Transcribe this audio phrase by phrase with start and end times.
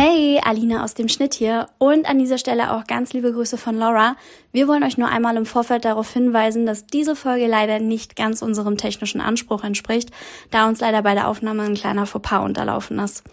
[0.00, 3.76] Hey, Alina aus dem Schnitt hier und an dieser Stelle auch ganz liebe Grüße von
[3.76, 4.14] Laura.
[4.52, 8.40] Wir wollen euch nur einmal im Vorfeld darauf hinweisen, dass diese Folge leider nicht ganz
[8.40, 10.12] unserem technischen Anspruch entspricht,
[10.52, 13.24] da uns leider bei der Aufnahme ein kleiner Fauxpas unterlaufen ist.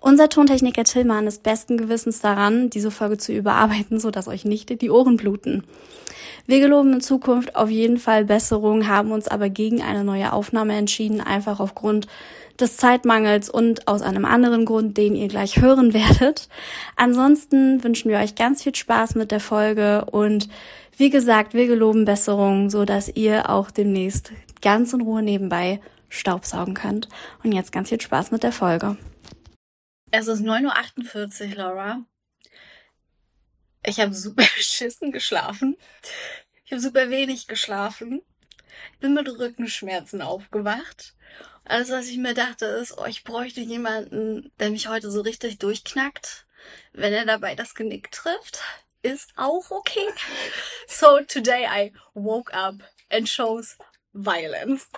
[0.00, 4.90] Unser Tontechniker Tillmann ist besten Gewissens daran, diese Folge zu überarbeiten, sodass euch nicht die
[4.90, 5.64] Ohren bluten.
[6.46, 10.74] Wir geloben in Zukunft auf jeden Fall Besserung, haben uns aber gegen eine neue Aufnahme
[10.74, 12.06] entschieden, einfach aufgrund
[12.60, 16.48] des Zeitmangels und aus einem anderen Grund, den ihr gleich hören werdet.
[16.96, 20.48] Ansonsten wünschen wir euch ganz viel Spaß mit der Folge und
[20.96, 26.74] wie gesagt, wir geloben Besserung, so dass ihr auch demnächst ganz in Ruhe nebenbei Staubsaugen
[26.74, 27.08] könnt.
[27.44, 28.96] Und jetzt ganz viel Spaß mit der Folge.
[30.10, 32.04] Es ist 9.48 Uhr, Laura.
[33.86, 35.76] Ich habe super beschissen geschlafen.
[36.64, 38.22] Ich habe super wenig geschlafen.
[38.92, 41.14] Ich bin mit Rückenschmerzen aufgewacht.
[41.68, 45.58] Alles, was ich mir dachte, ist, oh, ich bräuchte jemanden, der mich heute so richtig
[45.58, 46.46] durchknackt.
[46.94, 48.62] Wenn er dabei das Genick trifft,
[49.02, 50.08] ist auch okay.
[50.88, 52.76] So today I woke up
[53.10, 53.76] and chose
[54.14, 54.88] violence.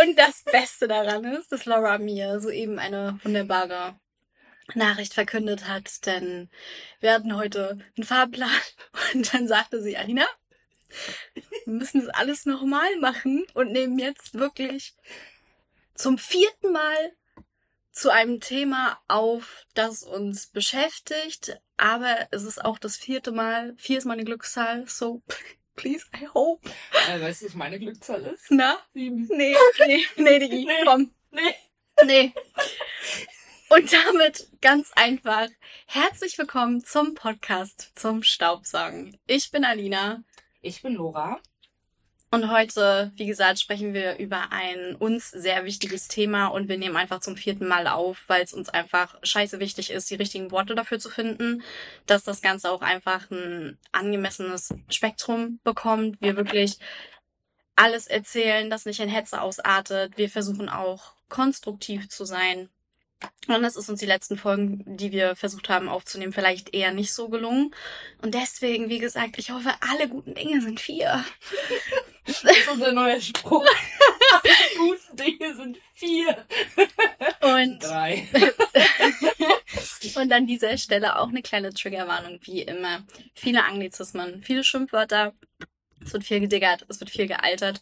[0.00, 4.00] Und das Beste daran ist, dass Laura mir soeben eine wunderbare
[4.74, 6.50] Nachricht verkündet hat, denn
[6.98, 8.50] wir hatten heute einen Fahrplan
[9.14, 10.26] und dann sagte sie, Alina,
[11.64, 14.94] wir müssen das alles nochmal machen und nehmen jetzt wirklich
[16.00, 17.12] zum vierten Mal
[17.92, 23.74] zu einem Thema auf, das uns beschäftigt, aber es ist auch das vierte Mal.
[23.76, 25.22] Vier ist meine Glückszahl, so
[25.76, 26.66] please, I hope.
[27.08, 28.46] Äh, weißt du, was meine Glückszahl ist?
[28.48, 28.78] Na?
[28.94, 29.28] Sieben.
[29.30, 29.54] Nee,
[29.86, 30.84] nee, nee, Digi, Nee.
[30.84, 31.14] komm.
[31.32, 31.54] Nee.
[32.06, 32.32] Nee.
[33.68, 35.48] Und damit ganz einfach
[35.84, 39.18] herzlich willkommen zum Podcast zum Staubsaugen.
[39.26, 40.22] Ich bin Alina
[40.62, 41.40] Ich bin Lora.
[42.32, 46.96] Und heute, wie gesagt, sprechen wir über ein uns sehr wichtiges Thema und wir nehmen
[46.96, 50.76] einfach zum vierten Mal auf, weil es uns einfach scheiße wichtig ist, die richtigen Worte
[50.76, 51.62] dafür zu finden,
[52.06, 56.20] dass das Ganze auch einfach ein angemessenes Spektrum bekommt.
[56.20, 56.78] Wir wirklich
[57.74, 60.16] alles erzählen, das nicht in Hetze ausartet.
[60.16, 62.68] Wir versuchen auch konstruktiv zu sein.
[63.48, 67.12] Und das ist uns die letzten Folgen, die wir versucht haben aufzunehmen, vielleicht eher nicht
[67.12, 67.74] so gelungen.
[68.22, 71.24] Und deswegen, wie gesagt, ich hoffe, alle guten Dinge sind vier.
[72.26, 73.64] Das ist unser neuer Spruch.
[74.44, 76.46] Die guten Dinge sind vier.
[77.40, 78.28] Und, Drei.
[80.14, 83.04] und an dieser Stelle auch eine kleine Triggerwarnung, wie immer.
[83.34, 85.34] Viele Anglizismen, viele Schimpfwörter.
[86.04, 87.80] Es wird viel gediggert, es wird viel gealtert.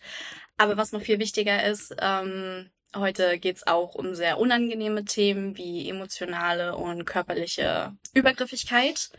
[0.57, 5.89] Aber was noch viel wichtiger ist, ähm, heute geht's auch um sehr unangenehme Themen wie
[5.89, 9.11] emotionale und körperliche Übergriffigkeit.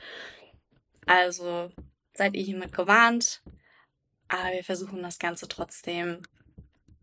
[1.06, 1.72] Also
[2.14, 3.42] seid ihr hiermit gewarnt.
[4.28, 6.22] Aber wir versuchen das Ganze trotzdem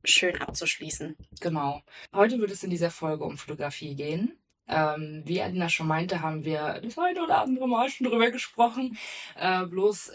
[0.05, 1.17] schön abzuschließen.
[1.41, 1.83] Genau.
[2.13, 4.39] Heute wird es in dieser Folge um Fotografie gehen.
[4.69, 8.97] Ähm, wie Alina schon meinte, haben wir das eine oder andere Mal schon drüber gesprochen.
[9.37, 10.13] Äh, bloß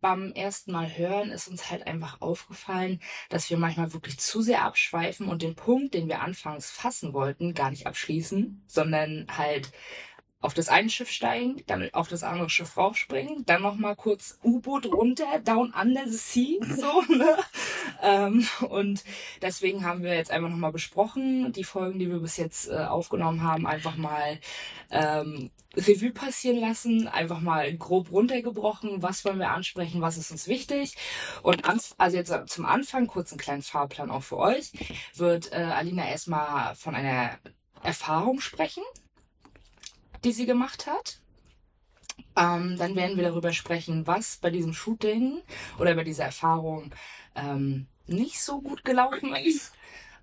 [0.00, 4.62] beim ersten Mal hören ist uns halt einfach aufgefallen, dass wir manchmal wirklich zu sehr
[4.64, 9.72] abschweifen und den Punkt, den wir anfangs fassen wollten, gar nicht abschließen, sondern halt
[10.42, 14.86] auf das eine Schiff steigen, dann auf das andere Schiff raufspringen, dann nochmal kurz U-Boot
[14.86, 17.36] runter, down under the sea, so, ne?
[18.02, 19.04] ähm, und
[19.42, 23.42] deswegen haben wir jetzt einfach nochmal besprochen, die Folgen, die wir bis jetzt äh, aufgenommen
[23.42, 24.38] haben, einfach mal
[24.90, 30.48] ähm, Revue passieren lassen, einfach mal grob runtergebrochen, was wollen wir ansprechen, was ist uns
[30.48, 30.96] wichtig.
[31.42, 31.62] Und
[31.96, 34.72] also jetzt zum Anfang, kurz einen kleinen Fahrplan auch für euch,
[35.14, 37.38] wird äh, Alina erstmal von einer
[37.82, 38.82] Erfahrung sprechen,
[40.24, 41.20] die sie gemacht hat.
[42.36, 45.42] Ähm, dann werden wir darüber sprechen, was bei diesem Shooting
[45.78, 46.92] oder bei dieser Erfahrung
[47.34, 49.72] ähm, nicht so gut gelaufen ist.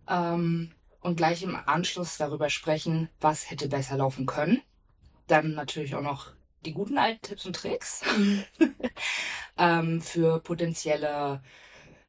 [0.09, 0.71] Ähm,
[1.01, 4.61] und gleich im Anschluss darüber sprechen, was hätte besser laufen können.
[5.27, 6.31] Dann natürlich auch noch
[6.65, 8.01] die guten alten Tipps und Tricks
[9.57, 11.41] ähm, für potenzielle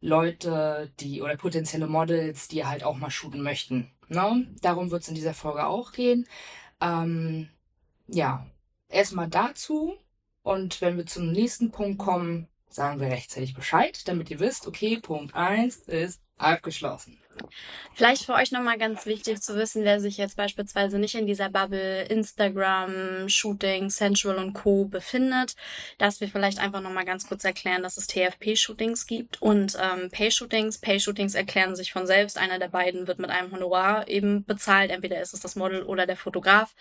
[0.01, 3.91] Leute, die oder potenzielle Models, die halt auch mal shooten möchten.
[4.09, 4.49] Ne?
[4.63, 6.27] Darum wird es in dieser Folge auch gehen.
[6.81, 7.49] Ähm,
[8.07, 8.47] ja,
[8.89, 9.97] erstmal dazu.
[10.43, 14.99] Und wenn wir zum nächsten Punkt kommen, sagen wir rechtzeitig Bescheid, damit ihr wisst, okay,
[14.99, 17.19] Punkt 1 ist abgeschlossen.
[17.95, 21.49] Vielleicht für euch nochmal ganz wichtig zu wissen, wer sich jetzt beispielsweise nicht in dieser
[21.51, 24.85] Bubble Instagram, Shooting, Sensual und Co.
[24.85, 25.57] befindet,
[25.99, 30.79] dass wir vielleicht einfach nochmal ganz kurz erklären, dass es TFP-Shootings gibt und ähm, Pay-Shootings.
[30.79, 32.39] Pay-Shootings erklären sich von selbst.
[32.39, 34.91] Einer der beiden wird mit einem Honorar eben bezahlt.
[34.91, 36.75] Entweder ist es das Model oder der Fotograf.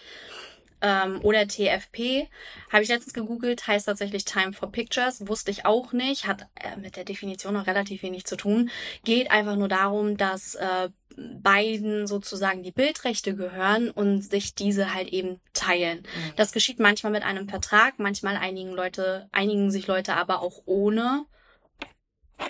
[0.81, 2.27] Ähm, oder TFP.
[2.71, 5.27] Habe ich letztens gegoogelt, heißt tatsächlich Time for Pictures.
[5.27, 8.69] Wusste ich auch nicht, hat äh, mit der Definition noch relativ wenig zu tun.
[9.03, 15.09] Geht einfach nur darum, dass äh, beiden sozusagen die Bildrechte gehören und sich diese halt
[15.09, 15.99] eben teilen.
[15.99, 16.33] Mhm.
[16.35, 21.25] Das geschieht manchmal mit einem Vertrag, manchmal einigen Leute, einigen sich Leute aber auch ohne.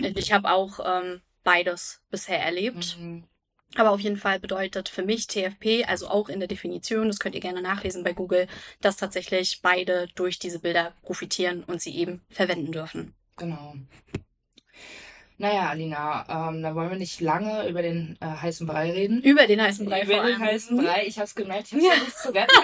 [0.01, 2.97] Ich habe auch ähm, beides bisher erlebt.
[2.99, 3.23] Mhm.
[3.75, 7.35] Aber auf jeden Fall bedeutet für mich TFP, also auch in der Definition, das könnt
[7.35, 8.47] ihr gerne nachlesen bei Google,
[8.81, 13.13] dass tatsächlich beide durch diese Bilder profitieren und sie eben verwenden dürfen.
[13.35, 13.75] Genau.
[15.39, 19.21] Naja, Alina, ähm, da wollen wir nicht lange über den äh, heißen Brei reden.
[19.21, 21.05] Über den heißen Brei über den heißen Brei.
[21.05, 22.55] Ich hab's gemerkt, ich hab's versucht zu retten.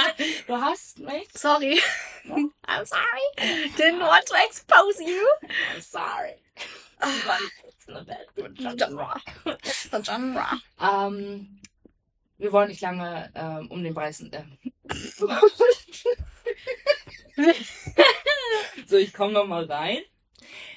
[0.46, 1.28] du hast mich.
[1.34, 1.78] Sorry.
[2.24, 3.68] I'm sorry.
[3.76, 5.22] Didn't want to expose you.
[5.74, 6.36] I'm sorry.
[7.94, 8.28] Welt.
[8.56, 9.20] Genre.
[10.02, 10.46] Genre.
[10.80, 11.60] Ähm,
[12.38, 14.20] wir wollen nicht lange ähm, um den Preis.
[14.20, 14.42] Äh.
[18.86, 19.98] so, ich komme noch mal rein.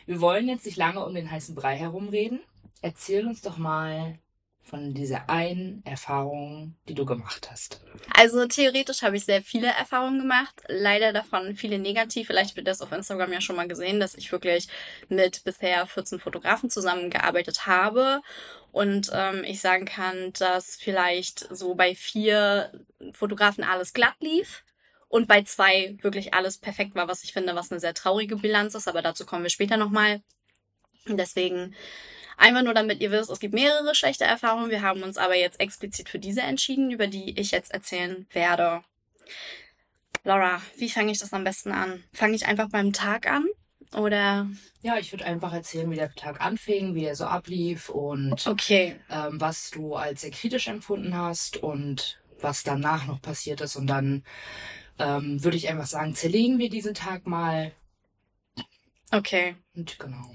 [0.05, 2.41] Wir wollen jetzt nicht lange um den heißen Brei herumreden.
[2.81, 4.19] Erzähl uns doch mal
[4.65, 7.81] von dieser einen Erfahrung, die du gemacht hast.
[8.13, 10.61] Also theoretisch habe ich sehr viele Erfahrungen gemacht.
[10.67, 12.27] Leider davon viele negativ.
[12.27, 14.67] Vielleicht ihr das auf Instagram ja schon mal gesehen, dass ich wirklich
[15.07, 18.21] mit bisher 14 Fotografen zusammengearbeitet habe.
[18.71, 22.71] Und ähm, ich sagen kann, dass vielleicht so bei vier
[23.13, 24.63] Fotografen alles glatt lief.
[25.07, 28.73] Und bei zwei wirklich alles perfekt war, was ich finde, was eine sehr traurige Bilanz
[28.73, 28.87] ist.
[28.87, 30.21] Aber dazu kommen wir später nochmal.
[31.07, 31.75] Deswegen
[32.37, 34.69] Einfach nur, damit ihr wisst, es gibt mehrere schlechte Erfahrungen.
[34.69, 38.83] Wir haben uns aber jetzt explizit für diese entschieden, über die ich jetzt erzählen werde.
[40.23, 42.03] Laura, wie fange ich das am besten an?
[42.13, 43.45] Fange ich einfach beim Tag an?
[43.93, 44.47] Oder?
[44.81, 48.99] Ja, ich würde einfach erzählen, wie der Tag anfing, wie er so ablief und Okay.
[49.09, 53.75] ähm, was du als sehr kritisch empfunden hast und was danach noch passiert ist.
[53.75, 54.23] Und dann
[54.99, 57.71] ähm, würde ich einfach sagen, zerlegen wir diesen Tag mal.
[59.15, 59.55] Okay.
[59.75, 60.31] Und genau.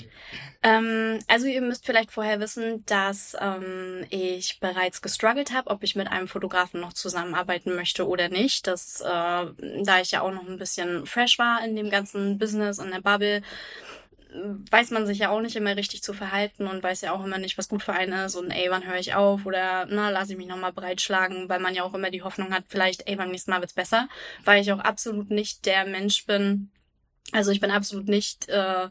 [0.62, 5.96] Ähm, also ihr müsst vielleicht vorher wissen, dass ähm, ich bereits gestruggelt habe, ob ich
[5.96, 8.66] mit einem Fotografen noch zusammenarbeiten möchte oder nicht.
[8.66, 12.78] Das, äh, da ich ja auch noch ein bisschen fresh war in dem ganzen Business
[12.78, 13.42] und der Bubble,
[14.70, 17.38] weiß man sich ja auch nicht immer richtig zu verhalten und weiß ja auch immer
[17.38, 20.32] nicht, was gut für einen ist und ey, wann höre ich auf oder na, lasse
[20.32, 23.30] ich mich nochmal breitschlagen, weil man ja auch immer die Hoffnung hat, vielleicht, ey, beim
[23.30, 24.08] nächsten Mal wird's besser,
[24.44, 26.70] weil ich auch absolut nicht der Mensch bin,
[27.32, 28.88] also ich bin absolut nicht äh,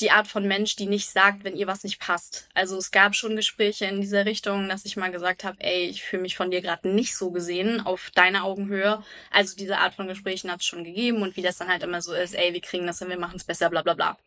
[0.00, 2.48] die Art von Mensch, die nicht sagt, wenn ihr was nicht passt.
[2.54, 6.02] Also es gab schon Gespräche in dieser Richtung, dass ich mal gesagt habe, ey, ich
[6.02, 9.04] fühle mich von dir gerade nicht so gesehen auf deine Augenhöhe.
[9.30, 12.02] Also diese Art von Gesprächen hat es schon gegeben und wie das dann halt immer
[12.02, 14.18] so ist, ey, wir kriegen das hin, wir machen es besser, bla bla bla.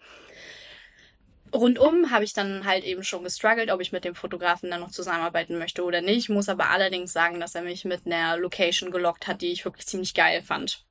[1.53, 4.91] Rundum habe ich dann halt eben schon gestruggelt, ob ich mit dem Fotografen dann noch
[4.91, 6.29] zusammenarbeiten möchte oder nicht.
[6.29, 9.87] Muss aber allerdings sagen, dass er mich mit einer Location gelockt hat, die ich wirklich
[9.87, 10.86] ziemlich geil fand.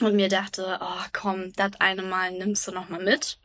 [0.00, 3.38] Und mir dachte, oh komm, das eine Mal nimmst du noch mal mit.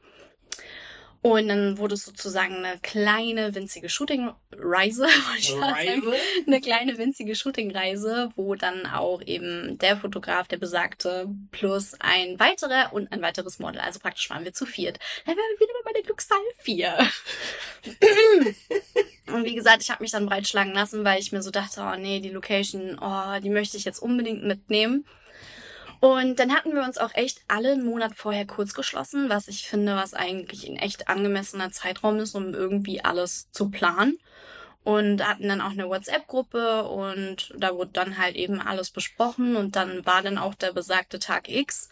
[1.24, 5.08] Und dann wurde es sozusagen eine kleine, winzige Shooting-Reise.
[6.46, 12.92] Eine kleine, winzige Shooting-Reise, wo dann auch eben der Fotograf, der besagte, plus ein weiterer
[12.92, 13.80] und ein weiteres Model.
[13.80, 15.00] Also praktisch waren wir zu viert.
[15.26, 16.98] Dann wären wir wieder bei der Glückszahl 4.
[19.34, 21.96] und wie gesagt, ich habe mich dann breitschlagen lassen, weil ich mir so dachte, oh
[21.98, 25.06] nee, die Location, oh, die möchte ich jetzt unbedingt mitnehmen.
[26.04, 29.70] Und dann hatten wir uns auch echt alle einen Monat vorher kurz geschlossen, was ich
[29.70, 34.20] finde, was eigentlich ein echt angemessener Zeitraum ist, um irgendwie alles zu planen.
[34.84, 39.78] Und hatten dann auch eine WhatsApp-Gruppe und da wurde dann halt eben alles besprochen und
[39.78, 41.88] dann war dann auch der besagte Tag X.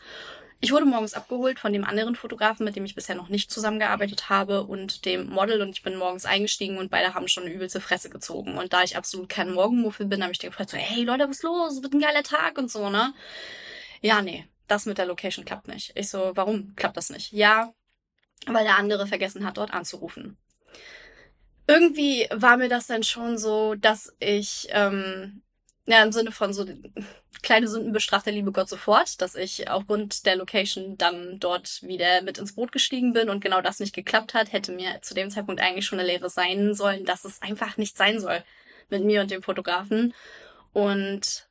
[0.60, 4.30] Ich wurde morgens abgeholt von dem anderen Fotografen, mit dem ich bisher noch nicht zusammengearbeitet
[4.30, 7.80] habe und dem Model und ich bin morgens eingestiegen und beide haben schon eine übelste
[7.80, 8.58] Fresse gezogen.
[8.58, 11.78] Und da ich absolut kein Morgenmuffel bin, habe ich gefragt so, hey Leute, was los?
[11.78, 13.14] Es wird ein geiler Tag und so, ne?
[14.02, 15.92] Ja, nee, das mit der Location klappt nicht.
[15.96, 17.32] Ich so, warum klappt das nicht?
[17.32, 17.74] Ja,
[18.48, 20.38] weil der andere vergessen hat, dort anzurufen.
[21.68, 25.44] Irgendwie war mir das dann schon so, dass ich, ähm,
[25.86, 26.66] ja, im Sinne von so
[27.42, 32.22] kleine Sünden bestraft der liebe Gott sofort, dass ich aufgrund der Location dann dort wieder
[32.22, 35.30] mit ins Boot gestiegen bin und genau das nicht geklappt hat, hätte mir zu dem
[35.30, 38.44] Zeitpunkt eigentlich schon eine Lehre sein sollen, dass es einfach nicht sein soll
[38.90, 40.14] mit mir und dem Fotografen.
[40.74, 41.48] Und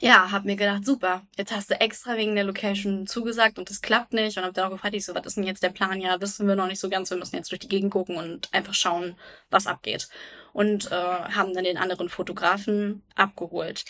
[0.00, 3.82] ja, hab mir gedacht, super, jetzt hast du extra wegen der Location zugesagt und das
[3.82, 4.36] klappt nicht.
[4.36, 6.00] Und hab dann auch gefragt, ich so, was ist denn jetzt der Plan?
[6.00, 7.10] Ja, wissen wir noch nicht so ganz.
[7.10, 9.16] Wir müssen jetzt durch die Gegend gucken und einfach schauen,
[9.50, 10.08] was abgeht.
[10.52, 13.84] Und äh, haben dann den anderen Fotografen abgeholt.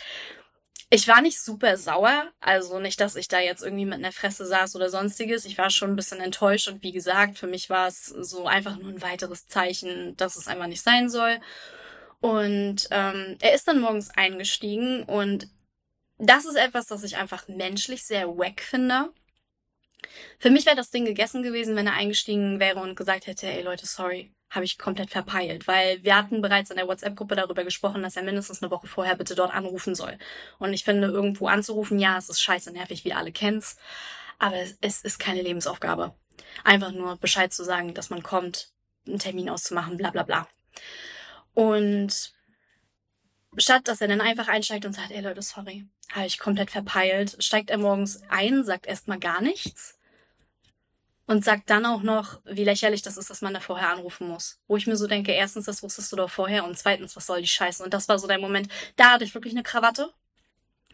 [0.95, 4.45] Ich war nicht super sauer, also nicht, dass ich da jetzt irgendwie mit einer Fresse
[4.45, 5.47] saß oder sonstiges.
[5.47, 8.77] Ich war schon ein bisschen enttäuscht und wie gesagt, für mich war es so einfach
[8.77, 11.39] nur ein weiteres Zeichen, dass es einfach nicht sein soll.
[12.21, 15.49] Und ähm, er ist dann morgens eingestiegen und
[16.23, 19.13] das ist etwas, das ich einfach menschlich sehr wack finde.
[20.39, 23.63] Für mich wäre das Ding gegessen gewesen, wenn er eingestiegen wäre und gesagt hätte, ey
[23.63, 28.03] Leute, sorry, habe ich komplett verpeilt, weil wir hatten bereits in der WhatsApp-Gruppe darüber gesprochen,
[28.03, 30.17] dass er mindestens eine Woche vorher bitte dort anrufen soll.
[30.59, 33.77] Und ich finde, irgendwo anzurufen, ja, es ist scheiße nervig, wie alle kennen's,
[34.39, 36.15] aber es ist keine Lebensaufgabe.
[36.65, 38.71] Einfach nur Bescheid zu sagen, dass man kommt,
[39.07, 40.49] einen Termin auszumachen, bla bla bla.
[41.55, 42.33] Und
[43.57, 47.37] statt dass er dann einfach einsteigt und sagt, ey Leute, sorry, habe ich komplett verpeilt,
[47.41, 49.99] steigt er morgens ein, sagt erstmal gar nichts
[51.27, 54.59] und sagt dann auch noch, wie lächerlich das ist, dass man da vorher anrufen muss.
[54.69, 57.41] Wo ich mir so denke, erstens, das wusstest du doch vorher und zweitens, was soll
[57.41, 57.83] die Scheiße?
[57.83, 60.13] Und das war so der Moment, da hatte ich wirklich eine Krawatte.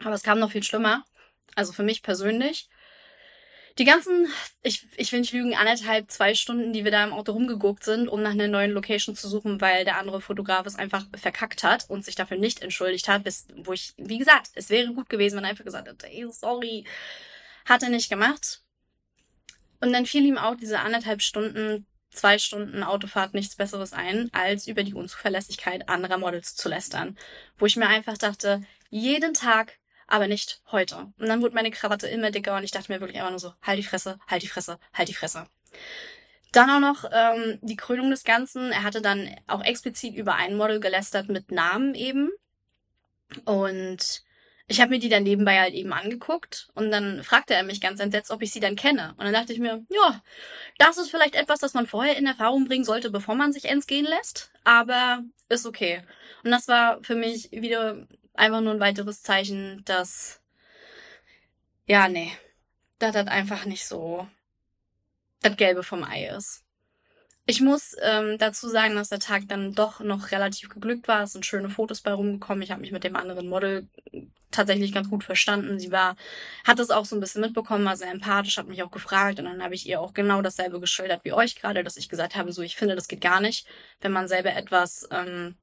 [0.01, 1.03] Aber es kam noch viel schlimmer.
[1.55, 2.69] Also für mich persönlich.
[3.77, 4.27] Die ganzen,
[4.61, 8.07] ich, ich will nicht lügen, anderthalb, zwei Stunden, die wir da im Auto rumgeguckt sind,
[8.09, 11.89] um nach einer neuen Location zu suchen, weil der andere Fotograf es einfach verkackt hat
[11.89, 15.37] und sich dafür nicht entschuldigt hat, bis, wo ich, wie gesagt, es wäre gut gewesen,
[15.37, 16.85] wenn er einfach gesagt hätte, ey, sorry.
[17.65, 18.63] Hat er nicht gemacht.
[19.79, 24.67] Und dann fiel ihm auch diese anderthalb Stunden, zwei Stunden Autofahrt nichts Besseres ein, als
[24.67, 27.17] über die Unzuverlässigkeit anderer Models zu lästern.
[27.57, 29.77] Wo ich mir einfach dachte, jeden Tag
[30.09, 31.13] aber nicht heute.
[31.17, 33.53] Und dann wurde meine Krawatte immer dicker und ich dachte mir wirklich einfach nur so,
[33.61, 35.45] halt die Fresse, halt die Fresse, halt die Fresse.
[36.51, 38.71] Dann auch noch ähm, die Krönung des Ganzen.
[38.71, 42.31] Er hatte dann auch explizit über ein Model gelästert mit Namen eben.
[43.45, 44.23] Und
[44.67, 47.99] ich habe mir die dann nebenbei halt eben angeguckt und dann fragte er mich ganz
[47.99, 49.15] entsetzt, ob ich sie dann kenne.
[49.17, 50.23] Und dann dachte ich mir, ja,
[50.77, 53.87] das ist vielleicht etwas, das man vorher in Erfahrung bringen sollte, bevor man sich ends
[53.87, 56.03] gehen lässt, aber ist okay.
[56.43, 58.07] Und das war für mich wieder
[58.39, 60.41] einfach nur ein weiteres Zeichen, dass,
[61.85, 62.31] ja, nee,
[62.97, 64.27] dass das einfach nicht so
[65.41, 66.63] das Gelbe vom Ei ist.
[67.45, 71.23] Ich muss ähm, dazu sagen, dass der Tag dann doch noch relativ geglückt war.
[71.23, 72.61] Es sind schöne Fotos bei rumgekommen.
[72.61, 73.87] Ich habe mich mit dem anderen Model
[74.51, 75.79] tatsächlich ganz gut verstanden.
[75.79, 76.15] Sie war,
[76.63, 79.45] hat es auch so ein bisschen mitbekommen, war sehr empathisch, hat mich auch gefragt und
[79.45, 82.51] dann habe ich ihr auch genau dasselbe geschildert wie euch gerade, dass ich gesagt habe,
[82.51, 83.67] so ich finde, das geht gar nicht,
[84.01, 85.57] wenn man selber etwas ähm,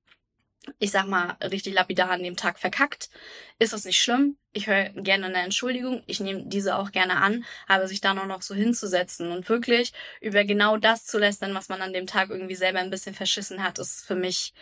[0.79, 3.11] ich sag mal, richtig lapidar an dem Tag verkackt,
[3.59, 4.37] ist das nicht schlimm.
[4.53, 6.03] Ich höre gerne eine Entschuldigung.
[6.07, 10.45] Ich nehme diese auch gerne an, aber sich da noch so hinzusetzen und wirklich über
[10.45, 13.79] genau das zu lästern, was man an dem Tag irgendwie selber ein bisschen verschissen hat,
[13.79, 14.55] ist für mich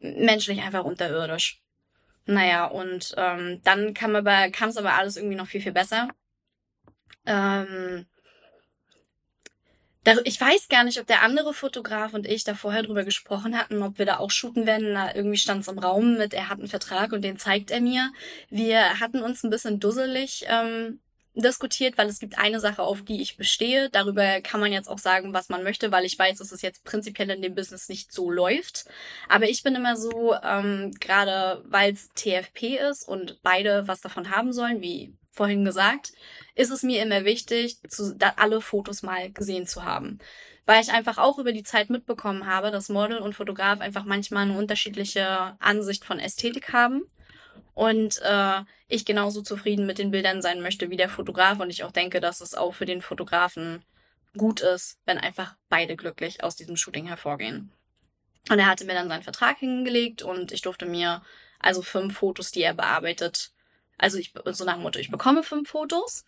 [0.00, 1.60] menschlich einfach unterirdisch.
[2.26, 6.08] Naja, und ähm, dann kam aber, kam es aber alles irgendwie noch viel, viel besser.
[7.26, 8.06] Ähm,
[10.24, 13.82] ich weiß gar nicht, ob der andere Fotograf und ich da vorher drüber gesprochen hatten,
[13.82, 14.94] ob wir da auch shooten werden.
[14.94, 17.80] Da irgendwie stand es im Raum mit, er hat einen Vertrag und den zeigt er
[17.80, 18.10] mir.
[18.48, 21.00] Wir hatten uns ein bisschen dusselig ähm,
[21.34, 23.90] diskutiert, weil es gibt eine Sache, auf die ich bestehe.
[23.90, 26.82] Darüber kann man jetzt auch sagen, was man möchte, weil ich weiß, dass es jetzt
[26.84, 28.86] prinzipiell in dem Business nicht so läuft.
[29.28, 34.30] Aber ich bin immer so, ähm, gerade weil es TFP ist und beide was davon
[34.30, 36.12] haben sollen, wie vorhin gesagt,
[36.54, 40.18] ist es mir immer wichtig, zu, alle Fotos mal gesehen zu haben.
[40.66, 44.42] Weil ich einfach auch über die Zeit mitbekommen habe, dass Model und Fotograf einfach manchmal
[44.42, 47.04] eine unterschiedliche Ansicht von Ästhetik haben.
[47.72, 51.58] Und äh, ich genauso zufrieden mit den Bildern sein möchte wie der Fotograf.
[51.58, 53.82] Und ich auch denke, dass es auch für den Fotografen
[54.36, 57.72] gut ist, wenn einfach beide glücklich aus diesem Shooting hervorgehen.
[58.50, 61.22] Und er hatte mir dann seinen Vertrag hingelegt und ich durfte mir
[61.60, 63.52] also fünf Fotos, die er bearbeitet,
[64.00, 66.24] also ich so nach dem Motto, ich bekomme fünf Fotos.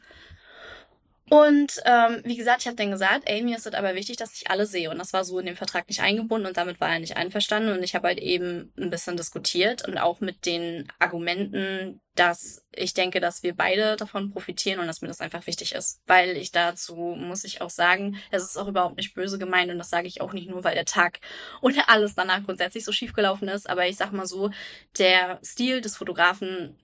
[1.32, 4.34] Und ähm, wie gesagt, ich habe dann gesagt, ey, mir ist es aber wichtig, dass
[4.34, 4.90] ich alle sehe.
[4.90, 7.72] Und das war so in dem Vertrag nicht eingebunden und damit war er nicht einverstanden.
[7.72, 12.92] Und ich habe halt eben ein bisschen diskutiert und auch mit den Argumenten, dass ich
[12.92, 16.02] denke, dass wir beide davon profitieren und dass mir das einfach wichtig ist.
[16.06, 19.78] Weil ich dazu, muss ich auch sagen, es ist auch überhaupt nicht böse gemeint und
[19.78, 21.20] das sage ich auch nicht nur, weil der Tag
[21.62, 23.70] oder alles danach grundsätzlich so schief gelaufen ist.
[23.70, 24.50] Aber ich sag mal so,
[24.98, 26.76] der Stil des Fotografen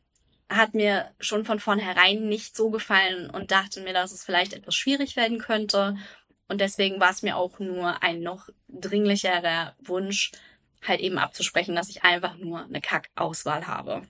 [0.48, 4.74] hat mir schon von vornherein nicht so gefallen und dachte mir, dass es vielleicht etwas
[4.74, 5.96] schwierig werden könnte.
[6.48, 10.32] Und deswegen war es mir auch nur ein noch dringlicherer Wunsch,
[10.86, 14.02] halt eben abzusprechen, dass ich einfach nur eine Kackauswahl habe.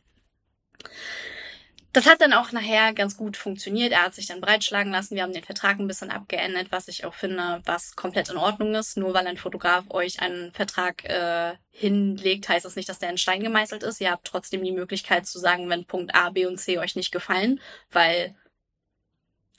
[1.94, 3.92] Das hat dann auch nachher ganz gut funktioniert.
[3.92, 5.14] Er hat sich dann breitschlagen lassen.
[5.14, 8.74] Wir haben den Vertrag ein bisschen abgeändert, was ich auch finde, was komplett in Ordnung
[8.74, 8.98] ist.
[8.98, 13.18] Nur weil ein Fotograf euch einen Vertrag äh, hinlegt, heißt das nicht, dass der in
[13.18, 14.00] Stein gemeißelt ist.
[14.00, 17.10] Ihr habt trotzdem die Möglichkeit zu sagen, wenn Punkt A, B und C euch nicht
[17.10, 17.58] gefallen,
[17.90, 18.34] weil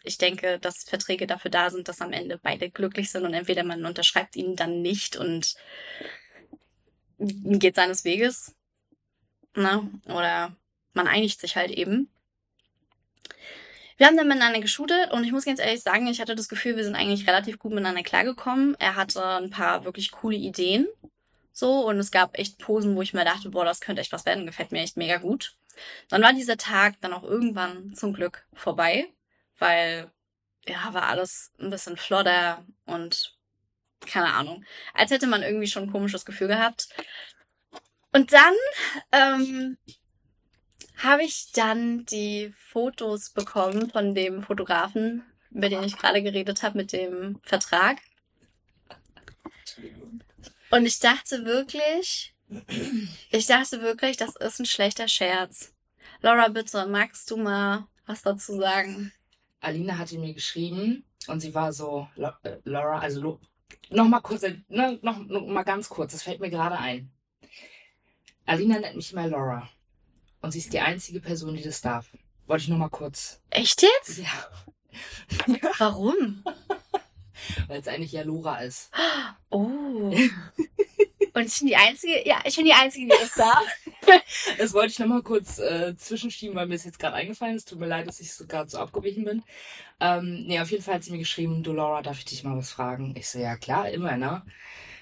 [0.04, 3.64] ich denke, dass Verträge dafür da sind, dass am Ende beide glücklich sind und entweder
[3.64, 5.56] man unterschreibt ihn dann nicht und
[7.18, 8.56] geht seines Weges,
[9.56, 9.90] ne?
[10.06, 10.56] Oder
[10.94, 12.10] man einigt sich halt eben.
[13.98, 16.78] Wir haben dann miteinander geshootet und ich muss ganz ehrlich sagen, ich hatte das Gefühl,
[16.78, 18.76] wir sind eigentlich relativ gut miteinander klargekommen.
[18.80, 20.88] Er hatte ein paar wirklich coole Ideen.
[21.52, 24.26] So, und es gab echt Posen, wo ich mir dachte, boah, das könnte echt was
[24.26, 25.58] werden, gefällt mir echt mega gut.
[26.08, 29.08] Dann war dieser Tag dann auch irgendwann zum Glück vorbei,
[29.58, 30.10] weil
[30.66, 33.36] ja, war alles ein bisschen flotter und
[34.06, 34.64] keine Ahnung.
[34.94, 36.88] Als hätte man irgendwie schon ein komisches Gefühl gehabt.
[38.14, 38.54] Und dann
[39.12, 39.78] ähm,
[41.04, 46.78] habe ich dann die Fotos bekommen von dem Fotografen, über den ich gerade geredet habe,
[46.78, 47.98] mit dem Vertrag.
[50.72, 52.36] Und ich dachte wirklich,
[53.32, 55.74] ich dachte wirklich, das ist ein schlechter Scherz.
[56.22, 59.12] Laura, bitte, magst du mal was dazu sagen?
[59.62, 62.08] Alina hatte mir geschrieben und sie war so,
[62.44, 63.40] äh, Laura, also
[63.90, 67.12] noch mal kurz, ne, noch, noch mal ganz kurz, das fällt mir gerade ein.
[68.46, 69.70] Alina nennt mich immer Laura.
[70.42, 72.08] Und sie ist die einzige Person, die das darf.
[72.48, 73.42] Wollte ich nur mal kurz.
[73.50, 74.20] Echt jetzt?
[74.20, 75.60] Ja.
[75.78, 76.44] Warum?
[77.68, 78.92] Weil es eigentlich ja Laura ist.
[79.52, 80.14] Oh.
[81.34, 83.66] Und ich bin die Einzige, ja, ich bin die Einzige, die das darf.
[84.58, 87.70] Das wollte ich nochmal kurz äh, zwischenschieben, weil mir das jetzt gerade eingefallen ist.
[87.70, 89.44] Tut mir leid, dass ich so gerade so abgewichen bin.
[90.00, 92.58] Ähm, nee, auf jeden Fall hat sie mir geschrieben, du Laura, darf ich dich mal
[92.58, 93.14] was fragen?
[93.16, 94.44] Ich so, ja klar, immer, ne?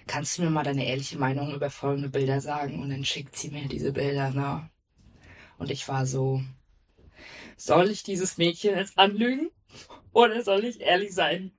[0.07, 2.81] Kannst du mir mal deine ehrliche Meinung über folgende Bilder sagen?
[2.81, 4.69] Und dann schickt sie mir diese Bilder, ne?
[5.57, 6.41] Und ich war so,
[7.55, 9.49] soll ich dieses Mädchen jetzt anlügen?
[10.17, 11.51] Oder soll ich ehrlich sein?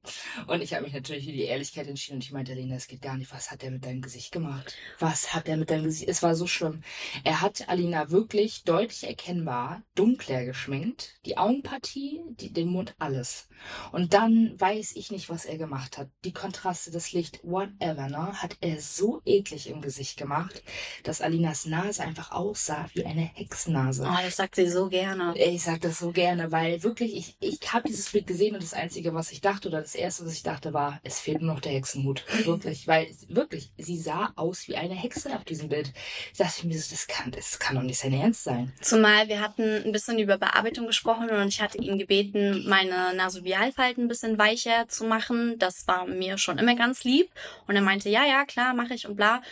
[0.49, 3.03] Und ich habe mich natürlich für die Ehrlichkeit entschieden und ich meinte, Lena, es geht
[3.03, 3.33] gar nicht.
[3.33, 4.75] Was hat er mit deinem Gesicht gemacht?
[4.99, 6.09] Was hat er mit deinem Gesicht?
[6.09, 6.83] Es war so schlimm.
[7.23, 11.21] Er hat Alina wirklich deutlich erkennbar dunkler geschminkt.
[11.25, 13.49] Die Augenpartie, die, den Mund, alles.
[13.93, 16.09] Und dann weiß ich nicht, was er gemacht hat.
[16.25, 18.43] Die Kontraste, das Licht, whatever, ne?
[18.43, 20.65] Hat er so eklig im Gesicht gemacht,
[21.05, 24.03] dass Alinas Nase einfach aussah wie eine Hexennase.
[24.05, 25.35] Oh, das sagt sie so gerne.
[25.37, 28.75] Ich sag das so gerne, weil wirklich, ich, ich habe dieses Bild gesehen und das
[28.75, 31.61] Einzige, was ich dachte, oder das Erste, was ich dachte, war, es fehlt nur noch
[31.61, 32.25] der Hexenhut.
[32.45, 35.93] Wirklich, weil, wirklich, sie sah aus wie eine Hexe auf diesem Bild.
[36.33, 38.73] Ich dachte mir so, das kann, das kann doch nicht sein Ernst sein.
[38.81, 44.05] Zumal wir hatten ein bisschen über Bearbeitung gesprochen und ich hatte ihn gebeten, meine Nasobialfalten
[44.05, 45.59] ein bisschen weicher zu machen.
[45.59, 47.31] Das war mir schon immer ganz lieb.
[47.67, 49.43] Und er meinte, ja, ja, klar, mache ich und bla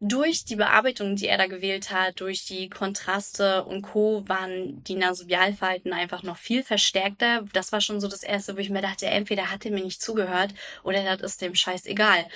[0.00, 4.26] durch die Bearbeitung, die er da gewählt hat, durch die Kontraste und Co.
[4.26, 7.44] waren die Nasobialfalten einfach noch viel verstärkter.
[7.52, 10.02] Das war schon so das erste, wo ich mir dachte, entweder hat er mir nicht
[10.02, 12.26] zugehört oder das ist dem Scheiß egal.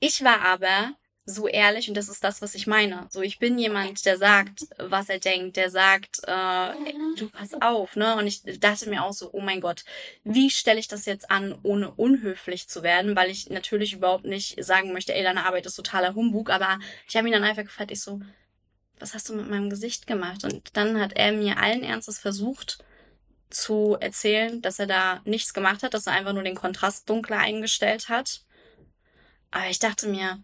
[0.00, 0.94] Ich war aber
[1.26, 3.06] so ehrlich und das ist das, was ich meine.
[3.10, 6.72] So, ich bin jemand, der sagt, was er denkt, der sagt, äh,
[7.16, 8.16] du pass auf, ne?
[8.16, 9.84] Und ich dachte mir auch so, oh mein Gott,
[10.24, 13.16] wie stelle ich das jetzt an, ohne unhöflich zu werden?
[13.16, 17.16] Weil ich natürlich überhaupt nicht sagen möchte, ey, deine Arbeit ist totaler Humbug, aber ich
[17.16, 18.20] habe ihn dann einfach gefragt, ich so,
[18.98, 20.44] was hast du mit meinem Gesicht gemacht?
[20.44, 22.84] Und dann hat er mir allen Ernstes versucht
[23.48, 27.38] zu erzählen, dass er da nichts gemacht hat, dass er einfach nur den Kontrast dunkler
[27.38, 28.42] eingestellt hat.
[29.50, 30.42] Aber ich dachte mir,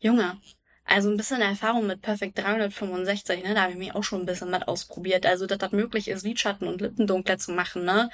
[0.00, 0.40] Junge,
[0.84, 3.54] also ein bisschen Erfahrung mit Perfect 365, ne?
[3.54, 5.26] Da habe ich mir auch schon ein bisschen mit ausprobiert.
[5.26, 8.10] Also, dass das möglich ist, Lidschatten und Lippen dunkler zu machen, ne?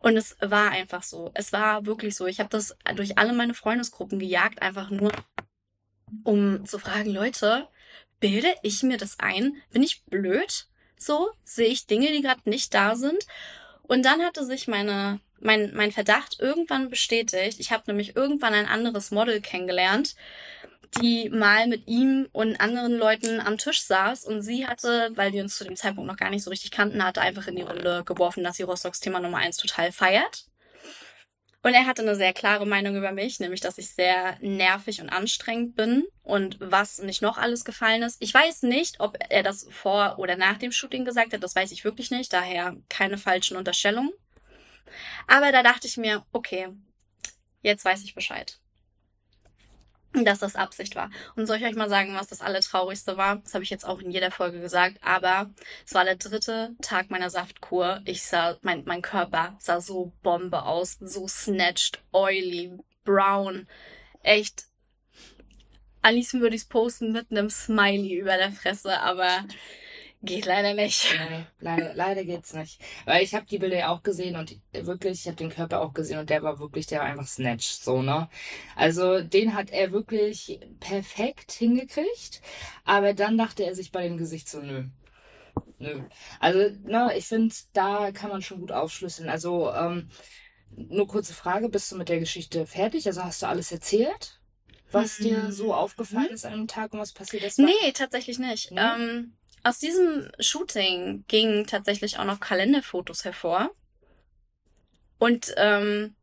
[0.00, 1.30] Und es war einfach so.
[1.34, 2.26] Es war wirklich so.
[2.26, 5.12] Ich habe das durch alle meine Freundesgruppen gejagt, einfach nur,
[6.24, 7.68] um zu fragen, Leute,
[8.20, 9.56] bilde ich mir das ein?
[9.72, 10.66] Bin ich blöd?
[10.96, 11.30] So?
[11.44, 13.26] Sehe ich Dinge, die gerade nicht da sind?
[13.82, 17.60] Und dann hatte sich meine mein, mein Verdacht irgendwann bestätigt.
[17.60, 20.14] Ich habe nämlich irgendwann ein anderes Model kennengelernt,
[21.00, 25.42] die mal mit ihm und anderen Leuten am Tisch saß und sie hatte, weil wir
[25.42, 28.04] uns zu dem Zeitpunkt noch gar nicht so richtig kannten, hatte einfach in die Runde
[28.04, 30.46] geworfen, dass sie Rostocks Thema Nummer eins total feiert.
[31.64, 35.10] Und er hatte eine sehr klare Meinung über mich, nämlich, dass ich sehr nervig und
[35.10, 38.16] anstrengend bin und was nicht noch alles gefallen ist.
[38.20, 41.70] Ich weiß nicht, ob er das vor oder nach dem Shooting gesagt hat, das weiß
[41.70, 44.10] ich wirklich nicht, daher keine falschen Unterstellungen.
[45.26, 46.68] Aber da dachte ich mir, okay,
[47.62, 48.58] jetzt weiß ich Bescheid.
[50.12, 51.10] Dass das Absicht war.
[51.36, 53.36] Und soll ich euch mal sagen, was das Allertraurigste war?
[53.36, 55.50] Das habe ich jetzt auch in jeder Folge gesagt, aber
[55.86, 58.02] es war der dritte Tag meiner Saftkur.
[58.04, 63.66] Ich sah, mein, mein Körper sah so Bombe aus, so snatched, oily, brown.
[64.22, 64.66] Echt.
[66.02, 69.44] Am würde ich es posten mit einem Smiley über der Fresse, aber
[70.24, 71.16] Geht leider nicht.
[71.30, 72.80] Nee, leider, leider geht's nicht.
[73.06, 75.92] Weil ich habe die Bilder ja auch gesehen und wirklich, ich habe den Körper auch
[75.92, 78.28] gesehen und der war wirklich, der war einfach Snatch, so, ne?
[78.76, 82.40] Also den hat er wirklich perfekt hingekriegt,
[82.84, 84.84] aber dann dachte er sich bei dem Gesicht so, nö.
[85.78, 86.02] Nö.
[86.38, 89.28] Also, ne, ich finde, da kann man schon gut aufschlüsseln.
[89.28, 90.08] Also, ähm,
[90.70, 93.06] nur kurze Frage, bist du mit der Geschichte fertig?
[93.06, 94.40] Also hast du alles erzählt?
[94.92, 95.24] Was mhm.
[95.24, 97.58] dir so aufgefallen ist an dem Tag und was passiert ist?
[97.58, 98.70] Nee, tatsächlich nicht.
[98.70, 98.80] Nee?
[98.80, 103.70] Ähm, aus diesem Shooting gingen tatsächlich auch noch Kalenderfotos hervor.
[105.18, 106.16] Und ähm,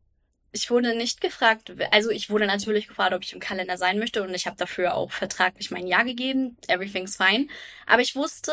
[0.52, 4.22] ich wurde nicht gefragt, also ich wurde natürlich gefragt, ob ich im Kalender sein möchte
[4.22, 6.56] und ich habe dafür auch vertraglich mein Ja gegeben.
[6.66, 7.46] Everything's fine.
[7.86, 8.52] Aber ich wusste,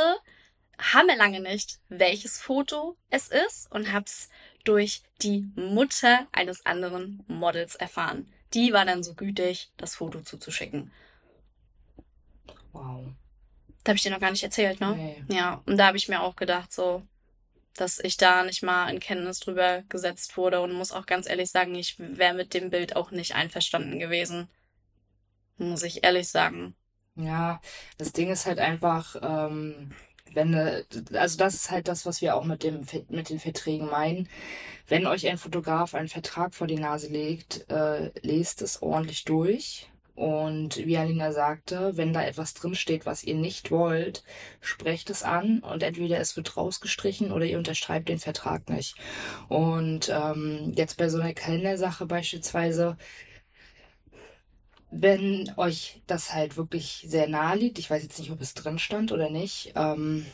[0.78, 4.30] haben wir lange nicht, welches Foto es ist und hab's
[4.63, 8.32] durch die Mutter eines anderen Models erfahren.
[8.54, 10.91] Die war dann so gütig, das Foto zuzuschicken.
[12.71, 13.06] Wow.
[13.88, 14.95] Da habe ich dir noch gar nicht erzählt, ne?
[14.97, 15.23] Nee.
[15.34, 17.04] Ja, und da habe ich mir auch gedacht, so,
[17.73, 21.50] dass ich da nicht mal in Kenntnis drüber gesetzt wurde und muss auch ganz ehrlich
[21.50, 24.50] sagen, ich wäre mit dem Bild auch nicht einverstanden gewesen.
[25.58, 26.76] Muss ich ehrlich sagen.
[27.15, 27.62] Ja,
[27.97, 29.93] das Ding ist halt einfach, ähm,
[30.34, 30.54] wenn,
[31.13, 34.28] also das ist halt das, was wir auch mit dem, mit den Verträgen meinen.
[34.89, 39.89] Wenn euch ein Fotograf einen Vertrag vor die Nase legt, äh, lest es ordentlich durch.
[40.17, 44.23] Und wie Alina sagte, wenn da etwas drinsteht, was ihr nicht wollt,
[44.62, 48.95] sprecht es an und entweder es wird rausgestrichen oder ihr unterschreibt den Vertrag nicht.
[49.47, 52.97] Und ähm, jetzt bei so einer Kalendersache beispielsweise,
[54.89, 58.80] wenn euch das halt wirklich sehr nahe liegt, ich weiß jetzt nicht, ob es drin
[58.80, 60.25] stand oder nicht, ähm,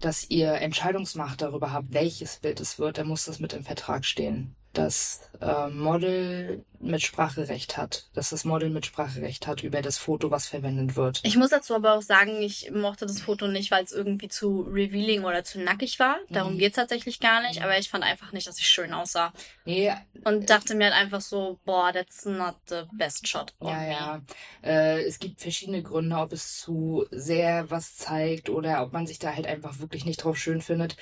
[0.00, 4.06] dass ihr Entscheidungsmacht darüber habt, welches Bild es wird, dann muss das mit im Vertrag
[4.06, 10.46] stehen das äh, Model Mitspracherecht hat, dass das Model Mitspracherecht hat über das Foto, was
[10.46, 11.20] verwendet wird.
[11.22, 14.62] Ich muss dazu aber auch sagen, ich mochte das Foto nicht, weil es irgendwie zu
[14.62, 16.16] revealing oder zu nackig war.
[16.30, 16.58] Darum mhm.
[16.58, 19.32] geht's tatsächlich gar nicht, aber ich fand einfach nicht, dass ich schön aussah.
[19.64, 19.92] Nee.
[20.24, 23.54] Und dachte mir halt einfach so, boah, that's not the best shot.
[23.60, 23.90] Ja, me.
[23.90, 24.20] ja.
[24.62, 29.18] Äh, es gibt verschiedene Gründe, ob es zu sehr was zeigt oder ob man sich
[29.18, 30.96] da halt einfach wirklich nicht drauf schön findet.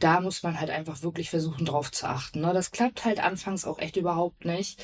[0.00, 2.40] Da muss man halt einfach wirklich versuchen, drauf zu achten.
[2.40, 2.52] Ne?
[2.52, 4.82] Das klappt halt anfangs auch echt überhaupt nicht.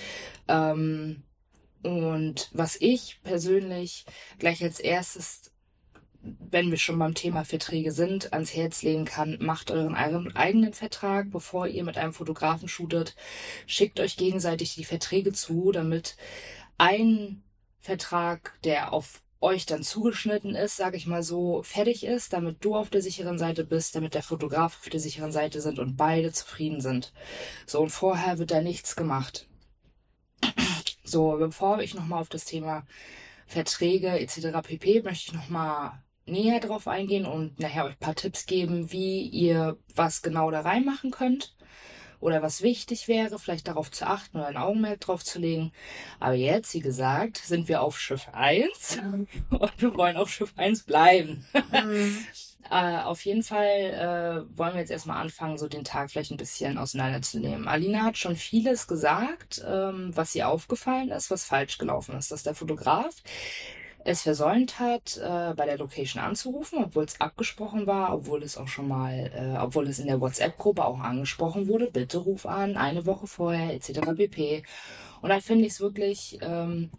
[0.48, 1.22] Ähm,
[1.82, 4.04] und was ich persönlich
[4.38, 5.52] gleich als erstes,
[6.22, 11.30] wenn wir schon beim Thema Verträge sind, ans Herz legen kann, macht euren eigenen Vertrag,
[11.30, 13.14] bevor ihr mit einem Fotografen shootet.
[13.66, 16.16] Schickt euch gegenseitig die Verträge zu, damit
[16.78, 17.44] ein
[17.78, 22.74] Vertrag, der auf euch dann zugeschnitten ist, sage ich mal so, fertig ist, damit du
[22.74, 26.32] auf der sicheren Seite bist, damit der Fotograf auf der sicheren Seite sind und beide
[26.32, 27.12] zufrieden sind.
[27.66, 29.46] So, und vorher wird da nichts gemacht.
[31.06, 32.84] So, bevor ich nochmal auf das Thema
[33.46, 34.60] Verträge etc.
[34.62, 35.02] pp.
[35.02, 39.78] möchte ich nochmal näher drauf eingehen und nachher euch ein paar Tipps geben, wie ihr
[39.94, 41.54] was genau da reinmachen könnt
[42.18, 45.72] oder was wichtig wäre, vielleicht darauf zu achten oder ein Augenmerk drauf zu legen.
[46.18, 48.98] Aber jetzt, wie gesagt, sind wir auf Schiff 1
[49.50, 51.46] und wir wollen auf Schiff 1 bleiben.
[51.72, 52.18] Mhm.
[52.70, 56.36] äh, auf jeden Fall äh, wollen wir jetzt erstmal anfangen, so den Tag vielleicht ein
[56.36, 57.68] bisschen auseinanderzunehmen.
[57.68, 62.32] Alina hat schon vieles gesagt, ähm, was ihr aufgefallen ist, was falsch gelaufen ist.
[62.32, 63.22] Dass der Fotograf
[64.06, 68.68] es versäumt hat, äh, bei der Location anzurufen, obwohl es abgesprochen war, obwohl es auch
[68.68, 73.04] schon mal, äh, obwohl es in der WhatsApp-Gruppe auch angesprochen wurde, bitte ruf an, eine
[73.04, 74.00] Woche vorher, etc.
[74.16, 74.62] pp.
[75.22, 76.90] Und da finde ich es wirklich ähm,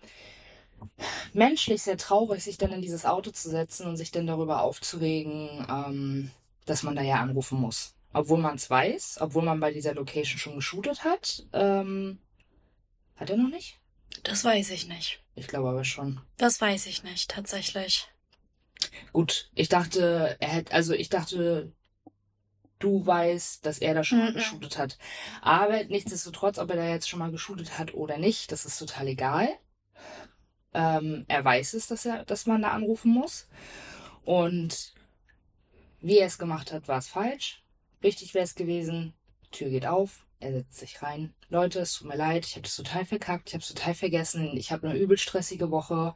[1.33, 5.65] menschlich sehr traurig, sich dann in dieses Auto zu setzen und sich dann darüber aufzuregen,
[5.69, 6.31] ähm,
[6.65, 7.95] dass man da ja anrufen muss.
[8.13, 11.45] Obwohl man es weiß, obwohl man bei dieser Location schon geshootet hat.
[11.53, 12.19] Ähm,
[13.15, 13.79] hat er noch nicht?
[14.23, 15.23] Das weiß ich nicht.
[15.35, 16.19] Ich glaube aber schon.
[16.37, 18.07] Das weiß ich nicht, tatsächlich.
[19.13, 21.71] Gut, ich dachte, er hätte, also ich dachte,
[22.79, 24.97] du weißt, dass er da schon mal geshootet hat.
[25.41, 29.07] Aber nichtsdestotrotz, ob er da jetzt schon mal geshootet hat oder nicht, das ist total
[29.07, 29.49] egal.
[30.73, 33.47] Ähm, er weiß es, dass er, dass man da anrufen muss.
[34.25, 34.93] Und
[36.01, 37.63] wie er es gemacht hat, war es falsch.
[38.03, 39.13] Richtig wäre es gewesen,
[39.51, 41.33] Tür geht auf, er setzt sich rein.
[41.49, 44.55] Leute, es tut mir leid, ich habe das total verkackt, ich habe es total vergessen,
[44.55, 46.15] ich habe eine übel stressige Woche.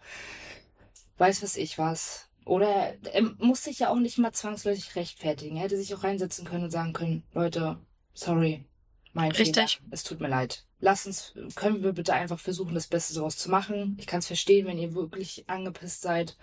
[1.18, 2.28] Weiß was ich was.
[2.46, 5.58] Oder er muss sich ja auch nicht mal zwangsläufig rechtfertigen.
[5.58, 7.80] Er hätte sich auch reinsetzen können und sagen können, Leute,
[8.14, 8.66] sorry,
[9.14, 9.78] mein Richtig.
[9.78, 10.66] Fehler, es tut mir leid.
[10.82, 13.96] Lass uns, können wir bitte einfach versuchen, das Beste daraus zu machen.
[14.00, 16.38] Ich kann es verstehen, wenn ihr wirklich angepisst seid.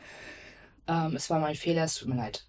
[0.86, 2.46] Ähm, es war mein Fehler, es tut mir leid.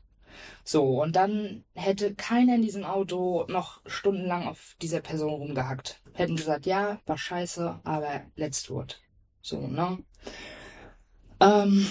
[0.63, 6.01] So, und dann hätte keiner in diesem Auto noch stundenlang auf dieser Person rumgehackt.
[6.13, 8.85] Hätten gesagt, ja, war scheiße, aber let's do.
[9.41, 9.97] So, ne?
[11.39, 11.87] Ähm,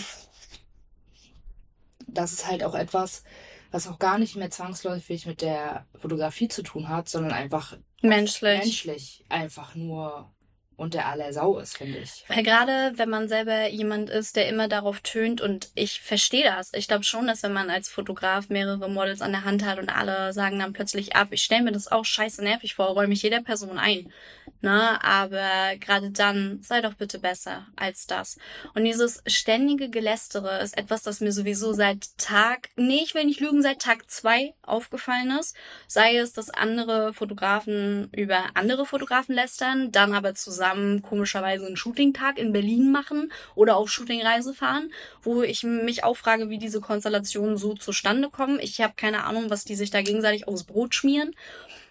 [2.06, 3.24] das ist halt auch etwas,
[3.70, 8.58] was auch gar nicht mehr zwangsläufig mit der Fotografie zu tun hat, sondern einfach menschlich.
[8.58, 10.30] Menschlich einfach nur
[10.78, 12.24] unter aller Sau ist, finde ich.
[12.28, 16.72] Weil gerade wenn man selber jemand ist, der immer darauf tönt und ich verstehe das.
[16.72, 19.88] Ich glaube schon, dass wenn man als Fotograf mehrere Models an der Hand hat und
[19.88, 23.22] alle sagen dann plötzlich ab, ich stelle mir das auch scheiße nervig vor, räume ich
[23.22, 24.12] jeder Person ein.
[24.60, 28.38] Ne, aber gerade dann sei doch bitte besser als das.
[28.74, 33.40] Und dieses ständige Gelästere ist etwas, das mir sowieso seit Tag, nee, ich will nicht
[33.40, 35.54] lügen, seit Tag zwei aufgefallen ist.
[35.86, 40.67] Sei es, dass andere Fotografen über andere Fotografen lästern, dann aber zusammen
[41.02, 46.50] komischerweise einen Shooting-Tag in Berlin machen oder auf Shootingreise fahren, wo ich mich auch frage,
[46.50, 48.59] wie diese Konstellationen so zustande kommen.
[48.61, 51.35] Ich habe keine Ahnung, was die sich da gegenseitig aufs Brot schmieren.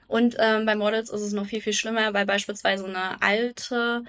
[0.08, 4.04] Und ähm, bei Models ist es noch viel, viel schlimmer, weil beispielsweise eine alte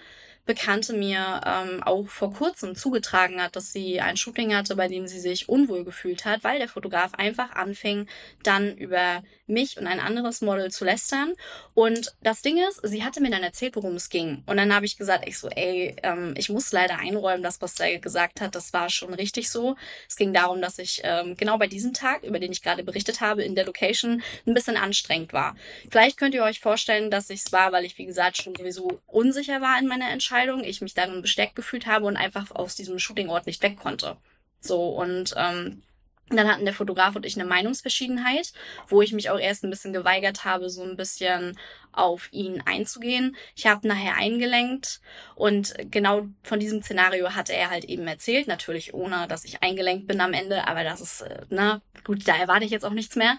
[0.46, 5.06] Bekannte mir ähm, auch vor kurzem zugetragen hat, dass sie ein Shooting hatte, bei dem
[5.06, 8.06] sie sich unwohl gefühlt hat, weil der Fotograf einfach anfing,
[8.42, 11.34] dann über mich und ein anderes Model zu lästern.
[11.74, 14.42] Und das Ding ist, sie hatte mir dann erzählt, worum es ging.
[14.46, 17.78] Und dann habe ich gesagt, ich so, ey, ähm, ich muss leider einräumen, das, was
[17.80, 19.76] er gesagt hat, das war schon richtig so.
[20.08, 23.20] Es ging darum, dass ich ähm, genau bei diesem Tag, über den ich gerade berichtet
[23.20, 25.56] habe, in der Location ein bisschen anstrengend war.
[25.90, 29.00] Vielleicht könnt ihr euch vorstellen, dass ich es war, weil ich, wie gesagt, schon sowieso
[29.06, 32.98] unsicher war in meiner Entscheidung ich mich darin besteckt gefühlt habe und einfach aus diesem
[32.98, 34.16] Shootingort nicht weg konnte.
[34.60, 35.82] So, und ähm,
[36.30, 38.52] dann hatten der Fotograf und ich eine Meinungsverschiedenheit,
[38.86, 41.58] wo ich mich auch erst ein bisschen geweigert habe, so ein bisschen
[41.92, 43.36] auf ihn einzugehen.
[43.56, 45.00] Ich habe nachher eingelenkt
[45.34, 50.06] und genau von diesem Szenario hatte er halt eben erzählt, natürlich ohne, dass ich eingelenkt
[50.06, 53.16] bin am Ende, aber das ist, äh, na gut, da erwarte ich jetzt auch nichts
[53.16, 53.38] mehr.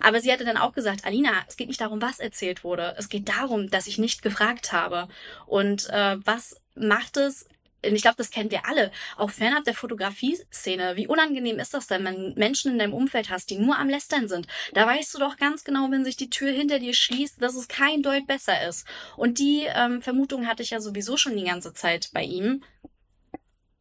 [0.00, 3.08] Aber sie hatte dann auch gesagt, Alina, es geht nicht darum, was erzählt wurde, es
[3.08, 5.08] geht darum, dass ich nicht gefragt habe.
[5.46, 7.48] Und äh, was macht es
[7.82, 10.96] ich glaube, das kennen wir alle, auch fernab der Fotografie-Szene.
[10.96, 14.28] Wie unangenehm ist das denn, wenn Menschen in deinem Umfeld hast, die nur am Lästern
[14.28, 14.46] sind?
[14.74, 17.68] Da weißt du doch ganz genau, wenn sich die Tür hinter dir schließt, dass es
[17.68, 18.86] kein Deut besser ist.
[19.16, 22.62] Und die ähm, Vermutung hatte ich ja sowieso schon die ganze Zeit bei ihm.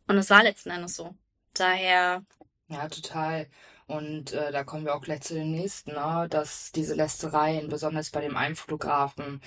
[0.07, 1.15] Und es war letzten Endes so.
[1.53, 2.23] Daher.
[2.67, 3.47] Ja, total.
[3.87, 6.27] Und äh, da kommen wir auch gleich zu den nächsten, ne?
[6.29, 9.41] dass diese Lästereien, besonders bei dem einen Fotografen,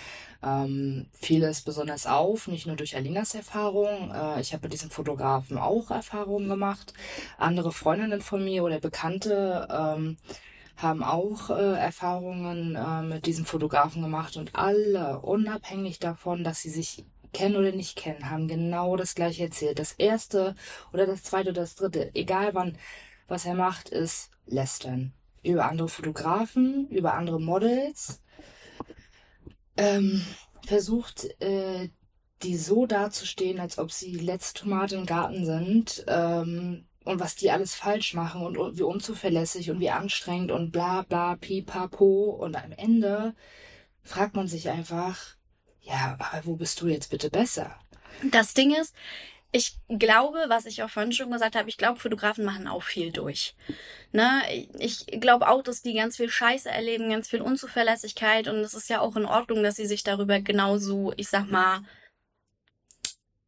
[0.44, 4.12] ähm, fiel es besonders auf, nicht nur durch Alinas Erfahrung.
[4.12, 6.94] Äh, ich habe mit diesem Fotografen auch Erfahrungen gemacht.
[7.36, 10.16] Andere Freundinnen von mir oder Bekannte ähm,
[10.76, 16.70] haben auch äh, Erfahrungen äh, mit diesem Fotografen gemacht und alle, unabhängig davon, dass sie
[16.70, 19.80] sich kennen oder nicht kennen, haben genau das gleiche erzählt.
[19.80, 20.54] Das erste
[20.92, 22.78] oder das zweite oder das dritte, egal wann
[23.28, 25.12] was er macht, ist lästern.
[25.42, 28.20] Über andere Fotografen, über andere Models.
[29.76, 30.24] Ähm,
[30.66, 31.90] versucht, äh,
[32.42, 36.04] die so dazustehen, als ob sie letzte Tomate im Garten sind.
[36.08, 41.02] Ähm, und was die alles falsch machen und, wie unzuverlässig und wie anstrengend und bla
[41.02, 42.30] bla pipapo.
[42.30, 43.34] Und am Ende
[44.02, 45.36] fragt man sich einfach,
[45.80, 47.74] ja, aber wo bist du jetzt bitte besser?
[48.30, 48.94] Das Ding ist,
[49.50, 53.12] ich glaube, was ich auch vorhin schon gesagt habe, ich glaube, Fotografen machen auch viel
[53.12, 53.54] durch.
[54.12, 54.42] Ne?
[54.78, 58.90] Ich glaube auch, dass die ganz viel Scheiße erleben, ganz viel Unzuverlässigkeit und es ist
[58.90, 61.80] ja auch in Ordnung, dass sie sich darüber genauso, ich sag mal,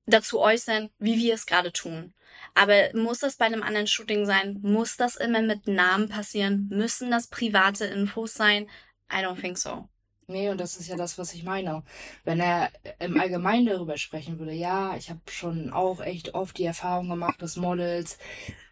[0.06, 2.14] dazu äußern, wie wir es gerade tun.
[2.54, 4.58] Aber muss das bei einem anderen Shooting sein?
[4.62, 6.68] Muss das immer mit Namen passieren?
[6.70, 8.68] Müssen das private Infos sein?
[9.12, 9.88] I don't think so.
[10.30, 11.82] Nee, und das ist ja das, was ich meine.
[12.24, 16.64] Wenn er im Allgemeinen darüber sprechen würde, ja, ich habe schon auch echt oft die
[16.64, 18.16] Erfahrung gemacht, dass Models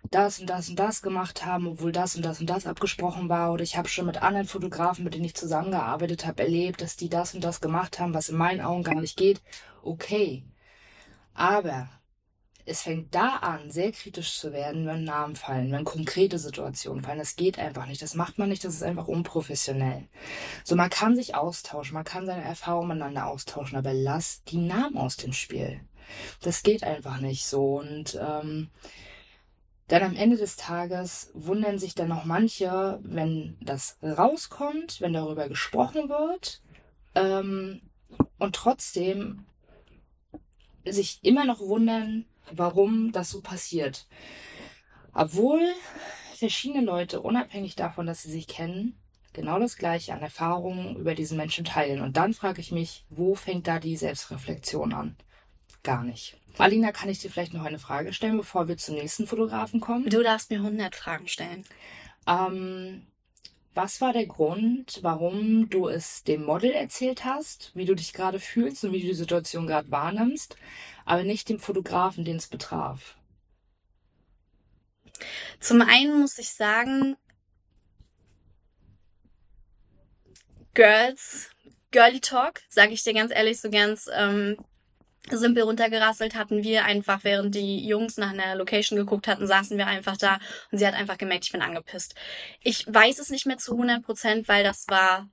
[0.08, 3.52] das und das und das gemacht haben, obwohl das und das und das abgesprochen war.
[3.52, 7.08] Oder ich habe schon mit anderen Fotografen, mit denen ich zusammengearbeitet habe, erlebt, dass die
[7.08, 9.42] das und das gemacht haben, was in meinen Augen gar nicht geht.
[9.82, 10.44] Okay.
[11.34, 11.88] Aber
[12.68, 17.18] es fängt da an, sehr kritisch zu werden, wenn Namen fallen, wenn konkrete Situationen fallen.
[17.18, 18.02] Das geht einfach nicht.
[18.02, 18.62] Das macht man nicht.
[18.64, 20.06] Das ist einfach unprofessionell.
[20.64, 24.98] So, man kann sich austauschen, man kann seine Erfahrungen miteinander austauschen, aber lass die Namen
[24.98, 25.80] aus dem Spiel.
[26.42, 27.78] Das geht einfach nicht so.
[27.78, 28.68] Und ähm,
[29.88, 35.48] dann am Ende des Tages wundern sich dann noch manche, wenn das rauskommt, wenn darüber
[35.48, 36.60] gesprochen wird.
[37.14, 37.80] Ähm,
[38.38, 39.46] und trotzdem
[40.84, 44.06] sich immer noch wundern, warum das so passiert.
[45.12, 45.60] Obwohl
[46.36, 48.96] verschiedene Leute, unabhängig davon, dass sie sich kennen,
[49.32, 52.00] genau das Gleiche an Erfahrungen über diesen Menschen teilen.
[52.00, 55.16] Und dann frage ich mich, wo fängt da die Selbstreflexion an?
[55.82, 56.36] Gar nicht.
[56.58, 60.08] Alina, kann ich dir vielleicht noch eine Frage stellen, bevor wir zum nächsten Fotografen kommen?
[60.08, 61.64] Du darfst mir 100 Fragen stellen.
[62.26, 63.06] Ähm,
[63.74, 68.40] was war der Grund, warum du es dem Model erzählt hast, wie du dich gerade
[68.40, 70.56] fühlst und wie du die Situation gerade wahrnimmst,
[71.08, 73.16] aber nicht dem Fotografen, den es betraf?
[75.60, 77.16] Zum einen muss ich sagen,
[80.74, 81.50] Girls,
[81.90, 84.56] Girly Talk, sage ich dir ganz ehrlich, so ganz ähm,
[85.30, 89.86] simpel runtergerasselt hatten wir einfach, während die Jungs nach einer Location geguckt hatten, saßen wir
[89.86, 90.38] einfach da
[90.70, 92.14] und sie hat einfach gemerkt, ich bin angepisst.
[92.62, 95.28] Ich weiß es nicht mehr zu 100 Prozent, weil das war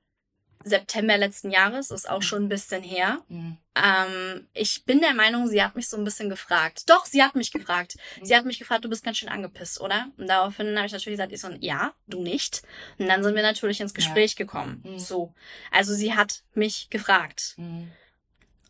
[0.66, 3.20] September letzten Jahres, ist auch schon ein bisschen her.
[3.30, 3.58] Mhm.
[3.76, 6.90] Ähm, ich bin der Meinung, sie hat mich so ein bisschen gefragt.
[6.90, 7.96] Doch, sie hat mich gefragt.
[8.20, 8.26] Mhm.
[8.26, 10.08] Sie hat mich gefragt, du bist ganz schön angepisst, oder?
[10.18, 12.64] Und daraufhin habe ich natürlich gesagt, ich so, ja, du nicht.
[12.98, 14.84] Und dann sind wir natürlich ins Gespräch gekommen.
[14.84, 14.98] Mhm.
[14.98, 15.34] So.
[15.72, 17.54] Also sie hat mich gefragt.
[17.58, 17.92] Mhm.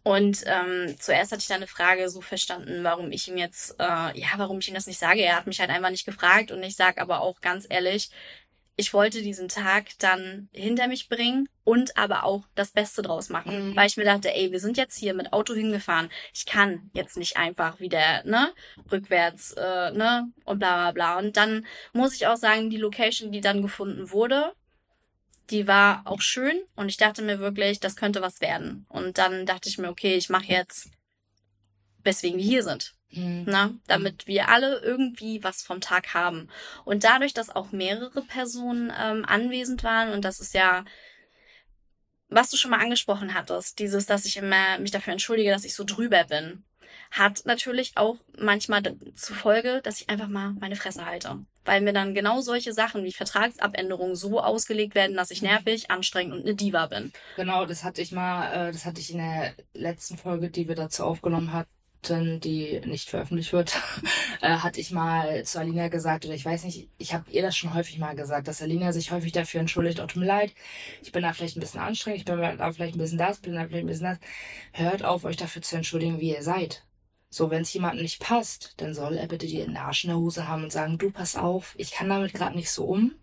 [0.03, 4.19] Und ähm, zuerst hatte ich dann eine Frage so verstanden, warum ich ihm jetzt, äh,
[4.19, 5.21] ja, warum ich ihm das nicht sage.
[5.21, 8.11] Er hat mich halt einfach nicht gefragt und ich sag aber auch ganz ehrlich,
[8.77, 13.69] ich wollte diesen Tag dann hinter mich bringen und aber auch das Beste draus machen.
[13.69, 13.75] Mhm.
[13.75, 16.09] Weil ich mir dachte, ey, wir sind jetzt hier mit Auto hingefahren.
[16.33, 18.53] Ich kann jetzt nicht einfach wieder, ne,
[18.91, 21.17] rückwärts, äh, ne, und bla bla bla.
[21.17, 24.53] Und dann muss ich auch sagen, die Location, die dann gefunden wurde,
[25.49, 28.85] die war auch schön und ich dachte mir wirklich, das könnte was werden.
[28.89, 30.89] Und dann dachte ich mir, okay, ich mache jetzt,
[32.03, 32.95] weswegen wir hier sind.
[33.15, 33.45] Mhm.
[33.45, 33.79] Ne?
[33.87, 36.49] Damit wir alle irgendwie was vom Tag haben.
[36.83, 40.85] Und dadurch, dass auch mehrere Personen ähm, anwesend waren, und das ist ja,
[42.29, 45.75] was du schon mal angesprochen hattest, dieses, dass ich immer mich dafür entschuldige, dass ich
[45.75, 46.63] so drüber bin,
[47.11, 48.81] hat natürlich auch manchmal
[49.15, 51.39] zur Folge, dass ich einfach mal meine Fresse halte.
[51.63, 56.33] Weil mir dann genau solche Sachen wie Vertragsabänderungen so ausgelegt werden, dass ich nervig, anstrengend
[56.33, 57.11] und eine Diva bin.
[57.37, 60.75] Genau, das hatte ich mal, äh, das hatte ich in der letzten Folge, die wir
[60.75, 61.53] dazu aufgenommen
[62.09, 63.75] hatten, die nicht veröffentlicht wird,
[64.41, 67.55] äh, hatte ich mal zu Alina gesagt, oder ich weiß nicht, ich habe ihr das
[67.55, 70.53] schon häufig mal gesagt, dass Alina sich häufig dafür entschuldigt, oh, tut mir leid,
[71.01, 73.55] ich bin da vielleicht ein bisschen anstrengend, ich bin da vielleicht ein bisschen das, bin
[73.55, 74.19] da vielleicht ein bisschen das.
[74.73, 76.83] Hört auf, euch dafür zu entschuldigen, wie ihr seid.
[77.29, 80.47] So, wenn es jemandem nicht passt, dann soll er bitte einen Arsch in der Hose
[80.47, 83.13] haben und sagen, du pass auf, ich kann damit gerade nicht so um.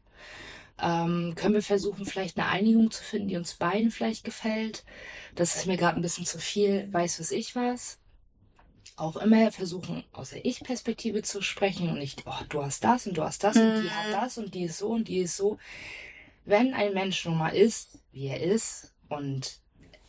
[0.81, 4.85] Ähm, können wir versuchen, vielleicht eine Einigung zu finden, die uns beiden vielleicht gefällt?
[5.35, 8.02] Das ist mir gerade ein bisschen zu viel, weiß was ich was.
[8.97, 13.17] Auch immer versuchen, aus der Ich-Perspektive zu sprechen und nicht, oh, du hast das und
[13.17, 13.91] du hast das und die Mhm.
[13.91, 15.59] hat das und die ist so und die ist so.
[16.45, 19.61] Wenn ein Mensch nun mal ist, wie er ist und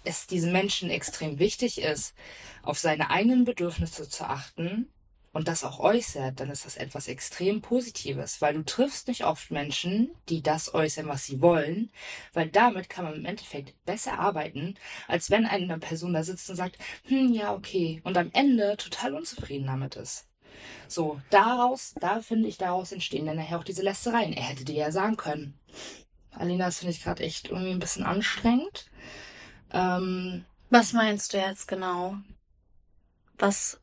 [0.04, 2.14] es diesem Menschen extrem wichtig ist,
[2.62, 4.90] auf seine eigenen Bedürfnisse zu achten
[5.34, 9.52] und das auch äußert, dann ist das etwas extrem Positives, weil du triffst nicht oft
[9.52, 11.92] Menschen, die das äußern, was sie wollen,
[12.34, 14.76] weil damit kann man im Endeffekt besser arbeiten,
[15.08, 19.16] als wenn eine Person da sitzt und sagt, hm, ja, okay, und am Ende total
[19.16, 20.28] unzufrieden damit ist.
[20.88, 24.34] So, daraus, da finde ich, daraus entstehen dann nachher auch diese Lästereien.
[24.34, 25.60] Er hätte dir ja sagen können.
[26.32, 28.86] Alina, das finde ich gerade echt irgendwie ein bisschen anstrengend.
[29.72, 32.18] Ähm, Was meinst du jetzt genau?
[33.38, 33.80] Was?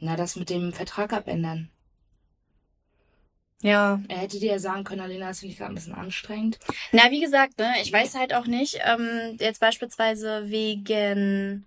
[0.00, 1.70] Na, das mit dem Vertrag abändern.
[3.60, 4.00] Ja.
[4.08, 6.58] Er hätte dir ja sagen können, Alina, das finde ich gerade ein bisschen anstrengend.
[6.92, 11.66] Na, wie gesagt, ne, ich weiß halt auch nicht, ähm, jetzt beispielsweise wegen,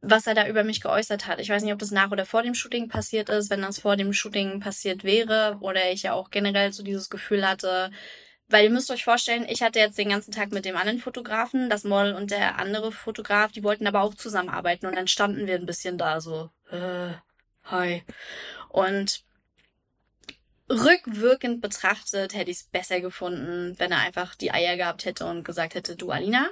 [0.00, 1.38] was er da über mich geäußert hat.
[1.38, 3.50] Ich weiß nicht, ob das nach oder vor dem Shooting passiert ist.
[3.50, 7.48] Wenn das vor dem Shooting passiert wäre oder ich ja auch generell so dieses Gefühl
[7.48, 7.92] hatte,
[8.48, 11.70] weil ihr müsst euch vorstellen, ich hatte jetzt den ganzen Tag mit dem anderen Fotografen,
[11.70, 15.54] das Model und der andere Fotograf, die wollten aber auch zusammenarbeiten und dann standen wir
[15.54, 17.12] ein bisschen da so, äh,
[17.64, 18.02] hi.
[18.68, 19.24] Und
[20.70, 25.44] rückwirkend betrachtet hätte ich es besser gefunden, wenn er einfach die Eier gehabt hätte und
[25.44, 26.48] gesagt hätte, du Alina,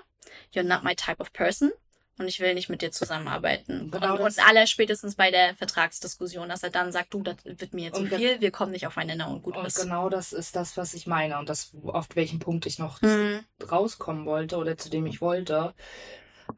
[0.55, 1.73] you're not my type of person
[2.19, 3.91] und ich will nicht mit dir zusammenarbeiten.
[3.91, 7.73] Genau und, und aller spätestens bei der Vertragsdiskussion, dass er dann sagt, du, das wird
[7.73, 9.81] mir zu viel, wir kommen nicht aufeinander und gut Und ist.
[9.81, 13.45] genau das ist das, was ich meine und das, auf welchen Punkt ich noch Mhm.
[13.71, 15.75] rauskommen wollte oder zu dem ich wollte,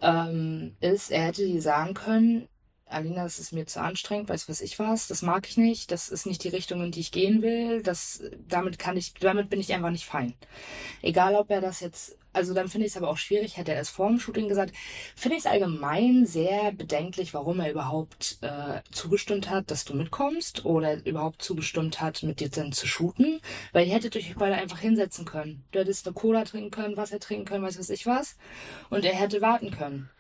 [0.01, 2.49] ähm, ist, er hätte die sagen können,
[2.93, 6.09] Alina, das ist mir zu anstrengend, weiß was ich was, das mag ich nicht, das
[6.09, 9.61] ist nicht die Richtung, in die ich gehen will, das, damit kann ich, damit bin
[9.61, 10.35] ich einfach nicht fein.
[11.03, 13.81] Egal, ob er das jetzt, also dann finde ich es aber auch schwierig, hätte er
[13.81, 14.75] es vor dem Shooting gesagt,
[15.17, 20.65] finde ich es allgemein sehr bedenklich, warum er überhaupt äh, zugestimmt hat, dass du mitkommst
[20.65, 23.41] oder überhaupt zugestimmt hat, mit dir dann zu shooten,
[23.73, 25.65] weil ihr hättet euch beide einfach hinsetzen können.
[25.73, 28.37] Du hättest eine Cola trinken können, Wasser trinken können, weiß was ich was,
[28.91, 30.11] und er hätte warten können.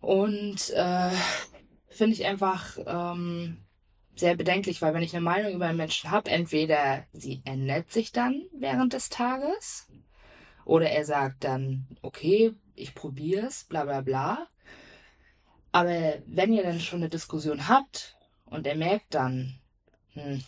[0.00, 1.10] Und äh,
[1.94, 3.58] finde ich einfach ähm,
[4.16, 8.12] sehr bedenklich, weil wenn ich eine Meinung über einen Menschen habe, entweder sie ändert sich
[8.12, 9.88] dann während des Tages
[10.64, 14.48] oder er sagt dann, okay, ich probiere es, bla bla bla.
[15.72, 19.58] Aber wenn ihr dann schon eine Diskussion habt und er merkt dann,
[20.12, 20.42] hm,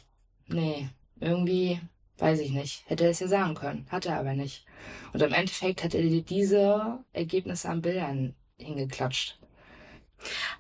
[0.47, 1.81] nee, irgendwie,
[2.19, 4.65] weiß ich nicht, hätte er es ja sagen können, hat er aber nicht.
[5.13, 9.39] Und im Endeffekt hat er diese Ergebnisse an Bildern hingeklatscht.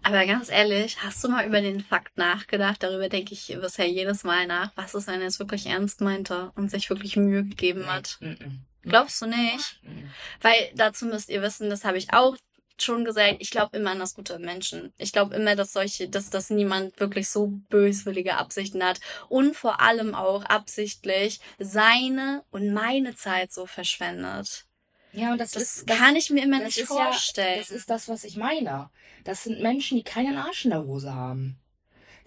[0.03, 2.83] Aber ganz ehrlich, hast du mal über den Fakt nachgedacht?
[2.83, 4.71] Darüber denke ich bisher jedes Mal nach.
[4.77, 8.19] Was ist, wenn er es wirklich ernst meinte und sich wirklich Mühe gegeben hat?
[8.21, 8.65] Mm, mm.
[8.83, 9.81] Glaubst du nicht?
[9.83, 10.05] Mm.
[10.41, 12.37] Weil dazu müsst ihr wissen, das habe ich auch
[12.79, 14.93] schon gesagt, ich glaube immer an das Gute im Menschen.
[14.99, 19.81] Ich glaube immer, dass solche, dass, dass niemand wirklich so böswillige Absichten hat und vor
[19.81, 24.67] allem auch absichtlich seine und meine Zeit so verschwendet.
[25.13, 27.59] Ja, und das, Das, ist, das, kann ich mir immer nicht ist ja- vorstellen.
[27.59, 28.91] das ist das, was ich meine.
[29.25, 31.59] Das sind Menschen, die keinen Arsch in der Hose haben.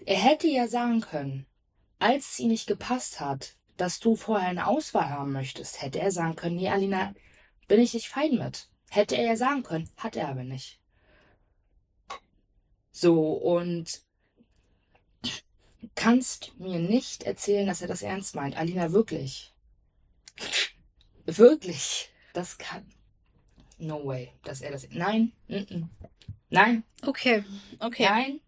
[0.06, 1.46] Er hätte ja sagen können,
[1.98, 6.10] als es ihm nicht gepasst hat, dass du vorher eine Auswahl haben möchtest, hätte er
[6.10, 7.14] sagen können, nee, Alina,
[7.68, 8.68] bin ich nicht fein mit.
[8.90, 10.80] Hätte er ja sagen können, hat er aber nicht.
[12.90, 14.02] So, und
[15.94, 18.56] kannst mir nicht erzählen, dass er das ernst meint.
[18.56, 19.54] Alina, wirklich.
[21.24, 22.10] Wirklich.
[22.32, 22.84] Das kann.
[23.78, 24.88] No way, dass er das.
[24.90, 25.88] Nein, mm -mm.
[26.50, 27.44] nein, okay,
[27.78, 28.04] okay.
[28.04, 28.40] nein.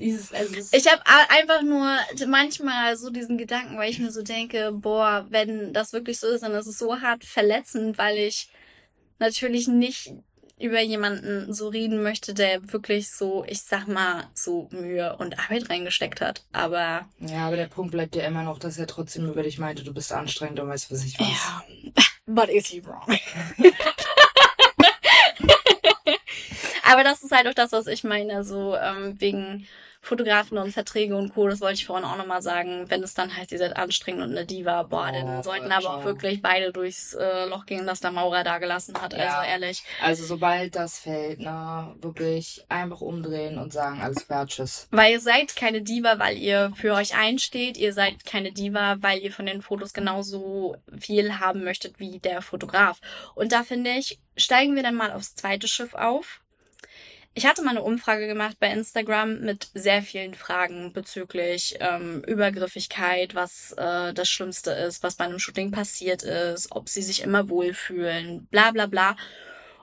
[0.00, 1.94] Dieses, also Ich habe einfach nur
[2.26, 6.42] manchmal so diesen Gedanken, weil ich mir so denke, boah, wenn das wirklich so ist,
[6.42, 8.48] dann ist es so hart verletzend, weil ich
[9.18, 10.14] natürlich nicht
[10.58, 15.70] über jemanden so reden möchte, der wirklich so, ich sag mal, so Mühe und Arbeit
[15.70, 16.44] reingesteckt hat.
[16.52, 19.84] Aber ja, aber der Punkt bleibt ja immer noch, dass er trotzdem über dich meinte,
[19.84, 21.28] du bist anstrengend und weißt, was ich weiß.
[21.28, 21.64] ja,
[22.34, 23.18] but is he wrong?
[26.90, 29.66] Aber das ist halt auch das, was ich meine, so ähm, wegen
[30.02, 31.46] Fotografen und Verträge und Co.
[31.46, 32.86] Das wollte ich vorhin auch nochmal sagen.
[32.88, 35.94] Wenn es dann heißt, ihr seid anstrengend und eine Diva, boah, dann Oh, sollten aber
[35.94, 39.12] auch wirklich beide durchs äh, Loch gehen, das der Maurer da gelassen hat.
[39.12, 39.38] Ja.
[39.40, 39.84] Also ehrlich.
[40.02, 44.88] Also sobald das fällt, na, wirklich einfach umdrehen und sagen, alles klar, tschüss.
[44.90, 47.76] Weil ihr seid keine Diva, weil ihr für euch einsteht.
[47.76, 52.40] Ihr seid keine Diva, weil ihr von den Fotos genauso viel haben möchtet wie der
[52.40, 53.00] Fotograf.
[53.34, 56.40] Und da finde ich, steigen wir dann mal aufs zweite Schiff auf.
[57.32, 63.36] Ich hatte mal eine Umfrage gemacht bei Instagram mit sehr vielen Fragen bezüglich ähm, Übergriffigkeit,
[63.36, 67.48] was äh, das Schlimmste ist, was bei einem Shooting passiert ist, ob sie sich immer
[67.48, 69.16] wohlfühlen, bla bla bla.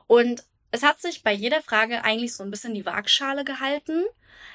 [0.07, 4.05] Und es hat sich bei jeder Frage eigentlich so ein bisschen die Waagschale gehalten.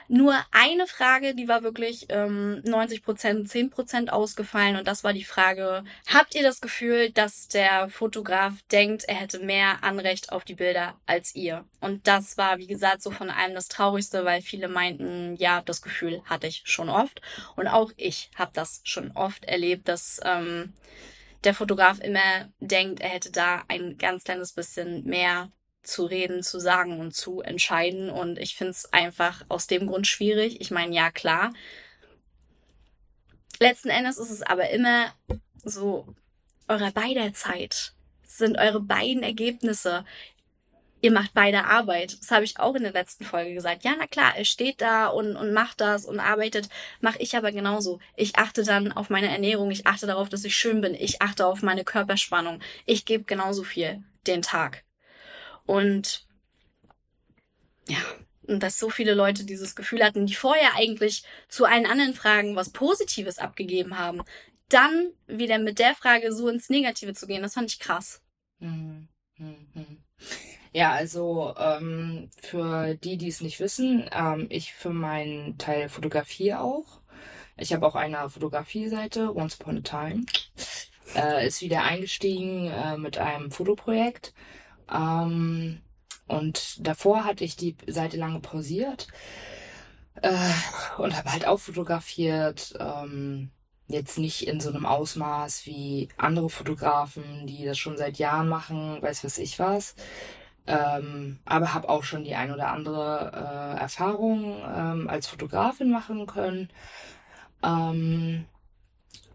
[0.08, 4.76] Nur eine Frage, die war wirklich ähm, 90 Prozent, 10 Prozent ausgefallen.
[4.76, 9.38] Und das war die Frage, habt ihr das Gefühl, dass der Fotograf denkt, er hätte
[9.40, 11.64] mehr Anrecht auf die Bilder als ihr?
[11.80, 15.82] Und das war, wie gesagt, so von allem das Traurigste, weil viele meinten, ja, das
[15.82, 17.22] Gefühl hatte ich schon oft.
[17.56, 20.74] Und auch ich habe das schon oft erlebt, dass ähm,
[21.44, 25.50] der Fotograf immer denkt, er hätte da ein ganz kleines bisschen mehr
[25.82, 28.10] zu reden, zu sagen und zu entscheiden.
[28.10, 30.60] Und ich finde es einfach aus dem Grund schwierig.
[30.60, 31.52] Ich meine, ja, klar.
[33.58, 35.12] Letzten Endes ist es aber immer
[35.64, 36.06] so,
[36.68, 40.04] eure beider Zeit sind eure beiden Ergebnisse.
[41.00, 42.16] Ihr macht beide Arbeit.
[42.20, 43.84] Das habe ich auch in der letzten Folge gesagt.
[43.84, 46.68] Ja, na klar, er steht da und, und macht das und arbeitet.
[47.00, 47.98] Mache ich aber genauso.
[48.16, 49.70] Ich achte dann auf meine Ernährung.
[49.70, 50.94] Ich achte darauf, dass ich schön bin.
[50.94, 52.60] Ich achte auf meine Körperspannung.
[52.86, 54.84] Ich gebe genauso viel den Tag.
[55.66, 56.26] Und
[57.88, 57.98] ja,
[58.46, 62.56] und dass so viele Leute dieses Gefühl hatten, die vorher eigentlich zu allen anderen Fragen
[62.56, 64.22] was Positives abgegeben haben,
[64.68, 68.22] dann wieder mit der Frage so ins Negative zu gehen, das fand ich krass.
[68.58, 69.08] Mhm.
[69.38, 70.02] Mhm.
[70.72, 76.60] Ja, also ähm, für die, die es nicht wissen, ähm, ich für meinen Teil fotografiere
[76.60, 77.00] auch.
[77.56, 80.24] Ich habe auch eine Fotografie-Seite, Once Upon a Time.
[81.14, 84.32] Äh, ist wieder eingestiegen äh, mit einem Fotoprojekt.
[84.90, 85.80] Ähm,
[86.26, 89.08] und davor hatte ich die Seite lange pausiert
[90.22, 90.50] äh,
[90.98, 92.74] und habe halt auch fotografiert.
[92.78, 93.50] Ähm,
[93.88, 99.00] jetzt nicht in so einem Ausmaß wie andere Fotografen, die das schon seit Jahren machen,
[99.02, 99.94] weiß was ich was.
[100.66, 106.26] Ähm, aber habe auch schon die ein oder andere äh, Erfahrung ähm, als Fotografin machen
[106.26, 106.70] können.
[107.62, 108.46] Ähm,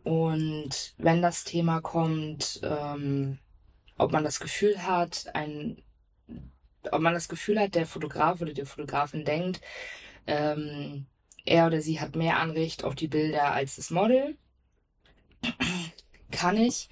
[0.04, 3.40] und wenn das Thema kommt, ähm,
[3.98, 5.82] ob man das Gefühl hat, ein,
[6.92, 9.62] ob man das Gefühl hat, der Fotograf oder die Fotografin denkt,
[10.28, 11.08] ähm,
[11.46, 14.38] er oder sie hat mehr Anrecht auf die Bilder als das Model,
[16.32, 16.90] kann ich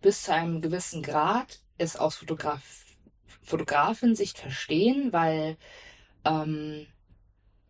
[0.00, 2.62] bis zu einem gewissen Grad es aus Fotograf
[3.44, 5.56] Fotografin-Sicht verstehen, weil
[6.24, 6.86] ähm,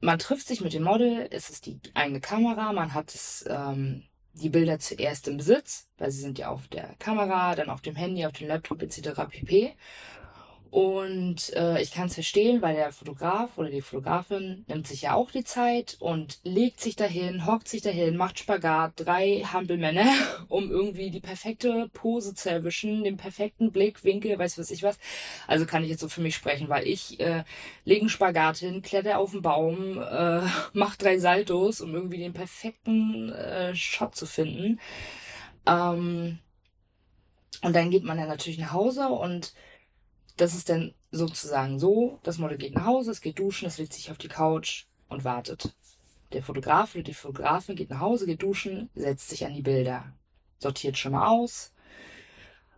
[0.00, 4.04] man trifft sich mit dem Model, es ist die eigene Kamera, man hat es, ähm,
[4.34, 7.96] die Bilder zuerst im Besitz, weil sie sind ja auf der Kamera, dann auf dem
[7.96, 9.10] Handy, auf dem Laptop etc.
[9.28, 9.74] pp.
[10.72, 15.12] Und äh, ich kann es verstehen, weil der Fotograf oder die Fotografin nimmt sich ja
[15.12, 20.10] auch die Zeit und legt sich dahin, hockt sich dahin, macht Spagat, drei Hampelmänner,
[20.48, 24.98] um irgendwie die perfekte Pose zu erwischen, den perfekten Blickwinkel, weiß was ich was.
[25.46, 27.44] Also kann ich jetzt so für mich sprechen, weil ich äh,
[27.84, 30.40] lege einen Spagat hin, kletter auf den Baum, äh,
[30.72, 34.80] mach drei Saltos, um irgendwie den perfekten äh, Shot zu finden.
[35.66, 36.38] Ähm,
[37.60, 39.52] und dann geht man dann natürlich nach Hause und
[40.36, 43.92] das ist dann sozusagen so, das Model geht nach Hause, es geht duschen, es legt
[43.92, 45.74] sich auf die Couch und wartet.
[46.32, 50.12] Der Fotograf oder die Fotografin geht nach Hause, geht duschen, setzt sich an die Bilder,
[50.58, 51.72] sortiert schon mal aus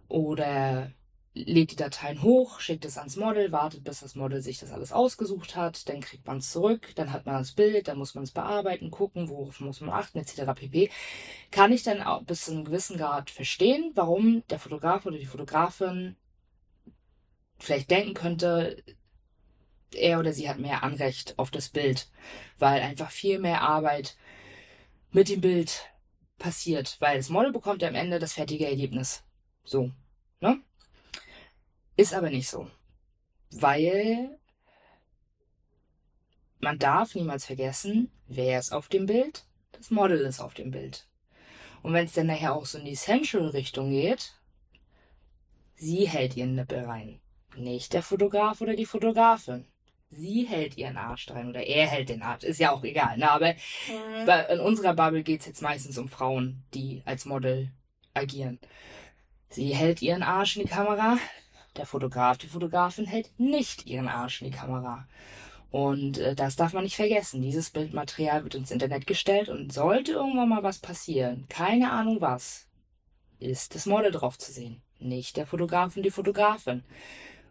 [0.08, 0.90] oder
[1.34, 4.92] lädt die Dateien hoch, schickt es ans Model, wartet, bis das Model sich das alles
[4.92, 8.22] ausgesucht hat, dann kriegt man es zurück, dann hat man das Bild, dann muss man
[8.22, 10.42] es bearbeiten, gucken, worauf muss man achten, etc.
[10.54, 10.90] pp.
[11.50, 15.26] Kann ich dann auch bis zu einem gewissen Grad verstehen, warum der Fotograf oder die
[15.26, 16.16] Fotografin
[17.58, 18.82] vielleicht denken könnte,
[19.94, 22.08] er oder sie hat mehr Anrecht auf das Bild,
[22.58, 24.16] weil einfach viel mehr Arbeit
[25.12, 25.88] mit dem Bild
[26.38, 29.22] passiert, weil das Model bekommt am Ende das fertige Ergebnis.
[29.64, 29.90] So,
[30.40, 30.60] ne?
[31.96, 32.68] Ist aber nicht so.
[33.52, 34.38] Weil
[36.58, 39.44] man darf niemals vergessen, wer ist auf dem Bild?
[39.72, 41.06] Das Model ist auf dem Bild.
[41.82, 44.32] Und wenn es dann nachher auch so in die Sensual-Richtung geht,
[45.76, 47.20] sie hält ihren Nippel rein.
[47.56, 49.66] Nicht der Fotograf oder die Fotografin.
[50.10, 52.44] Sie hält ihren Arsch rein oder er hält den Arsch.
[52.44, 53.16] Ist ja auch egal.
[53.18, 53.30] Ne?
[53.30, 53.54] Aber
[53.88, 54.28] Mhm.
[54.50, 57.70] in unserer Bubble geht es jetzt meistens um Frauen, die als Model
[58.12, 58.58] agieren.
[59.48, 61.18] Sie hält ihren Arsch in die Kamera.
[61.76, 65.08] Der Fotograf, die Fotografin hält nicht ihren Arsch in die Kamera.
[65.70, 67.42] Und äh, das darf man nicht vergessen.
[67.42, 72.68] Dieses Bildmaterial wird ins Internet gestellt und sollte irgendwann mal was passieren, keine Ahnung was,
[73.40, 74.82] ist das Model drauf zu sehen.
[75.00, 76.84] Nicht der Fotograf und die Fotografin.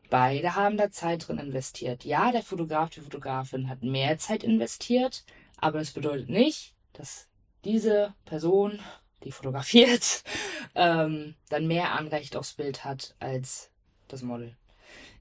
[0.10, 2.06] Beide haben da Zeit drin investiert.
[2.06, 5.24] Ja, der Fotograf, die Fotografin hat mehr Zeit investiert,
[5.58, 7.28] aber das bedeutet nicht, dass
[7.64, 8.80] diese Person,
[9.24, 10.24] die fotografiert,
[10.76, 13.72] ähm, dann mehr Anrecht aufs Bild hat als
[14.08, 14.56] das Model.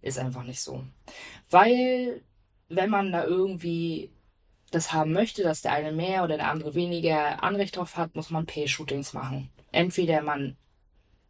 [0.03, 0.85] Ist einfach nicht so.
[1.49, 2.23] Weil,
[2.69, 4.11] wenn man da irgendwie
[4.73, 8.31] das haben möchte, dass der eine mehr oder der andere weniger Anrecht drauf hat, muss
[8.31, 9.51] man Pay-Shootings machen.
[9.71, 10.57] Entweder man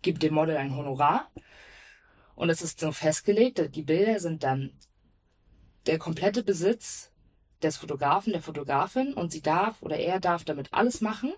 [0.01, 1.31] gibt dem Model ein Honorar
[2.35, 4.73] und es ist so festgelegt, die Bilder sind dann
[5.87, 7.11] der komplette Besitz
[7.63, 11.33] des Fotografen, der Fotografin und sie darf oder er darf damit alles machen.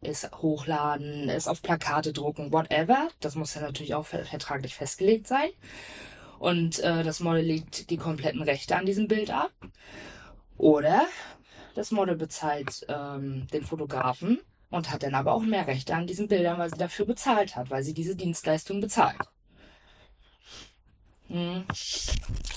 [0.00, 3.08] Es hochladen, es auf Plakate drucken, whatever.
[3.20, 5.50] Das muss ja natürlich auch ver- vertraglich festgelegt sein.
[6.38, 9.52] Und äh, das Model legt die kompletten Rechte an diesem Bild ab.
[10.56, 11.06] Oder
[11.74, 16.28] das Model bezahlt ähm, den Fotografen und hat dann aber auch mehr Rechte an diesen
[16.28, 19.18] Bildern, weil sie dafür bezahlt hat, weil sie diese Dienstleistung bezahlt.
[21.30, 21.64] Hm.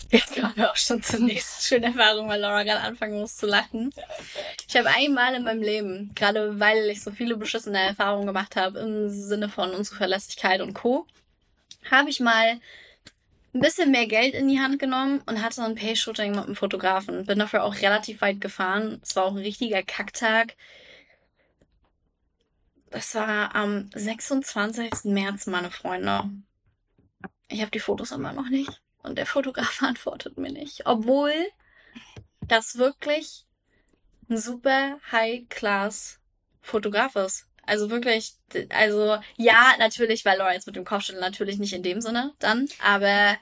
[0.09, 3.45] Jetzt kommen wir auch schon zur nächsten schönen Erfahrung, weil Laura gerade anfangen muss zu
[3.45, 3.93] lachen.
[4.67, 8.79] Ich habe einmal in meinem Leben, gerade weil ich so viele beschissene Erfahrungen gemacht habe
[8.79, 11.05] im Sinne von Unzuverlässigkeit und Co.,
[11.91, 12.59] habe ich mal
[13.53, 17.25] ein bisschen mehr Geld in die Hand genommen und hatte ein Pay-Shooting mit einem Fotografen.
[17.25, 18.99] Bin dafür auch relativ weit gefahren.
[19.03, 20.55] Es war auch ein richtiger Kacktag.
[22.89, 25.05] Das war am 26.
[25.05, 26.29] März, meine Freunde.
[27.53, 28.81] Ich habe die Fotos immer noch nicht.
[29.03, 30.85] Und der Fotograf antwortet mir nicht.
[30.85, 31.31] Obwohl
[32.41, 33.45] das wirklich
[34.29, 37.47] ein super High-Class-Fotograf ist.
[37.65, 38.33] Also wirklich,
[38.69, 42.67] also ja, natürlich, weil Laura jetzt mit dem Kopfschütteln natürlich nicht in dem Sinne dann,
[42.81, 43.37] aber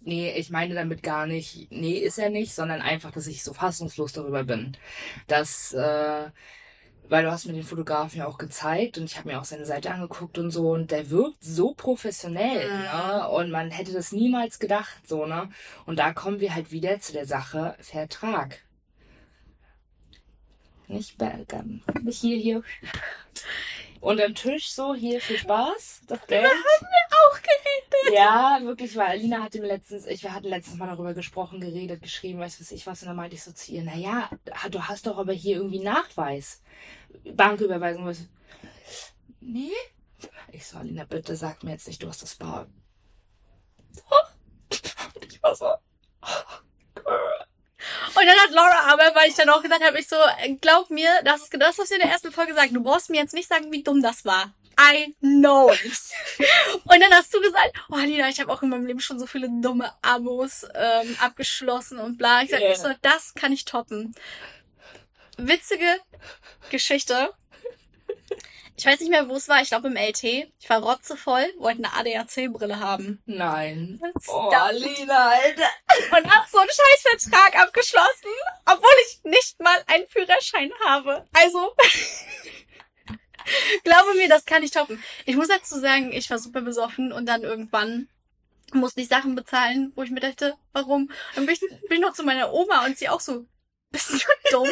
[0.00, 3.52] Nee, ich meine damit gar nicht, nee, ist er nicht, sondern einfach, dass ich so
[3.52, 4.74] fassungslos darüber bin.
[5.26, 6.30] Dass, äh,
[7.08, 9.64] weil du hast mir den Fotografen ja auch gezeigt und ich habe mir auch seine
[9.66, 12.82] Seite angeguckt und so und der wirkt so professionell, Mhm.
[12.82, 13.28] ne?
[13.30, 15.48] Und man hätte das niemals gedacht, so, ne?
[15.86, 18.60] Und da kommen wir halt wieder zu der Sache Vertrag.
[20.86, 22.62] Nicht ähm, nicht hier, hier.
[24.00, 26.46] Und am Tisch so, hier viel Spaß, das Geld.
[26.46, 28.16] auch geredet.
[28.16, 32.00] Ja, wirklich, weil Alina hatte mir letztens, ich, wir hatten letztens mal darüber gesprochen, geredet,
[32.00, 34.30] geschrieben, weiß was ich was, und dann meinte ich so zu ihr, naja,
[34.70, 36.62] du hast doch aber hier irgendwie Nachweis.
[37.34, 38.18] Banküberweisung, was.
[39.40, 39.72] Nee.
[40.52, 42.66] Ich so, Alina, bitte sag mir jetzt nicht, du hast das Bar.
[45.14, 45.66] Und ich war so.
[48.18, 50.16] Und dann hat Laura aber, weil ich dann auch gesagt habe, ich so,
[50.60, 53.20] glaub mir, das ist das, was wir in der ersten Folge gesagt Du brauchst mir
[53.20, 54.52] jetzt nicht sagen, wie dumm das war.
[54.80, 55.80] I know it.
[56.84, 59.26] Und dann hast du gesagt, oh Lina, ich habe auch in meinem Leben schon so
[59.26, 62.42] viele dumme Abos ähm, abgeschlossen und bla.
[62.42, 64.14] Ich sag, ich so, das kann ich toppen.
[65.38, 66.00] Witzige
[66.70, 67.32] Geschichte.
[68.76, 69.60] Ich weiß nicht mehr, wo es war.
[69.60, 70.22] Ich glaube im LT.
[70.22, 73.22] Ich war rotzevoll, wollte eine ADAC-Brille haben.
[73.26, 74.00] Nein.
[74.28, 75.68] Oh, Alina, Alter.
[76.16, 78.30] und hab so einen Scheißvertrag abgeschlossen,
[78.66, 81.26] obwohl ich nicht mal einen Führerschein habe.
[81.32, 81.74] Also,
[83.84, 85.02] glaube mir, das kann ich toppen.
[85.24, 88.08] Ich muss dazu sagen, ich war super besoffen und dann irgendwann
[88.72, 91.10] musste ich Sachen bezahlen, wo ich mir dachte, warum?
[91.34, 93.44] Dann bin ich, bin ich noch zu meiner Oma und sie auch so,
[93.90, 94.18] bist du
[94.50, 94.68] dumm?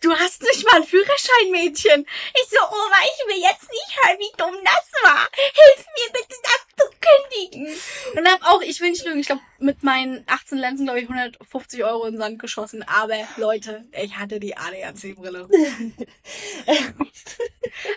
[0.00, 2.06] Du hast nicht mal einen Führerschein, Mädchen.
[2.34, 5.28] Ich so, Oma, ich will jetzt nicht hören, wie dumm das war.
[5.32, 7.76] Hilf mir bitte, das zu kündigen.
[8.14, 11.08] Und hab auch, ich will nicht lügen, ich glaube, mit meinen 18 Lenzen, glaube ich,
[11.08, 12.82] 150 Euro in den Sand geschossen.
[12.84, 15.48] Aber Leute, ich hatte die ADAC-Brille.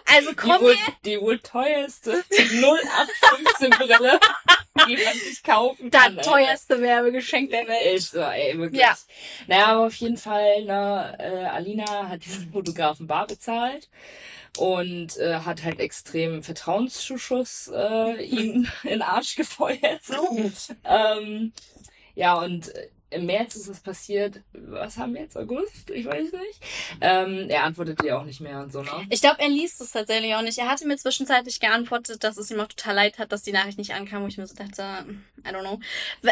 [0.06, 0.76] also komm die wohl,
[1.06, 4.20] die wohl teuerste 0815-Brille,
[4.88, 6.18] die man sich kaufen Das kann.
[6.18, 6.32] Alter.
[6.32, 7.96] teuerste Werbegeschenk der Welt.
[7.96, 8.82] Ist so, ey, wirklich.
[8.82, 8.98] Ja.
[9.48, 13.90] Naja, aber auf jeden Fall, ne, äh, Alina hat diesen Fotografen bar bezahlt
[14.58, 20.04] und äh, hat halt extrem Vertrauenszuschuss äh, ihm in den Arsch gefeuert.
[20.04, 20.52] So.
[20.86, 21.54] ähm,
[22.16, 25.90] ja, und äh, im März ist es passiert, was haben wir jetzt, August?
[25.90, 26.62] Ich weiß nicht.
[27.02, 28.92] Ähm, er antwortet ihr auch nicht mehr und so, ne?
[29.10, 30.60] Ich glaube, er liest es tatsächlich auch nicht.
[30.60, 33.80] Er hatte mir zwischenzeitlich geantwortet, dass es ihm auch total leid hat, dass die Nachricht
[33.80, 34.84] nicht ankam, wo ich mir so dachte,
[35.40, 35.80] I don't know.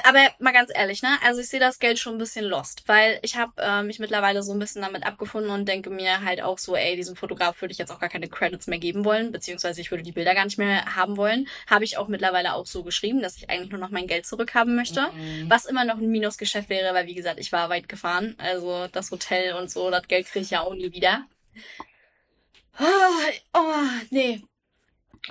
[0.03, 1.09] Aber mal ganz ehrlich, ne?
[1.23, 4.43] Also ich sehe das Geld schon ein bisschen lost, weil ich habe äh, mich mittlerweile
[4.43, 7.71] so ein bisschen damit abgefunden und denke mir halt auch so, ey, diesem Fotograf würde
[7.71, 10.45] ich jetzt auch gar keine Credits mehr geben wollen, beziehungsweise ich würde die Bilder gar
[10.45, 11.47] nicht mehr haben wollen.
[11.65, 14.75] Habe ich auch mittlerweile auch so geschrieben, dass ich eigentlich nur noch mein Geld zurückhaben
[14.75, 15.07] möchte.
[15.13, 15.49] Mhm.
[15.49, 18.35] Was immer noch ein Minusgeschäft wäre, weil wie gesagt, ich war weit gefahren.
[18.37, 21.25] Also das Hotel und so, das Geld kriege ich ja auch nie wieder.
[22.73, 23.09] Ah,
[23.53, 24.41] Oh, nee.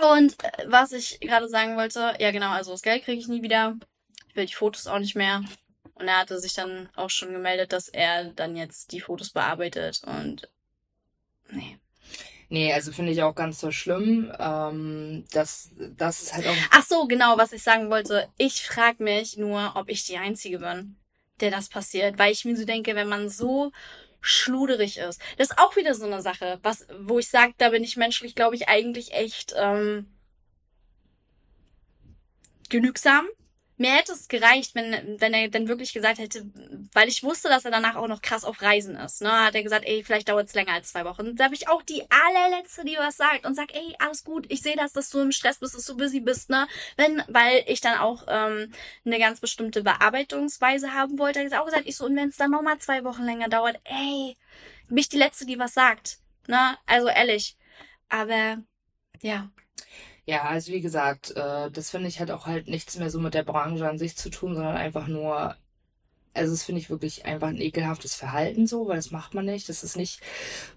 [0.02, 3.42] Und äh, was ich gerade sagen wollte, ja genau, also das Geld kriege ich nie
[3.42, 3.76] wieder.
[4.28, 5.42] Ich will die Fotos auch nicht mehr.
[5.94, 10.02] Und er hatte sich dann auch schon gemeldet, dass er dann jetzt die Fotos bearbeitet
[10.04, 10.48] und
[11.50, 11.78] nee.
[12.48, 14.32] Nee, also finde ich auch ganz so schlimm.
[14.38, 16.56] Ähm, das, das ist halt auch.
[16.70, 18.28] Ach so, genau, was ich sagen wollte.
[18.36, 20.96] Ich frage mich nur, ob ich die Einzige bin,
[21.40, 22.18] der das passiert.
[22.18, 23.72] Weil ich mir so denke, wenn man so
[24.20, 25.20] schluderig ist.
[25.38, 28.34] Das ist auch wieder so eine Sache, was, wo ich sage, da bin ich menschlich,
[28.34, 30.06] glaube ich, eigentlich echt ähm,
[32.68, 33.26] genügsam.
[33.78, 36.46] Mir hätte es gereicht, wenn, wenn er dann wirklich gesagt hätte,
[36.92, 39.20] weil ich wusste, dass er danach auch noch krass auf Reisen ist.
[39.20, 39.30] Ne?
[39.30, 41.36] Hat er gesagt, ey, vielleicht dauert es länger als zwei Wochen.
[41.36, 44.62] Da habe ich auch die allerletzte, die was sagt und sagt, ey, alles gut, ich
[44.62, 46.66] sehe das, dass du im Stress bist, dass du busy bist, ne?
[46.96, 48.72] Wenn, weil ich dann auch ähm,
[49.04, 52.36] eine ganz bestimmte Bearbeitungsweise haben wollte, hat er auch gesagt, ich so, und wenn es
[52.36, 54.36] dann nochmal zwei Wochen länger dauert, ey,
[54.88, 56.18] bin ich die Letzte, die was sagt.
[56.46, 56.78] Ne?
[56.86, 57.56] Also ehrlich.
[58.08, 58.62] Aber
[59.22, 59.50] ja.
[60.28, 63.34] Ja, also wie gesagt, äh, das finde ich hat auch halt nichts mehr so mit
[63.34, 65.56] der Branche an sich zu tun, sondern einfach nur,
[66.36, 69.68] also das finde ich wirklich einfach ein ekelhaftes Verhalten so, weil das macht man nicht.
[69.68, 70.20] Das ist nicht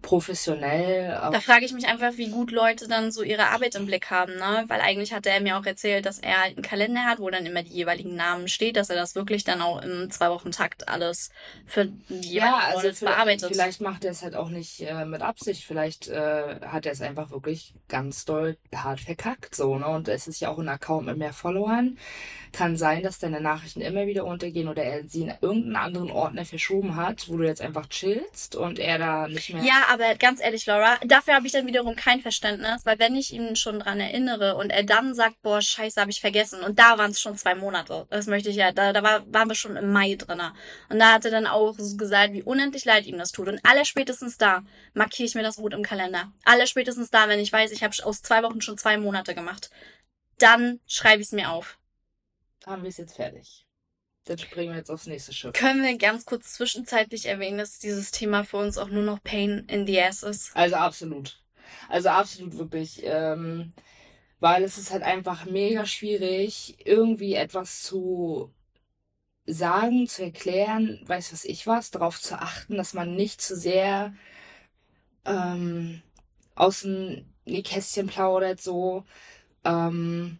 [0.02, 1.10] professionell.
[1.32, 4.36] Da frage ich mich einfach, wie gut Leute dann so ihre Arbeit im Blick haben,
[4.36, 4.66] ne?
[4.68, 7.46] Weil eigentlich hatte er mir auch erzählt, dass er halt einen Kalender hat, wo dann
[7.46, 11.30] immer die jeweiligen Namen steht, dass er das wirklich dann auch im zwei-Wochen-Takt alles
[11.66, 13.50] für die Ja, also vielleicht, bearbeitet.
[13.50, 15.64] vielleicht macht er es halt auch nicht äh, mit Absicht.
[15.66, 19.88] Vielleicht äh, hat er es einfach wirklich ganz doll hart verkackt, so, ne?
[19.88, 21.98] Und es ist ja auch ein Account mit mehr Followern.
[22.52, 26.46] Kann sein, dass deine Nachrichten immer wieder untergehen oder er sie in irgendeinen anderen Ordner
[26.46, 29.64] verschoben hat, wo du jetzt einfach chillst und er da nicht mehr.
[29.64, 33.34] Ja, aber ganz ehrlich, Laura, dafür habe ich dann wiederum kein Verständnis, weil wenn ich
[33.34, 36.98] ihn schon dran erinnere und er dann sagt, boah, scheiße, habe ich vergessen, und da
[36.98, 39.76] waren es schon zwei Monate, das möchte ich ja, da, da war, waren wir schon
[39.76, 40.54] im Mai drinne.
[40.90, 43.48] Und da hat er dann auch so gesagt, wie unendlich leid ihm das tut.
[43.48, 46.32] Und alle spätestens da markiere ich mir das rot im Kalender.
[46.46, 49.70] Alle spätestens da, wenn ich weiß, ich habe aus zwei Wochen schon zwei Monate gemacht.
[50.38, 51.78] Dann schreibe ich es mir auf.
[52.66, 53.66] Haben wir es jetzt fertig.
[54.30, 55.54] Dann springen wir jetzt aufs nächste Schiff.
[55.54, 59.66] Können wir ganz kurz zwischenzeitlich erwähnen, dass dieses Thema für uns auch nur noch Pain
[59.68, 60.56] in the Ass ist?
[60.56, 61.42] Also absolut.
[61.90, 63.02] Also absolut wirklich.
[63.04, 63.74] Ähm,
[64.40, 68.54] weil es ist halt einfach mega schwierig, irgendwie etwas zu
[69.48, 74.14] sagen, zu erklären, weiß was ich was, darauf zu achten, dass man nicht zu sehr
[75.26, 76.04] ähm,
[76.54, 79.06] aus dem Nähkästchen plaudert, so.
[79.64, 80.38] Ähm,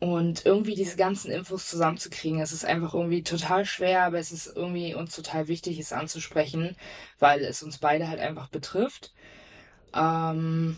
[0.00, 4.46] und irgendwie diese ganzen Infos zusammenzukriegen, es ist einfach irgendwie total schwer, aber es ist
[4.56, 6.74] irgendwie uns total wichtig, es anzusprechen,
[7.18, 9.12] weil es uns beide halt einfach betrifft.
[9.94, 10.76] Ähm,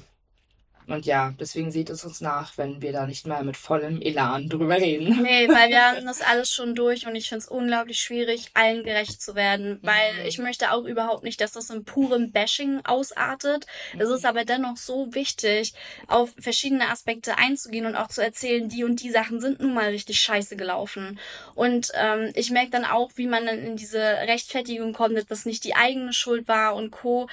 [0.87, 4.49] und ja, deswegen seht es uns nach, wenn wir da nicht mal mit vollem Elan
[4.49, 5.23] drüber reden.
[5.23, 8.83] Nee, weil wir haben das alles schon durch und ich finde es unglaublich schwierig, allen
[8.85, 10.27] gerecht zu werden, weil Mhm.
[10.27, 13.67] ich möchte auch überhaupt nicht, dass das in purem Bashing ausartet.
[13.99, 15.73] Es ist aber dennoch so wichtig,
[16.09, 19.89] auf verschiedene Aspekte einzugehen und auch zu erzählen, die und die Sachen sind nun mal
[19.91, 21.19] richtig scheiße gelaufen.
[21.55, 25.45] Und ähm, ich merke dann auch, wie man dann in diese Rechtfertigung kommt, dass das
[25.47, 27.29] nicht die eigene Schuld war und Co.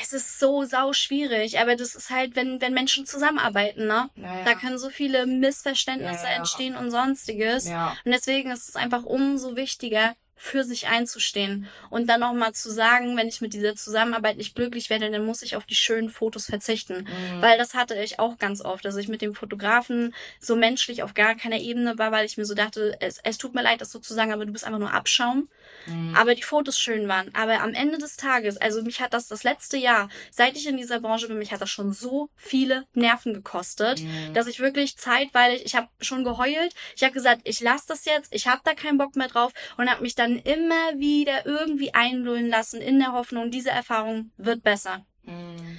[0.00, 4.08] Es ist so sau schwierig, aber das ist halt, wenn, wenn Menschen zusammenarbeiten, ne?
[4.14, 4.44] Naja.
[4.44, 6.36] Da können so viele Missverständnisse Ja, ja.
[6.36, 7.68] entstehen und sonstiges.
[7.68, 7.96] ja.
[8.04, 12.68] Und deswegen ist es einfach umso wichtiger, für sich einzustehen und dann auch mal zu
[12.68, 16.10] sagen, wenn ich mit dieser Zusammenarbeit nicht glücklich werde, dann muss ich auf die schönen
[16.10, 17.04] Fotos verzichten.
[17.04, 17.40] Mhm.
[17.40, 21.14] Weil das hatte ich auch ganz oft, dass ich mit dem Fotografen so menschlich auf
[21.14, 23.92] gar keiner Ebene war, weil ich mir so dachte, es, es tut mir leid, das
[23.92, 25.48] so zu sagen, aber du bist einfach nur Abschaum.
[25.86, 26.16] Mhm.
[26.16, 27.32] Aber die Fotos schön waren.
[27.34, 30.76] Aber am Ende des Tages, also mich hat das das letzte Jahr, seit ich in
[30.76, 34.34] dieser Branche bin, mich hat das schon so viele Nerven gekostet, mhm.
[34.34, 38.34] dass ich wirklich zeitweilig, ich habe schon geheult, ich habe gesagt, ich lasse das jetzt,
[38.34, 42.48] ich habe da keinen Bock mehr drauf und habe mich dann immer wieder irgendwie einlullen
[42.48, 45.04] lassen in der Hoffnung, diese Erfahrung wird besser.
[45.24, 45.78] Mhm.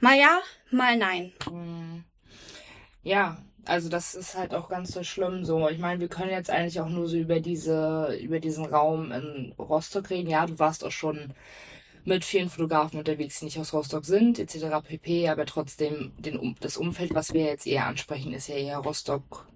[0.00, 1.32] Mal ja, mal nein.
[1.50, 2.04] Mhm.
[3.02, 5.68] Ja, also das ist halt auch ganz so schlimm so.
[5.68, 9.54] Ich meine, wir können jetzt eigentlich auch nur so über diese, über diesen Raum in
[9.58, 10.30] Rostock reden.
[10.30, 11.34] Ja, du warst auch schon
[12.04, 14.86] mit vielen Fotografen unterwegs, die nicht aus Rostock sind, etc.
[14.86, 15.28] pp.
[15.28, 19.46] Aber trotzdem, den, das Umfeld, was wir jetzt eher ansprechen, ist ja eher Rostock.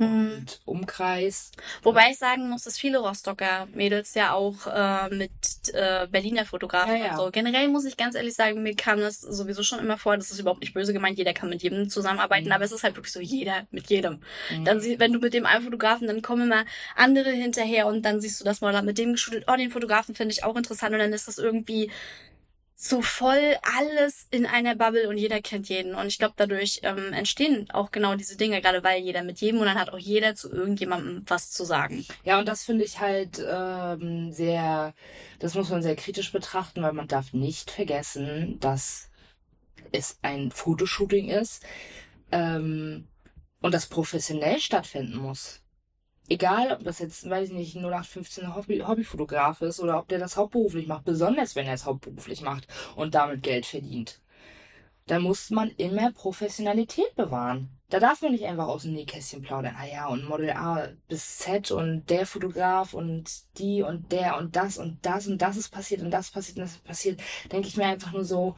[0.00, 1.52] Und Umkreis.
[1.82, 5.30] Wobei ich sagen muss, dass viele Rostocker Mädels ja auch äh, mit
[5.72, 7.10] äh, Berliner Fotografen ja, ja.
[7.10, 7.30] und so.
[7.30, 10.40] Generell muss ich ganz ehrlich sagen, mir kam das sowieso schon immer vor, das ist
[10.40, 12.52] überhaupt nicht böse gemeint, jeder kann mit jedem zusammenarbeiten, mhm.
[12.52, 14.20] aber es ist halt wirklich so, jeder mit jedem.
[14.50, 14.64] Mhm.
[14.64, 16.64] Dann wenn du mit dem einen Fotografen, dann kommen immer
[16.96, 20.32] andere hinterher und dann siehst du das Model mit dem geshootet, oh, den Fotografen finde
[20.32, 21.90] ich auch interessant und dann ist das irgendwie
[22.82, 25.94] so voll alles in einer Bubble und jeder kennt jeden.
[25.94, 29.60] Und ich glaube, dadurch ähm, entstehen auch genau diese Dinge, gerade weil jeder mit jedem
[29.60, 32.06] und dann hat auch jeder zu irgendjemandem was zu sagen.
[32.24, 34.94] Ja, und das finde ich halt ähm, sehr,
[35.40, 39.10] das muss man sehr kritisch betrachten, weil man darf nicht vergessen, dass
[39.92, 41.62] es ein Fotoshooting ist
[42.32, 43.06] ähm,
[43.60, 45.60] und das professionell stattfinden muss
[46.30, 50.36] egal, ob das jetzt, weiß ich nicht, 0815 Hobby, Hobbyfotograf ist oder ob der das
[50.36, 52.66] hauptberuflich macht, besonders wenn er es hauptberuflich macht
[52.96, 54.20] und damit Geld verdient,
[55.06, 57.68] da muss man immer Professionalität bewahren.
[57.88, 59.74] Da darf man nicht einfach aus dem Nähkästchen plaudern.
[59.76, 63.28] Ah ja, und Model A bis Z und der Fotograf und
[63.58, 66.62] die und der und das und das und das ist passiert und das passiert und
[66.62, 67.20] das ist passiert.
[67.50, 68.54] Denke ich mir einfach nur so,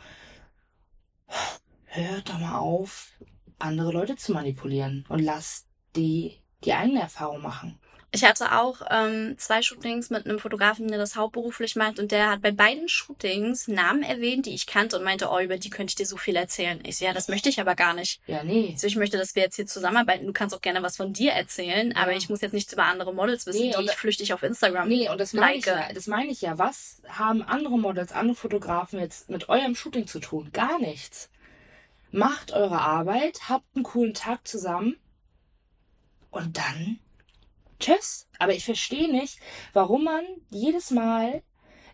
[1.87, 3.13] hört doch mal auf,
[3.59, 7.79] andere Leute zu manipulieren und lasst die die eigene Erfahrung machen.
[8.15, 12.29] Ich hatte auch ähm, zwei Shootings mit einem Fotografen, der das hauptberuflich macht und der
[12.29, 15.93] hat bei beiden Shootings Namen erwähnt, die ich kannte und meinte, oh, über die könnte
[15.93, 16.79] ich dir so viel erzählen.
[16.85, 18.21] Ich so, ja, das möchte ich aber gar nicht.
[18.27, 18.75] Ja, nee.
[18.77, 20.27] So, ich möchte, dass wir jetzt hier zusammenarbeiten.
[20.27, 22.03] Du kannst auch gerne was von dir erzählen, ja.
[22.03, 24.89] aber ich muss jetzt nichts über andere Models wissen, nee, die ich flüchtig auf Instagram
[24.89, 25.59] Nee, und das meine like.
[25.61, 25.93] ich ja.
[25.95, 26.59] Das meine ich ja.
[26.59, 30.51] Was haben andere Models, andere Fotografen jetzt mit eurem Shooting zu tun?
[30.53, 31.31] Gar nichts.
[32.11, 34.97] Macht eure Arbeit, habt einen coolen Tag zusammen
[36.33, 36.99] und dann
[37.79, 38.27] tschüss.
[38.41, 39.39] Aber ich verstehe nicht,
[39.73, 41.43] warum man jedes Mal,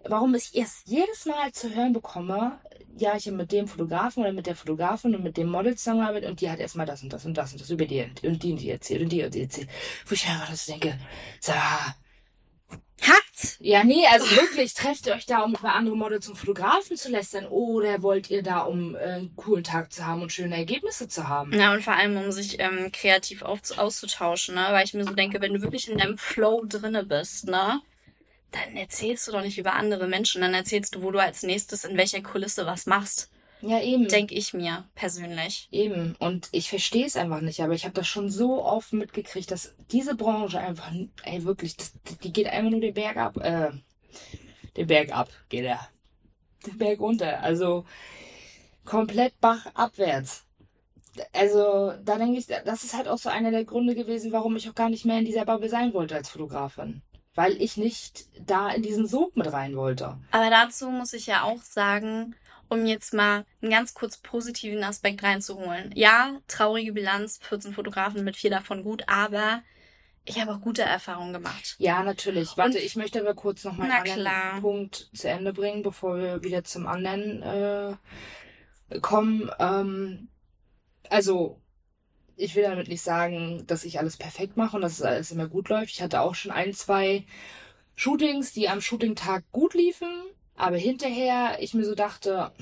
[0.04, 2.58] warum ich erst jedes Mal zu hören bekomme,
[2.96, 6.30] ja, ich habe mit dem Fotografen oder mit der Fotografin und mit dem Model zusammengearbeitet
[6.30, 8.52] und die hat erstmal das und das und das und das über die und die
[8.52, 9.68] und die erzählt und die und die erzählt.
[10.06, 10.98] Wo ich einfach das denke,
[11.40, 11.52] so,
[13.00, 13.56] Hackt!
[13.60, 17.10] Ja, nee, also wirklich, trefft ihr euch da, um über andere Models und Fotografen zu
[17.10, 21.08] lästern oder wollt ihr da, um äh, einen coolen Tag zu haben und schöne Ergebnisse
[21.08, 21.52] zu haben?
[21.52, 24.66] Ja, und vor allem, um sich ähm, kreativ auf, auszutauschen, ne?
[24.70, 27.80] Weil ich mir so denke, wenn du wirklich in deinem Flow drinne bist, ne?
[28.50, 31.84] Dann erzählst du doch nicht über andere Menschen, dann erzählst du, wo du als nächstes
[31.84, 33.30] in welcher Kulisse was machst.
[33.60, 34.08] Ja, eben.
[34.08, 35.68] Denke ich mir persönlich.
[35.70, 36.14] Eben.
[36.18, 39.74] Und ich verstehe es einfach nicht, aber ich habe das schon so oft mitgekriegt, dass
[39.90, 40.92] diese Branche einfach,
[41.24, 41.76] ey, wirklich,
[42.22, 43.36] die geht einfach nur den Berg ab.
[43.38, 43.70] Äh,
[44.76, 45.88] den Berg ab geht er.
[46.66, 47.42] Den Berg runter.
[47.42, 47.84] Also
[48.84, 50.44] komplett bachabwärts.
[51.32, 54.68] Also, da denke ich, das ist halt auch so einer der Gründe gewesen, warum ich
[54.68, 57.02] auch gar nicht mehr in dieser Bubble sein wollte als Fotografin
[57.38, 60.18] weil ich nicht da in diesen Sog mit rein wollte.
[60.32, 62.34] Aber dazu muss ich ja auch sagen,
[62.68, 65.92] um jetzt mal einen ganz kurz positiven Aspekt reinzuholen.
[65.94, 69.62] Ja, traurige Bilanz, 14 Fotografen mit vier davon gut, aber
[70.28, 71.76] ich habe auch gute Erfahrungen gemacht.
[71.78, 72.56] Ja, natürlich.
[72.56, 76.42] Warte, Und, ich möchte aber kurz noch mal einen Punkt zu Ende bringen, bevor wir
[76.42, 79.50] wieder zum anderen äh, kommen.
[79.58, 80.28] Ähm,
[81.08, 81.60] also,
[82.36, 85.48] ich will damit nicht sagen, dass ich alles perfekt mache und dass es alles immer
[85.48, 85.92] gut läuft.
[85.92, 87.24] Ich hatte auch schon ein, zwei
[87.96, 90.08] Shootings, die am Shooting-Tag gut liefen
[90.58, 92.52] aber hinterher ich mir so dachte,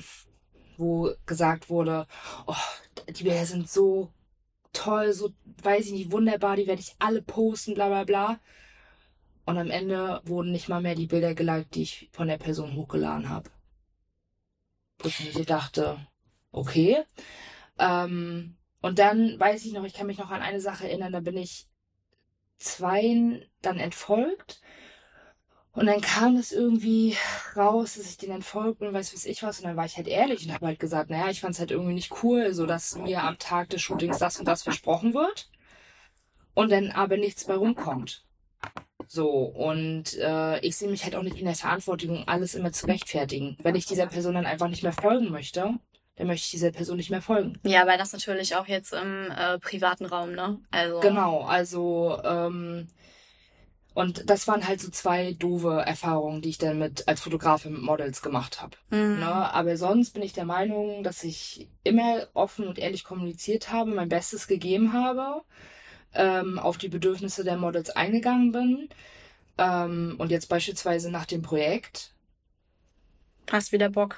[0.77, 2.07] wo gesagt wurde,
[2.45, 2.53] oh,
[3.09, 4.13] die Bilder sind so
[4.71, 5.33] toll, so,
[5.63, 8.39] weiß ich nicht, wunderbar, die werde ich alle posten, bla bla bla.
[9.45, 12.75] Und am Ende wurden nicht mal mehr die Bilder geliked, die ich von der Person
[12.75, 13.49] hochgeladen habe.
[14.99, 15.97] Wo ich mir dachte,
[16.51, 17.03] okay.
[17.79, 21.21] Ähm, und dann weiß ich noch, ich kann mich noch an eine Sache erinnern, da
[21.21, 21.67] bin ich
[22.57, 24.61] zweien dann entfolgt
[25.77, 27.15] und dann kam es irgendwie
[27.55, 29.59] raus, dass ich den entfolgt und weiß was ich was.
[29.59, 31.69] Und dann war ich halt ehrlich und habe halt gesagt, naja, ich fand es halt
[31.69, 35.51] irgendwie nicht cool, so dass mir am Tag des Shootings das und das versprochen wird
[36.55, 38.25] und dann aber nichts bei rumkommt.
[39.07, 42.87] So, und äh, ich sehe mich halt auch nicht in der Verantwortung, alles immer zu
[42.87, 43.55] rechtfertigen.
[43.61, 45.75] Wenn ich dieser Person dann einfach nicht mehr folgen möchte,
[46.15, 47.59] dann möchte ich dieser Person nicht mehr folgen.
[47.61, 50.59] Ja, weil das natürlich auch jetzt im äh, privaten Raum, ne?
[50.71, 51.01] Also.
[51.01, 52.87] Genau, also ähm,
[53.97, 57.81] und das waren halt so zwei doofe Erfahrungen, die ich dann mit als Fotografin mit
[57.81, 58.77] Models gemacht habe.
[58.91, 59.21] Mhm.
[59.21, 59.25] Ne?
[59.25, 64.07] Aber sonst bin ich der Meinung, dass ich immer offen und ehrlich kommuniziert habe, mein
[64.07, 65.41] Bestes gegeben habe,
[66.13, 68.89] ähm, auf die Bedürfnisse der Models eingegangen bin.
[69.57, 72.13] Ähm, und jetzt beispielsweise nach dem Projekt,
[73.51, 74.17] Hast wieder Bock.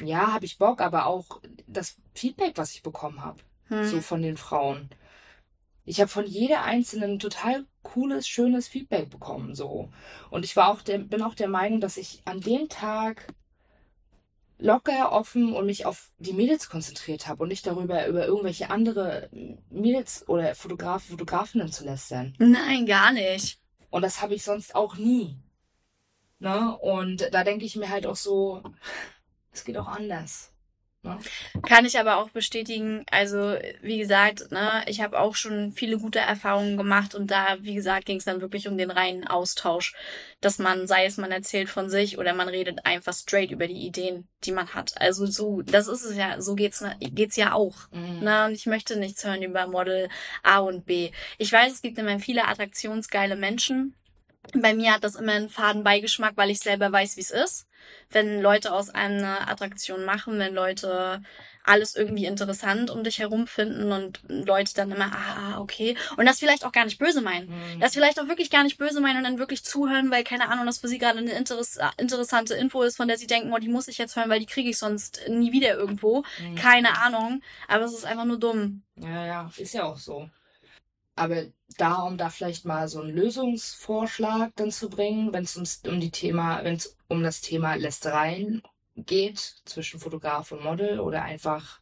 [0.00, 3.84] ja, habe ich Bock, aber auch das Feedback, was ich bekommen habe, Hm.
[3.86, 4.88] so von den Frauen.
[5.86, 9.90] Ich habe von jeder einzelnen total cooles, schönes Feedback bekommen, so.
[10.30, 13.28] Und ich war auch der, bin auch der Meinung, dass ich an dem Tag
[14.58, 19.30] locker, offen und mich auf die Mädels konzentriert habe und nicht darüber, über irgendwelche andere
[19.70, 22.34] Mädels oder Fotografen, Fotografinnen zu lästern.
[22.38, 23.60] Nein, gar nicht.
[23.90, 25.38] Und das habe ich sonst auch nie.
[26.38, 26.76] Ne?
[26.78, 28.62] Und da denke ich mir halt auch so,
[29.52, 30.52] es geht auch anders.
[31.06, 31.18] Ne?
[31.62, 33.04] Kann ich aber auch bestätigen.
[33.10, 37.74] Also, wie gesagt, ne, ich habe auch schon viele gute Erfahrungen gemacht und da, wie
[37.74, 39.94] gesagt, ging es dann wirklich um den reinen Austausch.
[40.40, 43.86] Dass man, sei es man erzählt von sich oder man redet einfach straight über die
[43.86, 45.00] Ideen, die man hat.
[45.00, 47.76] Also so, das ist es ja, so geht's, geht's ja auch.
[47.92, 48.18] Mhm.
[48.22, 50.08] Na, und ich möchte nichts hören über Model
[50.42, 51.10] A und B.
[51.38, 53.94] Ich weiß, es gibt immer viele attraktionsgeile Menschen.
[54.54, 57.65] Bei mir hat das immer einen faden Beigeschmack, weil ich selber weiß, wie es ist.
[58.10, 61.22] Wenn Leute aus einer Attraktion machen, wenn Leute
[61.66, 65.96] alles irgendwie interessant um dich herum finden und Leute dann immer, ah, okay.
[66.16, 67.48] Und das vielleicht auch gar nicht böse meinen.
[67.48, 67.80] Mhm.
[67.80, 70.66] Das vielleicht auch wirklich gar nicht böse meinen und dann wirklich zuhören, weil keine Ahnung,
[70.66, 73.68] das für sie gerade eine interess interessante Info ist, von der sie denken, oh, die
[73.68, 76.22] muss ich jetzt hören, weil die kriege ich sonst nie wieder irgendwo.
[76.40, 76.54] Mhm.
[76.54, 77.42] Keine Ahnung.
[77.68, 78.82] Aber es ist einfach nur dumm.
[78.96, 80.30] Ja, ja, ist ja auch so.
[81.16, 81.46] Aber
[81.78, 85.98] da, um da vielleicht mal so einen Lösungsvorschlag dann zu bringen, wenn es ums um
[85.98, 88.62] die Thema, wenn es um das Thema Lästereien
[88.96, 91.80] geht zwischen Fotograf und Model oder einfach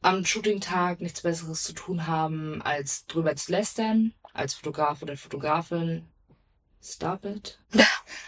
[0.00, 6.06] am Shootingtag nichts Besseres zu tun haben, als drüber zu lästern, als Fotograf oder Fotografin,
[6.82, 7.58] stop it.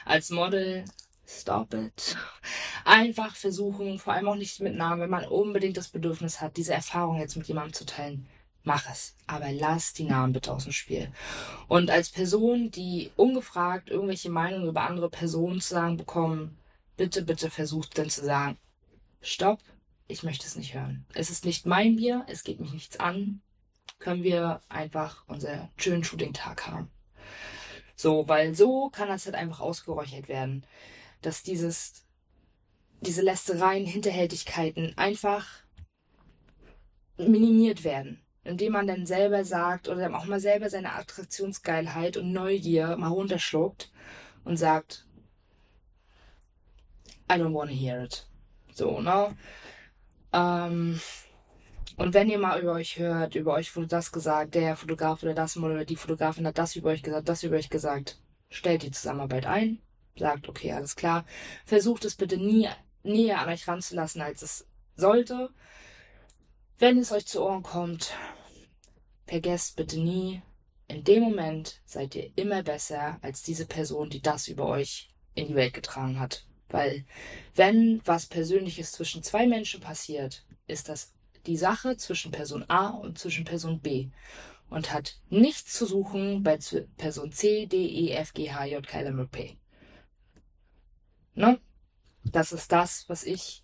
[0.04, 0.84] als Model,
[1.31, 2.16] stop it.
[2.85, 6.74] Einfach versuchen, vor allem auch nicht mit Namen, wenn man unbedingt das Bedürfnis hat, diese
[6.74, 8.26] Erfahrung jetzt mit jemandem zu teilen,
[8.64, 9.14] mach es.
[9.26, 11.12] Aber lass die Namen bitte aus dem Spiel.
[11.68, 16.59] Und als Person, die ungefragt irgendwelche Meinungen über andere Personen zu sagen bekommen,
[16.97, 18.59] bitte, bitte versucht dann zu sagen,
[19.22, 19.61] stopp,
[20.09, 21.07] ich möchte es nicht hören.
[21.14, 23.41] Es ist nicht mein Bier, es geht mich nichts an.
[23.99, 26.91] Können wir einfach unseren schönen Shooting-Tag haben.
[27.95, 30.64] So, weil so kann das halt einfach ausgeräuchert werden.
[31.22, 32.06] Dass dieses,
[33.00, 35.46] diese Lästereien, Hinterhältigkeiten einfach
[37.16, 38.22] minimiert werden.
[38.42, 43.90] Indem man dann selber sagt oder auch mal selber seine Attraktionsgeilheit und Neugier mal runterschluckt
[44.44, 45.06] und sagt,
[47.30, 48.26] I don't wanna hear it.
[48.74, 49.36] So, ne?
[50.32, 51.00] Ähm,
[51.96, 55.34] und wenn ihr mal über euch hört, über euch wurde das gesagt, der Fotograf oder
[55.34, 58.18] das Model oder die Fotografin hat das über euch gesagt, das über euch gesagt,
[58.48, 59.80] stellt die Zusammenarbeit ein,
[60.20, 61.24] sagt, okay, alles klar.
[61.64, 62.68] Versucht es bitte nie
[63.02, 64.66] näher an euch ranzulassen, als es
[64.96, 65.50] sollte.
[66.78, 68.12] Wenn es euch zu Ohren kommt,
[69.26, 70.42] vergesst bitte nie,
[70.88, 75.48] in dem Moment seid ihr immer besser als diese Person, die das über euch in
[75.48, 76.46] die Welt getragen hat.
[76.68, 77.04] Weil
[77.54, 81.12] wenn was Persönliches zwischen zwei Menschen passiert, ist das
[81.46, 84.08] die Sache zwischen Person A und zwischen Person B
[84.68, 86.58] und hat nichts zu suchen bei
[86.96, 89.58] Person C, D, E, F, G, H, J, K, L, M, P.
[91.35, 91.61] Ne?
[92.24, 93.62] Das ist das, was ich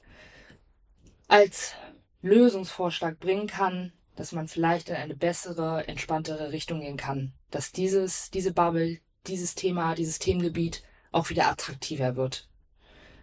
[1.28, 1.74] als
[2.22, 7.32] Lösungsvorschlag bringen kann, dass man vielleicht in eine bessere, entspanntere Richtung gehen kann.
[7.50, 12.48] Dass dieses, diese Bubble, dieses Thema, dieses Themengebiet auch wieder attraktiver wird.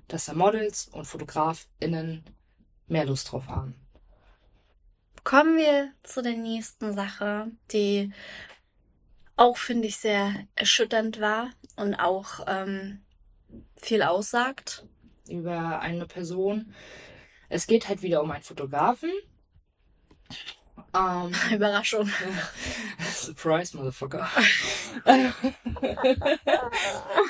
[0.07, 2.23] Dass da Models und FotografInnen
[2.87, 3.75] mehr Lust drauf haben.
[5.23, 8.11] Kommen wir zu der nächsten Sache, die
[9.35, 13.01] auch, finde ich, sehr erschütternd war und auch ähm,
[13.85, 14.85] viel aussagt.
[15.27, 16.73] Über eine Person.
[17.49, 19.11] Es geht halt wieder um einen Fotografen.
[20.95, 22.09] Ähm, Überraschung.
[23.13, 24.27] Surprise, Motherfucker.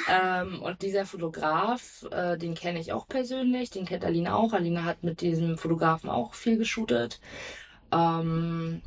[0.09, 4.53] ähm, und dieser Fotograf, äh, den kenne ich auch persönlich, den kennt Alina auch.
[4.53, 7.19] Alina hat mit diesem Fotografen auch viel geshootet.
[7.91, 8.81] Ähm,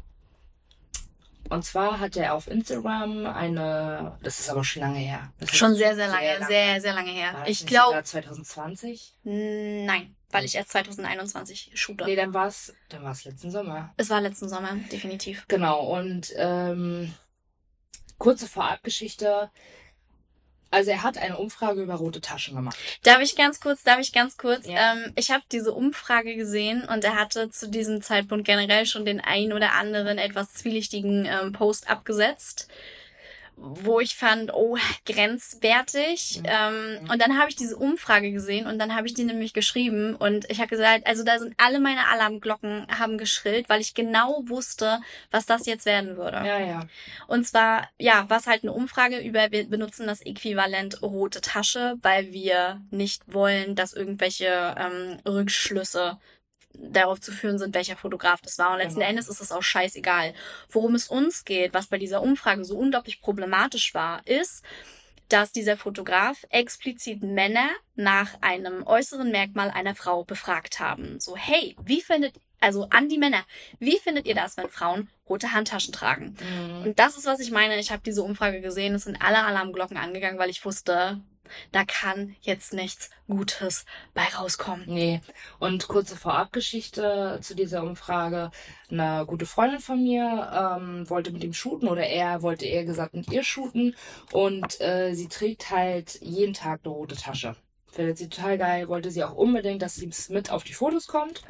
[1.51, 5.32] und zwar hat er auf Instagram eine, das ist aber schon lange her.
[5.53, 7.36] Schon sehr, sehr lange, sehr, sehr lange War her.
[7.40, 9.18] das Ich glaube, sogar 2020?
[9.24, 12.05] nein, weil ich erst 2021 shoote.
[12.05, 13.92] Nee, dann war es dann war's letzten Sommer.
[13.97, 15.44] Es war letzten Sommer, definitiv.
[15.49, 17.12] Genau, und ähm,
[18.18, 19.51] kurze Vorabgeschichte.
[20.70, 22.76] Also er hat eine Umfrage über rote Taschen gemacht.
[23.04, 24.66] Darf ich ganz kurz, darf ich ganz kurz?
[24.66, 24.94] Ja.
[24.94, 29.20] Ähm, ich habe diese Umfrage gesehen und er hatte zu diesem Zeitpunkt generell schon den
[29.20, 32.68] ein oder anderen etwas zwielichtigen ähm, Post abgesetzt,
[33.57, 34.76] wo ich fand, oh,
[35.07, 36.40] grenzwertig.
[36.40, 36.46] Mhm.
[36.46, 40.14] Ähm, und dann habe ich diese Umfrage gesehen und dann habe ich die nämlich geschrieben
[40.14, 44.42] und ich habe gesagt, also da sind alle meine Alarmglocken haben geschrillt, weil ich genau
[44.46, 45.00] wusste,
[45.30, 46.36] was das jetzt werden würde.
[46.36, 46.86] Ja, ja.
[47.26, 52.32] Und zwar, ja, was halt eine Umfrage über, wir benutzen das Äquivalent rote Tasche, weil
[52.32, 56.18] wir nicht wollen, dass irgendwelche ähm, Rückschlüsse
[56.79, 58.72] darauf zu führen sind, welcher Fotograf das war.
[58.72, 59.11] Und letzten Genau.
[59.11, 60.35] Endes ist es auch scheißegal.
[60.70, 64.64] Worum es uns geht, was bei dieser Umfrage so unglaublich problematisch war, ist,
[65.29, 71.18] dass dieser Fotograf explizit Männer nach einem äußeren Merkmal einer Frau befragt haben.
[71.18, 73.45] So, hey, wie findet, also an die Männer,
[73.79, 76.37] wie findet ihr das, wenn Frauen rote Handtaschen tragen?
[76.41, 76.83] Mhm.
[76.85, 77.79] Und das ist, was ich meine.
[77.79, 78.95] Ich habe diese Umfrage gesehen.
[78.95, 81.20] Es sind alle Alarmglocken angegangen, weil ich wusste,
[81.72, 83.84] da kann jetzt nichts Gutes
[84.14, 84.84] bei rauskommen.
[84.86, 85.20] Nee.
[85.59, 88.51] Und kurze Vorabgeschichte zu dieser Umfrage.
[88.90, 93.14] Eine gute Freundin von mir ähm, wollte mit ihm shooten oder er wollte eher gesagt
[93.14, 93.97] mit ihr shooten.
[94.32, 97.57] Und äh, sie trägt halt jeden Tag eine rote Tasche.
[97.90, 101.42] Findet sie total geil, wollte sie auch unbedingt, dass sie mit auf die Fotos kommt.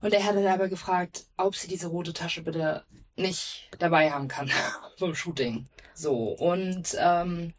[0.00, 2.84] Und er hatte dabei gefragt, ob sie diese rote Tasche bitte
[3.16, 4.50] nicht dabei haben kann
[5.00, 5.66] beim Shooting.
[5.94, 7.54] So, und ähm,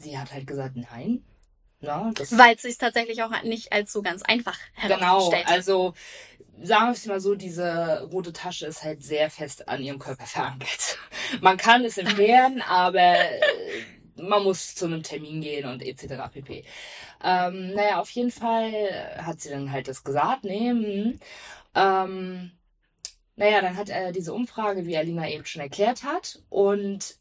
[0.00, 1.24] sie hat halt gesagt, nein.
[1.80, 5.48] Na, das Weil es sich tatsächlich auch nicht als so ganz einfach Genau, herausstellt.
[5.48, 5.94] also
[6.62, 10.26] sagen wir es mal so, diese rote Tasche ist halt sehr fest an ihrem Körper
[10.26, 10.98] verankert.
[11.40, 13.40] Man kann es entfernen, aber äh,
[14.16, 16.30] man muss zu einem Termin gehen und etc.
[16.30, 16.64] pp.
[17.24, 18.70] Ähm, naja, auf jeden Fall
[19.16, 21.20] hat sie dann halt das gesagt, nee, hm.
[21.74, 22.50] ähm,
[23.36, 26.42] naja, dann hat er diese Umfrage, wie Alina eben schon erklärt hat.
[26.50, 27.16] Und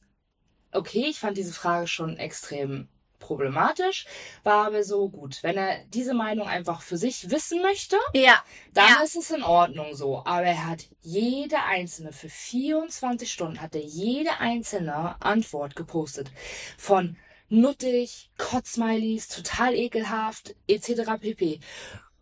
[0.71, 2.87] okay, ich fand diese Frage schon extrem
[3.19, 4.05] problematisch,
[4.43, 5.43] war aber so gut.
[5.43, 8.41] Wenn er diese Meinung einfach für sich wissen möchte, ja,
[8.73, 9.03] dann Ja.
[9.03, 10.23] ist es in Ordnung so.
[10.25, 16.31] Aber er hat jede einzelne, für 24 Stunden hat er jede einzelne Antwort gepostet.
[16.77, 17.17] Von
[17.49, 21.19] nuttig, Kotzsmileys, total ekelhaft, etc.
[21.19, 21.59] pp.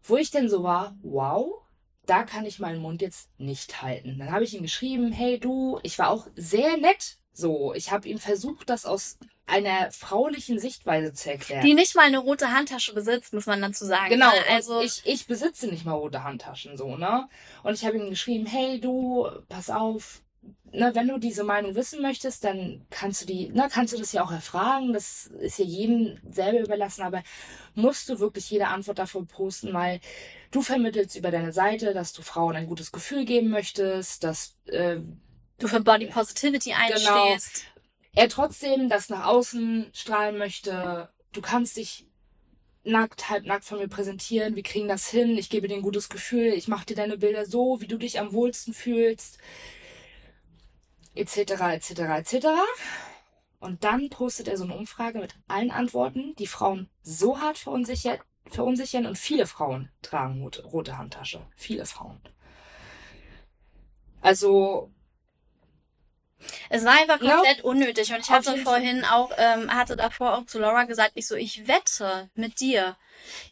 [0.03, 1.61] Wo ich denn so war, wow,
[2.05, 4.17] da kann ich meinen Mund jetzt nicht halten.
[4.17, 7.17] Dann habe ich ihm geschrieben, hey du, ich war auch sehr nett.
[7.37, 11.63] So, ich habe ihm versucht, das aus einer fraulichen Sichtweise zu erklären.
[11.63, 14.09] die nicht mal eine rote Handtasche besitzt, muss man dazu sagen.
[14.09, 14.43] Genau, ne?
[14.49, 17.29] also ich, ich besitze nicht mal rote Handtaschen, so, ne?
[17.61, 20.23] Und ich habe ihm geschrieben, hey du, pass auf,
[20.71, 24.13] ne, wenn du diese Meinung wissen möchtest, dann kannst du die, ne, kannst du das
[24.13, 27.21] ja auch erfragen, das ist ja jedem selber überlassen, aber
[27.75, 29.99] musst du wirklich jede Antwort davon posten, weil
[30.49, 35.01] du vermittelst über deine Seite, dass du Frauen ein gutes Gefühl geben möchtest, dass äh,
[35.59, 37.23] du für Body Positivity Genau.
[37.25, 37.65] einstehst.
[38.13, 41.09] er trotzdem das nach außen strahlen möchte.
[41.33, 42.07] Du kannst dich
[42.83, 44.55] nackt, halbnackt von mir präsentieren.
[44.55, 45.37] Wir kriegen das hin.
[45.37, 46.53] Ich gebe dir ein gutes Gefühl.
[46.53, 49.37] Ich mache dir deine Bilder so, wie du dich am wohlsten fühlst.
[51.15, 52.47] Etc., etc., etc.
[53.59, 58.21] Und dann postet er so eine Umfrage mit allen Antworten, die Frauen so hart verunsichert,
[58.47, 59.05] verunsichern.
[59.05, 61.45] Und viele Frauen tragen rote Handtasche.
[61.55, 62.21] Viele Frauen.
[64.21, 64.91] Also,
[66.69, 68.11] Es war einfach komplett unnötig.
[68.13, 71.67] Und ich hatte vorhin auch, ähm, hatte davor auch zu Laura gesagt, ich so, ich
[71.67, 72.95] wette mit dir,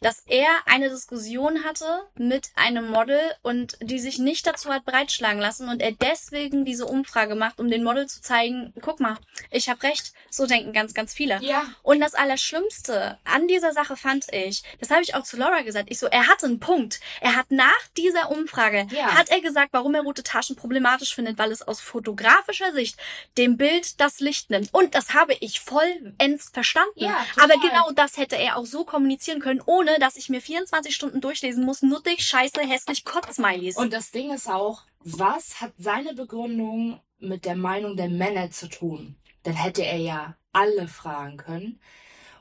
[0.00, 5.40] dass er eine Diskussion hatte mit einem Model und die sich nicht dazu hat breitschlagen
[5.40, 9.16] lassen und er deswegen diese Umfrage macht, um den Model zu zeigen, guck mal,
[9.50, 11.38] ich habe recht, so denken ganz, ganz viele.
[11.42, 15.62] ja, Und das Allerschlimmste an dieser Sache fand ich, das habe ich auch zu Laura
[15.62, 17.00] gesagt, ich so, er hatte einen Punkt.
[17.20, 19.14] Er hat nach dieser Umfrage, Ja.
[19.14, 22.98] hat er gesagt, warum er rote Taschen problematisch findet, weil es aus fotografischer Sicht
[23.38, 24.72] dem Bild das Licht nimmt.
[24.72, 26.92] Und das habe ich vollends verstanden.
[26.96, 27.44] Ja, total.
[27.50, 31.20] Aber genau das hätte er auch so kommunizieren können, ohne dass ich mir 24 Stunden
[31.20, 33.76] durchlesen muss, nuttig, scheiße, hässlich, Kotzsmileys.
[33.76, 38.68] Und das Ding ist auch, was hat seine Begründung mit der Meinung der Männer zu
[38.68, 39.16] tun?
[39.42, 41.80] Dann hätte er ja alle fragen können.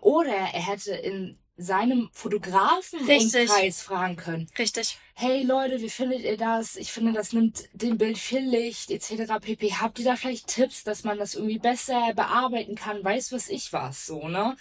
[0.01, 4.47] Oder er hätte in seinem Fotografenumkreis fragen können.
[4.57, 4.97] Richtig.
[5.13, 6.75] Hey Leute, wie findet ihr das?
[6.75, 9.39] Ich finde, das nimmt dem Bild viel Licht, etc.
[9.39, 9.73] pp.
[9.75, 13.03] Habt ihr da vielleicht Tipps, dass man das irgendwie besser bearbeiten kann?
[13.03, 14.57] Weiß was ich was, so, ne?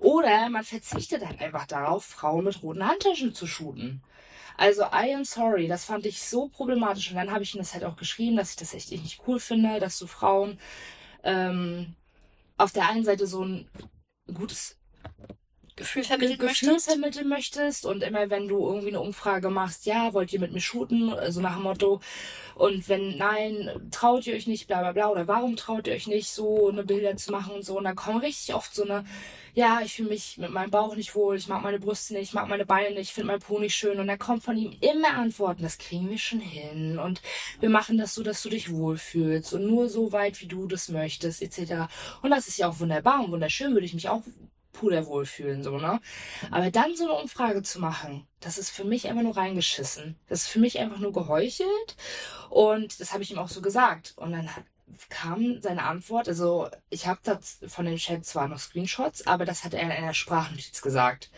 [0.00, 4.02] Oder man verzichtet halt einfach darauf, Frauen mit roten Handtaschen zu shooten.
[4.56, 7.10] Also, I am sorry, das fand ich so problematisch.
[7.10, 9.40] Und dann habe ich ihm das halt auch geschrieben, dass ich das echt nicht cool
[9.40, 10.58] finde, dass du Frauen
[11.24, 11.94] ähm,
[12.58, 13.68] auf der einen Seite so ein
[14.32, 14.76] gutes
[15.76, 16.88] Gefühl vermitteln Gefühl möchtest.
[16.88, 20.60] vermitteln möchtest und immer wenn du irgendwie eine Umfrage machst, ja, wollt ihr mit mir
[20.60, 22.00] shooten, so nach dem Motto
[22.54, 26.06] und wenn nein, traut ihr euch nicht, bla bla bla oder warum traut ihr euch
[26.06, 29.04] nicht, so eine Bilder zu machen und so und dann kommen richtig oft so eine,
[29.54, 32.34] ja, ich fühle mich mit meinem Bauch nicht wohl, ich mag meine Brüste nicht, ich
[32.34, 34.76] mag meine Beine nicht, ich finde mein Po nicht schön und dann kommt von ihm
[34.80, 37.20] immer Antworten, das kriegen wir schon hin und
[37.58, 40.88] wir machen das so, dass du dich wohlfühlst und nur so weit, wie du das
[40.88, 41.88] möchtest, etc.
[42.22, 44.22] Und das ist ja auch wunderbar und wunderschön, würde ich mich auch
[44.74, 46.00] puderwohl fühlen, so, ne?
[46.50, 50.18] Aber dann so eine Umfrage zu machen, das ist für mich einfach nur reingeschissen.
[50.28, 51.96] Das ist für mich einfach nur geheuchelt.
[52.50, 54.12] Und das habe ich ihm auch so gesagt.
[54.16, 54.50] Und dann
[55.08, 59.64] kam seine Antwort, also ich habe das von dem Chat zwar noch Screenshots, aber das
[59.64, 61.30] hat er in einer Sprachnotiz gesagt.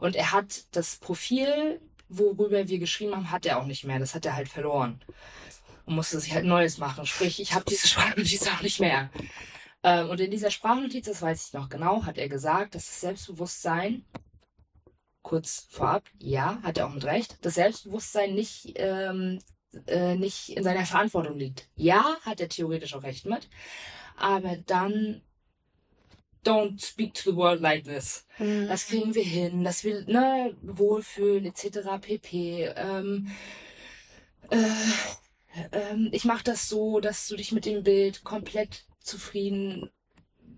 [0.00, 3.98] Und er hat das Profil, worüber wir geschrieben haben, hat er auch nicht mehr.
[3.98, 5.02] Das hat er halt verloren.
[5.84, 7.04] Und musste sich halt Neues machen.
[7.04, 9.10] Sprich, ich habe diese Sprachnotiz auch nicht mehr.
[9.84, 13.00] Ähm, und in dieser Sprachnotiz, das weiß ich noch genau, hat er gesagt, dass das
[13.02, 14.04] Selbstbewusstsein,
[15.22, 19.38] kurz vorab, ja, hat er auch mit Recht, das Selbstbewusstsein nicht, ähm,
[19.86, 21.68] äh, nicht in seiner Verantwortung liegt.
[21.76, 23.48] Ja, hat er theoretisch auch recht mit,
[24.16, 25.20] aber dann
[26.44, 28.26] don't speak to the world like this.
[28.38, 28.68] Mhm.
[28.68, 32.00] Das kriegen wir hin, dass wir ne, wohlfühlen etc.
[32.00, 32.72] pp.
[32.76, 33.30] Ähm,
[34.50, 34.56] äh,
[35.72, 39.90] ähm, ich mache das so, dass du dich mit dem Bild komplett zufrieden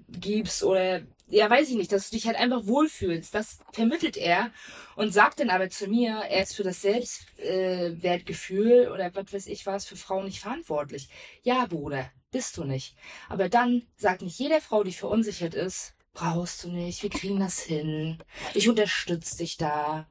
[0.08, 3.34] gibst oder ja, weiß ich nicht, dass du dich halt einfach wohlfühlst.
[3.34, 4.52] Das vermittelt er
[4.94, 9.46] und sagt dann aber zu mir, er ist für das Selbstwertgefühl äh, oder was weiß
[9.48, 11.08] ich was für Frauen nicht verantwortlich.
[11.42, 12.96] Ja, Bruder, bist du nicht.
[13.28, 17.60] Aber dann sagt nicht jede Frau, die verunsichert ist, brauchst du nicht, wir kriegen das
[17.60, 18.18] hin.
[18.54, 20.06] Ich unterstütze dich da.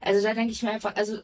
[0.00, 1.20] Also da denke ich mir einfach, also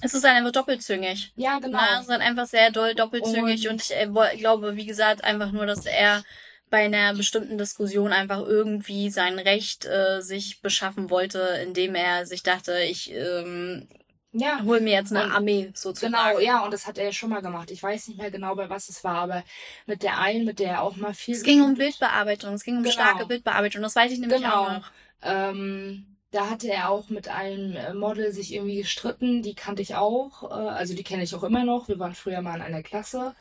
[0.00, 1.32] Es ist halt einfach doppelzüngig.
[1.36, 1.78] ja, genau.
[1.78, 4.86] Na, es ist halt einfach sehr doll doppelzüngig und, Und- ich äh, woll- glaube, wie
[4.86, 6.22] gesagt, einfach nur, dass er
[6.70, 12.42] bei einer bestimmten Diskussion einfach irgendwie sein Recht äh, sich beschaffen wollte, indem er sich
[12.42, 13.88] dachte, ich ähm,
[14.32, 16.12] ja, hol mir jetzt eine Und- Armee sozusagen.
[16.12, 17.70] Genau, ja, und das hat er ja schon mal gemacht.
[17.70, 19.42] Ich weiß nicht mehr genau, bei was es war, aber
[19.86, 21.34] mit der einen, mit der er auch mal viel.
[21.34, 22.92] Es ging um Bildbearbeitung, es ging um Genau.
[22.92, 24.54] starke Bildbearbeitung, das weiß ich nämlich Genau.
[24.66, 24.90] auch noch.
[25.22, 29.42] Ähm, da hatte er auch mit einem äh, Model sich irgendwie gestritten.
[29.42, 30.44] Die kannte ich auch.
[30.44, 31.88] Äh, also die kenne ich auch immer noch.
[31.88, 33.34] Wir waren früher mal in einer Klasse.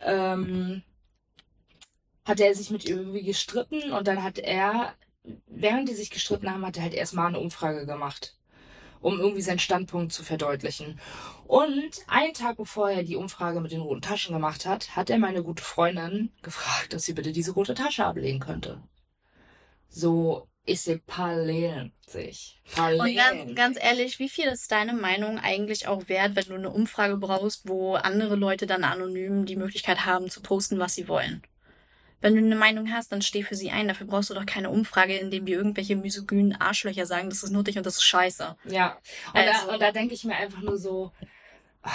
[0.00, 0.82] Ähm,
[2.26, 4.94] hatte er sich mit ihr irgendwie gestritten und dann hat er,
[5.46, 8.36] während die sich gestritten haben, hat er halt erstmal eine Umfrage gemacht,
[9.00, 11.00] um irgendwie seinen Standpunkt zu verdeutlichen.
[11.46, 15.18] Und einen Tag bevor er die Umfrage mit den roten Taschen gemacht hat, hat er
[15.18, 18.82] meine gute Freundin gefragt, dass sie bitte diese rote Tasche ablegen könnte.
[19.88, 22.60] So, ich sehe Parallelen sich.
[22.66, 23.16] Und Parallelen.
[23.16, 27.16] ganz, ganz ehrlich, wie viel ist deine Meinung eigentlich auch wert, wenn du eine Umfrage
[27.16, 31.42] brauchst, wo andere Leute dann anonym die Möglichkeit haben zu posten, was sie wollen?
[32.20, 33.86] Wenn du eine Meinung hast, dann steh für sie ein.
[33.88, 37.50] Dafür brauchst du doch keine Umfrage, in dem dir irgendwelche misogynen Arschlöcher sagen, das ist
[37.52, 38.56] nötig und das ist scheiße.
[38.64, 38.98] Ja,
[39.32, 41.12] und Also- da, und da denke ich mir einfach nur so,
[41.82, 41.90] ah,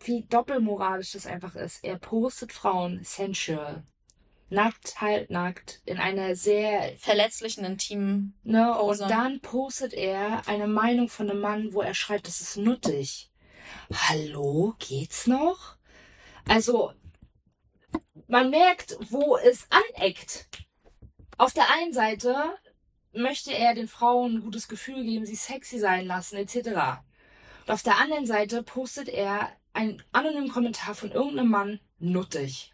[0.00, 1.82] wie doppelmoralisch das einfach ist.
[1.84, 3.84] Er postet Frauen sensual.
[4.50, 8.38] Nackt, halt nackt, in einer sehr, Verletzlichen, intimen.
[8.42, 9.04] ne, Pose.
[9.04, 13.30] und dann postet er eine Meinung von einem Mann, wo er schreibt, das ist nuttig.
[13.92, 15.76] Hallo, geht's noch?
[16.46, 16.92] Also,
[18.28, 20.48] man merkt, wo es aneckt.
[21.38, 22.36] Auf der einen Seite
[23.12, 27.00] möchte er den Frauen ein gutes Gefühl geben, sie sexy sein lassen, etc.
[27.66, 32.73] Und auf der anderen Seite postet er einen anonymen Kommentar von irgendeinem Mann nuttig.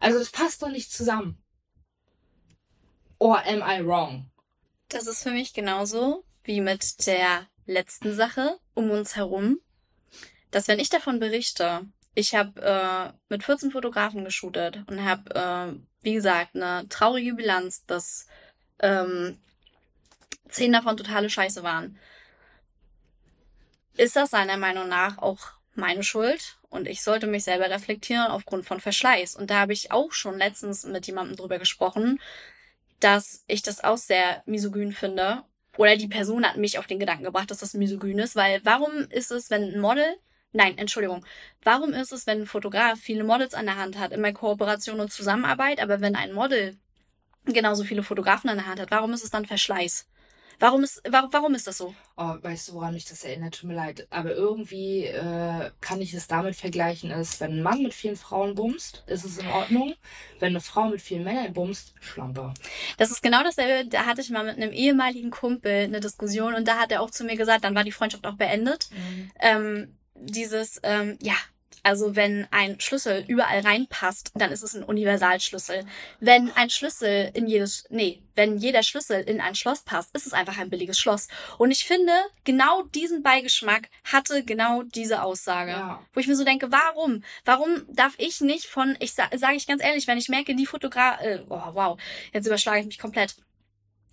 [0.00, 1.40] Also das passt doch nicht zusammen.
[3.18, 4.30] Or am I wrong?
[4.88, 9.60] Das ist für mich genauso wie mit der letzten Sache um uns herum,
[10.50, 15.80] dass wenn ich davon berichte, ich habe äh, mit 14 Fotografen geshootet und habe, äh,
[16.02, 18.26] wie gesagt, eine traurige Bilanz, dass
[18.80, 19.38] ähm,
[20.48, 21.98] zehn davon totale Scheiße waren.
[23.96, 26.58] Ist das seiner Meinung nach auch meine Schuld?
[26.70, 29.34] Und ich sollte mich selber reflektieren aufgrund von Verschleiß.
[29.34, 32.20] Und da habe ich auch schon letztens mit jemandem drüber gesprochen,
[33.00, 35.42] dass ich das auch sehr misogyn finde.
[35.76, 38.92] Oder die Person hat mich auf den Gedanken gebracht, dass das misogyn ist, weil warum
[39.10, 40.16] ist es, wenn ein Model,
[40.52, 41.24] nein, Entschuldigung,
[41.62, 45.12] warum ist es, wenn ein Fotograf viele Models an der Hand hat, immer Kooperation und
[45.12, 46.76] Zusammenarbeit, aber wenn ein Model
[47.46, 50.06] genauso viele Fotografen an der Hand hat, warum ist es dann Verschleiß?
[50.60, 51.94] Warum ist, warum, warum ist das so?
[52.18, 53.54] Oh, weißt du, woran mich das erinnert?
[53.54, 54.06] Tut mir leid.
[54.10, 58.54] Aber irgendwie äh, kann ich es damit vergleichen, ist, wenn ein Mann mit vielen Frauen
[58.54, 59.94] bumst, ist es in Ordnung.
[60.38, 62.52] Wenn eine Frau mit vielen Männern bumst, Schlampe.
[62.98, 63.88] Das ist genau dasselbe.
[63.88, 67.10] Da hatte ich mal mit einem ehemaligen Kumpel eine Diskussion und da hat er auch
[67.10, 68.90] zu mir gesagt, dann war die Freundschaft auch beendet.
[69.40, 71.34] Ähm, dieses, ähm, ja,
[71.82, 75.86] Also wenn ein Schlüssel überall reinpasst, dann ist es ein Universalschlüssel.
[76.20, 80.32] Wenn ein Schlüssel in jedes, nee, wenn jeder Schlüssel in ein Schloss passt, ist es
[80.32, 81.28] einfach ein billiges Schloss.
[81.58, 82.12] Und ich finde,
[82.44, 85.72] genau diesen Beigeschmack hatte genau diese Aussage.
[85.72, 86.06] Ja.
[86.12, 87.24] Wo ich mir so denke, warum?
[87.44, 90.66] Warum darf ich nicht von, ich sage sag ich ganz ehrlich, wenn ich merke, die
[90.66, 92.00] Fotograf, äh, oh wow,
[92.32, 93.36] jetzt überschlage ich mich komplett.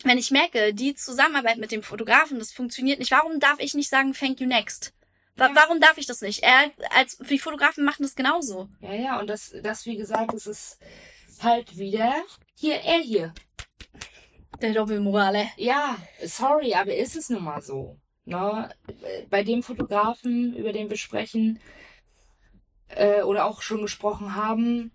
[0.04, 3.90] Wenn ich merke, die Zusammenarbeit mit dem Fotografen, das funktioniert nicht, warum darf ich nicht
[3.90, 4.94] sagen, thank you next?
[5.38, 5.56] Wa Ja.
[5.56, 6.44] Warum darf ich das nicht?
[6.44, 8.70] Er, als, die Fotografen machen das genauso.
[8.82, 10.80] Ja, ja, und das, das wie gesagt, das ist
[11.42, 12.14] halt wieder
[12.56, 13.34] hier, er hier.
[14.62, 15.48] Der Doppelmorale.
[15.58, 18.00] Ja, sorry, aber ist es nun mal so.
[18.26, 18.70] Ne?
[19.30, 21.60] Bei dem Fotografen, über den wir sprechen,
[22.90, 24.92] äh, oder auch schon gesprochen haben,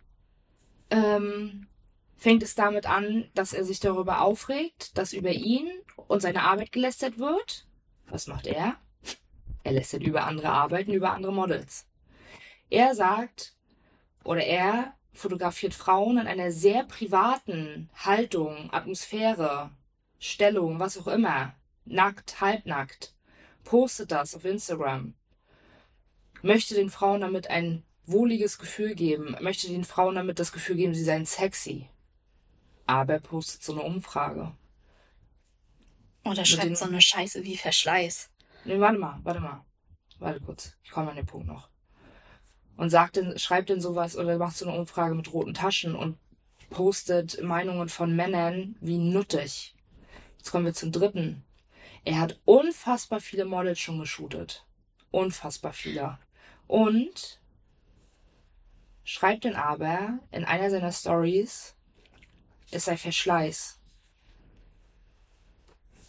[0.91, 1.69] ähm,
[2.17, 5.71] fängt es damit an, dass er sich darüber aufregt, dass über ihn
[6.09, 7.67] und seine Arbeit gelästert wird.
[8.07, 8.77] Was macht er?
[9.65, 11.87] Er lästert über andere Arbeiten, über andere Models.
[12.71, 13.55] Er sagt,
[14.25, 19.71] oder er fotografiert Frauen in einer sehr privaten Haltung, Atmosphäre,
[20.19, 23.15] Stellung, was auch immer, nackt, halbnackt,
[23.65, 25.15] postet das auf Instagram,
[26.43, 30.95] möchte den Frauen damit ein wohliges Gefühl geben, möchte den Frauen damit das Gefühl geben,
[30.95, 31.89] sie seien sexy.
[32.87, 34.53] Aber er postet so eine Umfrage.
[36.25, 38.31] Oder schreibt so eine Scheiße wie Verschleiß.
[38.65, 39.65] Nee, warte mal, warte mal.
[40.19, 40.77] Warte kurz.
[40.83, 41.69] Ich komme an den Punkt noch.
[42.77, 46.19] Und sagt denn, schreibt denn sowas oder macht so eine Umfrage mit roten Taschen und
[46.71, 49.75] postet Meinungen von Männern wie nuttig.
[50.39, 51.45] Jetzt kommen wir zum dritten.
[52.05, 54.67] Er hat unfassbar viele Models schon geshootet.
[55.11, 56.19] Unfassbar viele.
[56.67, 57.41] Und
[59.05, 61.77] schreibt dann aber in einer seiner Stories,
[62.71, 63.79] es sei Verschleiß.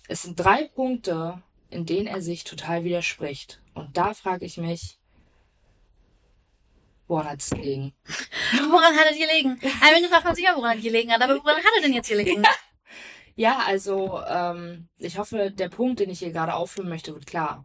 [0.07, 1.41] Es sind drei Punkte,
[1.73, 3.61] in denen er sich total widerspricht.
[3.73, 4.99] Und da frage ich mich,
[7.07, 7.93] woran hat es gelegen?
[8.69, 9.59] Woran hat er gelegen?
[9.95, 11.21] Ende fragt man sich ja, woran er gelegen hat.
[11.21, 12.43] Aber woran hat er denn jetzt gelegen?
[13.35, 17.63] Ja, also ähm, ich hoffe, der Punkt, den ich hier gerade aufführen möchte, wird klar.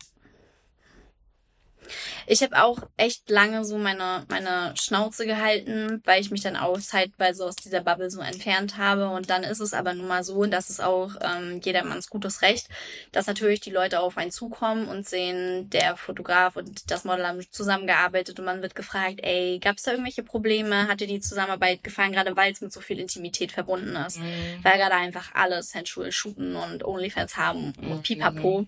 [2.27, 6.79] Ich habe auch echt lange so meine, meine Schnauze gehalten, weil ich mich dann auch
[6.79, 9.09] zeitweise aus dieser Bubble so entfernt habe.
[9.11, 12.69] Und dann ist es aber nun mal so, dass es auch ähm, jedermanns gutes Recht,
[13.13, 17.41] dass natürlich die Leute auf einen zukommen und sehen, der Fotograf und das Model haben
[17.51, 20.89] zusammengearbeitet und man wird gefragt, ey, gab es da irgendwelche Probleme?
[20.89, 24.19] Hat dir die Zusammenarbeit gefallen, gerade weil es mit so viel Intimität verbunden ist?
[24.63, 27.91] Weil gerade einfach alle sensual shooten und Onlyfans haben Mhm.
[27.91, 28.67] und pipapo.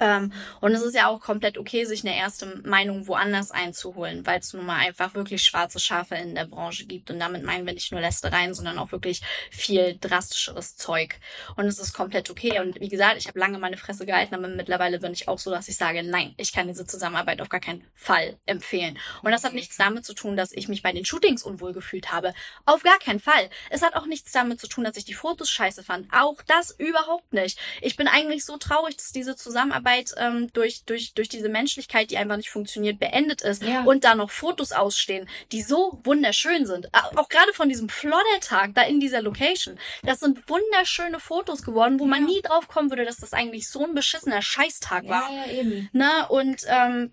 [0.00, 4.40] Ähm, und es ist ja auch komplett okay, sich eine erste Meinung woanders einzuholen, weil
[4.40, 7.10] es nun mal einfach wirklich schwarze Schafe in der Branche gibt.
[7.10, 9.20] Und damit meinen wir nicht nur Lästereien, sondern auch wirklich
[9.50, 11.20] viel drastischeres Zeug.
[11.56, 12.60] Und es ist komplett okay.
[12.60, 15.50] Und wie gesagt, ich habe lange meine Fresse gehalten, aber mittlerweile bin ich auch so,
[15.50, 18.98] dass ich sage, nein, ich kann diese Zusammenarbeit auf gar keinen Fall empfehlen.
[19.22, 22.10] Und das hat nichts damit zu tun, dass ich mich bei den Shootings unwohl gefühlt
[22.10, 22.32] habe.
[22.64, 23.50] Auf gar keinen Fall.
[23.68, 26.08] Es hat auch nichts damit zu tun, dass ich die Fotos scheiße fand.
[26.10, 27.58] Auch das überhaupt nicht.
[27.82, 32.16] Ich bin eigentlich so traurig, dass diese Zusammenarbeit ähm, durch, durch, durch diese Menschlichkeit, die
[32.18, 33.62] einfach nicht funktioniert, beendet ist.
[33.62, 33.82] Ja.
[33.84, 36.88] Und da noch Fotos ausstehen, die so wunderschön sind.
[36.94, 39.78] Au- Auch gerade von diesem Flodder-Tag da in dieser Location.
[40.02, 42.26] Das sind wunderschöne Fotos geworden, wo man Ja.
[42.26, 45.30] nie drauf kommen würde, dass das eigentlich so ein beschissener Scheißtag war.
[45.30, 45.88] Ja, ja, eben.
[45.92, 46.26] Ne?
[46.28, 47.12] Und ähm,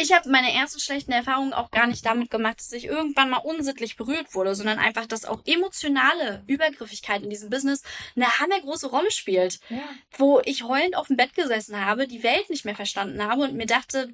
[0.00, 3.38] ich habe meine ersten schlechten Erfahrungen auch gar nicht damit gemacht, dass ich irgendwann mal
[3.38, 7.82] unsittlich berührt wurde, sondern einfach, dass auch emotionale Übergriffigkeit in diesem Business
[8.16, 9.60] eine hammergroße Rolle spielt.
[9.68, 9.82] Ja.
[10.16, 13.54] Wo ich heulend auf dem Bett gesessen habe, die Welt nicht mehr verstanden habe und
[13.54, 14.08] mir dachte,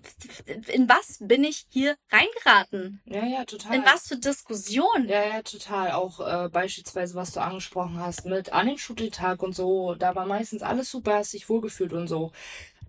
[0.66, 3.00] in was bin ich hier reingeraten?
[3.06, 3.76] Ja, ja, total.
[3.76, 5.08] In was für Diskussion?
[5.08, 5.92] Ja, ja, total.
[5.92, 10.26] Auch äh, beispielsweise, was du angesprochen hast mit an den Shooting-Tag und so, da war
[10.26, 12.32] meistens alles super, hast dich wohlgefühlt und so.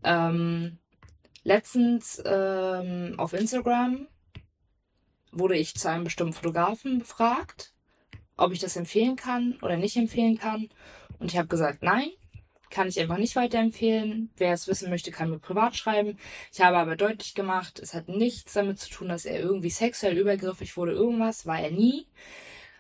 [0.03, 0.79] Ähm,
[1.47, 4.07] letztens ähm, auf Instagram
[5.31, 7.73] wurde ich zu einem bestimmten Fotografen befragt,
[8.35, 10.67] ob ich das empfehlen kann oder nicht empfehlen kann.
[11.19, 12.09] Und ich habe gesagt, nein,
[12.69, 14.29] kann ich einfach nicht weiterempfehlen.
[14.35, 16.19] Wer es wissen möchte, kann mir privat schreiben.
[16.51, 20.17] Ich habe aber deutlich gemacht, es hat nichts damit zu tun, dass er irgendwie sexuell
[20.17, 22.07] übergriffig wurde, irgendwas, war er nie.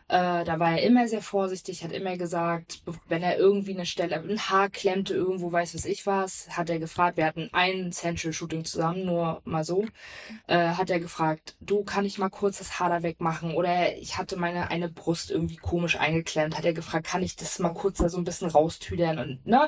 [0.09, 4.15] Äh, da war er immer sehr vorsichtig, hat immer gesagt, wenn er irgendwie eine Stelle,
[4.15, 8.31] ein Haar klemmte irgendwo, weiß was ich was, hat er gefragt, wir hatten ein Sensual
[8.31, 9.85] Shooting zusammen, nur mal so,
[10.47, 13.53] äh, hat er gefragt, du, kann ich mal kurz das Haar da wegmachen?
[13.53, 17.59] Oder ich hatte meine eine Brust irgendwie komisch eingeklemmt, hat er gefragt, kann ich das
[17.59, 19.67] mal kurz da so ein bisschen raustüdern und, ne?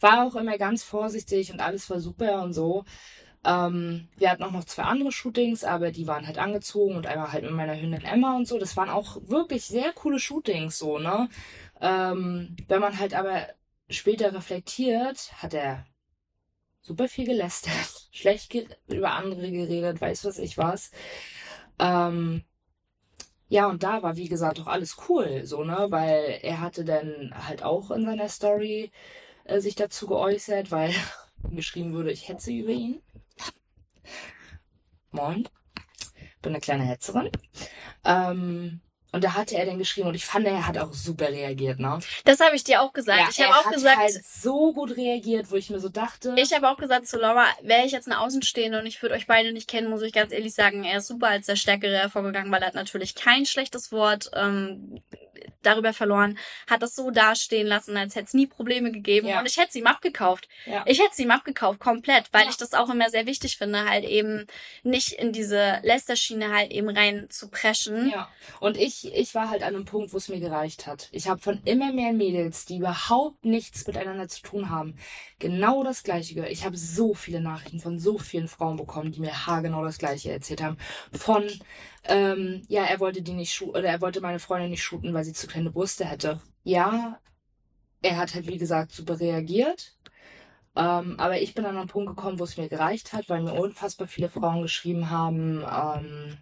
[0.00, 2.84] War auch immer ganz vorsichtig und alles war super und so.
[3.44, 7.32] Ähm, wir hatten auch noch zwei andere Shootings, aber die waren halt angezogen und einmal
[7.32, 8.58] halt mit meiner Hündin Emma und so.
[8.58, 11.28] Das waren auch wirklich sehr coole Shootings, so, ne?
[11.80, 13.48] Ähm, wenn man halt aber
[13.90, 15.86] später reflektiert, hat er
[16.80, 20.90] super viel gelästert, schlecht ge über andere geredet, weiß was ich was.
[21.78, 22.44] Ähm,
[23.48, 27.32] ja, und da war, wie gesagt, auch alles cool, so, ne, weil er hatte dann
[27.46, 28.90] halt auch in seiner Story
[29.44, 30.92] äh, sich dazu geäußert, weil
[31.50, 33.02] geschrieben wurde, ich hetze über ihn.
[35.10, 35.48] Moin.
[36.42, 37.30] Bin eine kleine Hetzerin.
[38.04, 38.80] Ähm,
[39.14, 41.98] und da hatte er dann geschrieben und ich fand, er hat auch super reagiert, ne?
[42.24, 43.20] Das habe ich dir auch gesagt.
[43.20, 45.88] Ja, ich er habe auch hat gesagt, halt so gut reagiert, wo ich mir so
[45.88, 46.34] dachte.
[46.36, 49.26] ich habe auch gesagt zu Laura, wäre ich jetzt eine Außenstehende und ich würde euch
[49.26, 52.50] beide nicht kennen, muss ich ganz ehrlich sagen, er ist super als der Stärkere hervorgegangen,
[52.52, 55.00] weil er hat natürlich kein schlechtes Wort ähm,
[55.62, 56.38] darüber verloren,
[56.68, 59.40] hat das so dastehen lassen, als hätte es nie Probleme gegeben Ja.
[59.40, 60.48] und ich hätte es ihm abgekauft.
[60.66, 60.82] ja.
[60.86, 64.04] Ich hätte es ihm abgekauft, komplett, weil ich das auch immer sehr wichtig finde, halt
[64.04, 64.46] eben
[64.82, 68.10] nicht in diese Lästerschiene halt eben rein zu preschen.
[68.10, 68.28] Ja,
[68.60, 71.08] und ich, ich war halt an einem Punkt, wo es mir gereicht hat.
[71.12, 74.96] Ich habe von immer mehr Mädels, die überhaupt nichts miteinander zu tun haben,
[75.38, 76.52] genau das Gleiche gehört.
[76.52, 80.32] Ich habe so viele Nachrichten von so vielen Frauen bekommen, die mir haargenau das Gleiche
[80.32, 80.78] erzählt haben.
[81.12, 81.44] Von,
[82.04, 85.32] ähm, ja, er wollte die nicht oder er wollte meine Freundin nicht shooten, weil sie
[85.32, 86.40] zu kleine Brüste hätte.
[86.62, 87.20] Ja,
[88.02, 89.96] er hat halt, wie gesagt, super reagiert.
[90.76, 93.54] Ähm, aber ich bin an einen Punkt gekommen, wo es mir gereicht hat, weil mir
[93.54, 96.38] unfassbar viele Frauen geschrieben haben, ähm,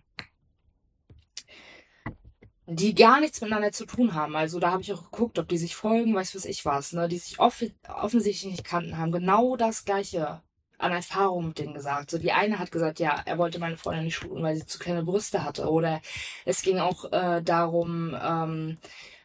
[2.66, 4.36] die gar nichts miteinander zu tun haben.
[4.36, 7.08] Also da habe ich auch geguckt, ob die sich folgen, weiß was ich was, ne?
[7.08, 10.42] Die sich off offensichtlich nicht kannten, haben genau das Gleiche
[10.78, 12.10] an Erfahrung mit denen gesagt.
[12.10, 14.78] So die eine hat gesagt, ja, er wollte meine Freundin nicht shooten, weil sie zu
[14.78, 15.70] kleine Brüste hatte.
[15.70, 16.00] Oder
[16.44, 18.78] es ging auch äh, darum, ähm,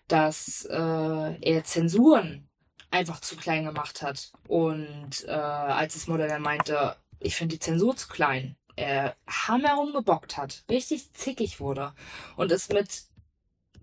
[0.07, 2.47] dass äh, er Zensuren
[2.91, 4.31] einfach zu klein gemacht hat.
[4.47, 9.73] Und äh, als das Modell dann meinte, ich finde die Zensur zu klein, er hammer
[9.73, 11.93] rumgebockt hat, richtig zickig wurde
[12.35, 13.05] und es mit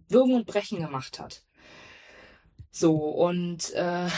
[0.08, 1.44] Würgen und Brechen gemacht hat.
[2.70, 4.08] So, und äh,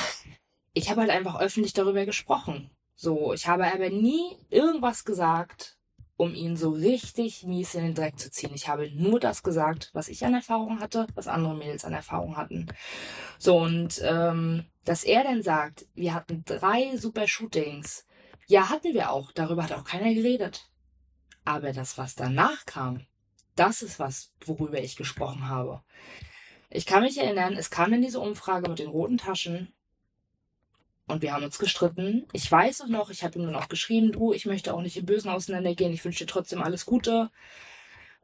[0.72, 2.70] ich habe halt einfach öffentlich darüber gesprochen.
[2.94, 5.76] So, ich habe aber nie irgendwas gesagt,
[6.16, 8.52] um ihn so richtig mies in den Dreck zu ziehen.
[8.54, 12.36] Ich habe nur das gesagt, was ich an Erfahrung hatte, was andere Mädels an Erfahrung
[12.36, 12.66] hatten.
[13.38, 18.06] So, und ähm, dass er dann sagt, wir hatten drei super Shootings.
[18.46, 19.32] Ja, hatten wir auch.
[19.32, 20.70] Darüber hat auch keiner geredet.
[21.44, 23.06] Aber das, was danach kam,
[23.56, 25.82] das ist was, worüber ich gesprochen habe.
[26.70, 29.72] Ich kann mich erinnern, es kam in diese Umfrage mit den roten Taschen
[31.06, 32.26] und wir haben uns gestritten.
[32.32, 34.96] Ich weiß auch noch, ich habe ihm dann auch geschrieben, du, ich möchte auch nicht
[34.96, 37.30] im Bösen auseinandergehen, ich wünsche dir trotzdem alles Gute.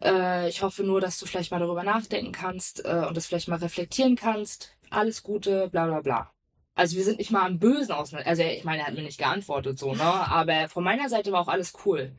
[0.02, 3.48] Äh, ich hoffe nur, dass du vielleicht mal darüber nachdenken kannst äh, und das vielleicht
[3.48, 4.76] mal reflektieren kannst.
[4.90, 6.32] Alles Gute, bla bla bla.
[6.74, 8.28] Also wir sind nicht mal am Bösen auseinander.
[8.28, 10.02] Also ich meine, er hat mir nicht geantwortet so, ne?
[10.02, 12.12] Aber von meiner Seite war auch alles cool.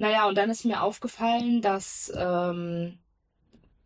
[0.00, 2.98] Naja, und dann ist mir aufgefallen, dass ähm,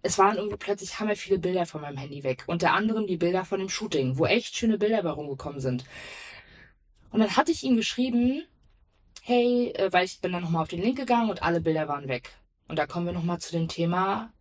[0.00, 2.44] es waren irgendwie plötzlich hammer viele Bilder von meinem Handy weg.
[2.46, 5.84] Unter anderem die Bilder von dem Shooting, wo echt schöne Bilder bei rumgekommen sind.
[7.10, 8.44] Und dann hatte ich ihm geschrieben,
[9.22, 12.06] hey, äh, weil ich bin dann nochmal auf den Link gegangen und alle Bilder waren
[12.06, 12.30] weg.
[12.68, 14.32] Und da kommen wir nochmal zu dem Thema,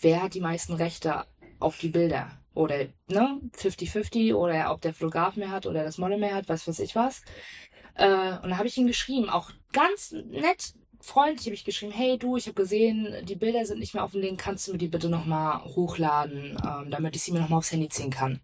[0.00, 1.26] wer hat die meisten Rechte
[1.58, 2.30] auf die Bilder?
[2.54, 6.66] Oder, ne, 50-50, oder ob der Fotograf mehr hat oder das Model mehr hat, was
[6.66, 7.20] weiß ich was.
[7.96, 12.18] Äh, und da habe ich ihm geschrieben, auch ganz nett, freundlich habe ich geschrieben, hey
[12.18, 14.78] du, ich habe gesehen, die Bilder sind nicht mehr auf dem Link, kannst du mir
[14.78, 18.40] die bitte nochmal hochladen, ähm, damit ich sie mir nochmal aufs Handy ziehen kann.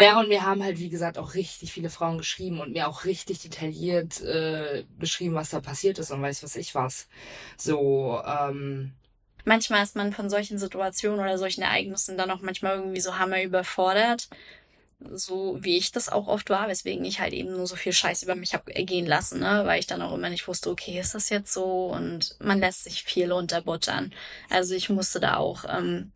[0.00, 3.04] Ja, und mir haben halt, wie gesagt, auch richtig viele Frauen geschrieben und mir auch
[3.04, 7.06] richtig detailliert äh, beschrieben, was da passiert ist und weiß was ich was.
[7.56, 8.92] So, ähm,
[9.44, 13.42] Manchmal ist man von solchen Situationen oder solchen Ereignissen dann auch manchmal irgendwie so hammer
[13.42, 14.28] überfordert.
[15.12, 18.22] So wie ich das auch oft war, weswegen ich halt eben nur so viel Scheiß
[18.22, 19.62] über mich habe ergehen lassen, ne?
[19.64, 21.86] Weil ich dann auch immer nicht wusste, okay, ist das jetzt so?
[21.86, 24.12] Und man lässt sich viel unterbuttern.
[24.50, 26.12] Also ich musste da auch ähm,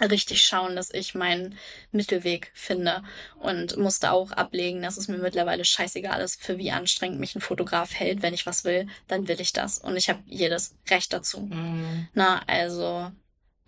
[0.00, 1.56] richtig schauen, dass ich meinen
[1.90, 3.02] Mittelweg finde
[3.40, 7.40] und musste auch ablegen, dass es mir mittlerweile scheißegal ist, für wie anstrengend mich ein
[7.40, 8.22] Fotograf hält.
[8.22, 9.78] Wenn ich was will, dann will ich das.
[9.78, 11.40] Und ich habe jedes Recht dazu.
[11.50, 13.10] mh, Na, also,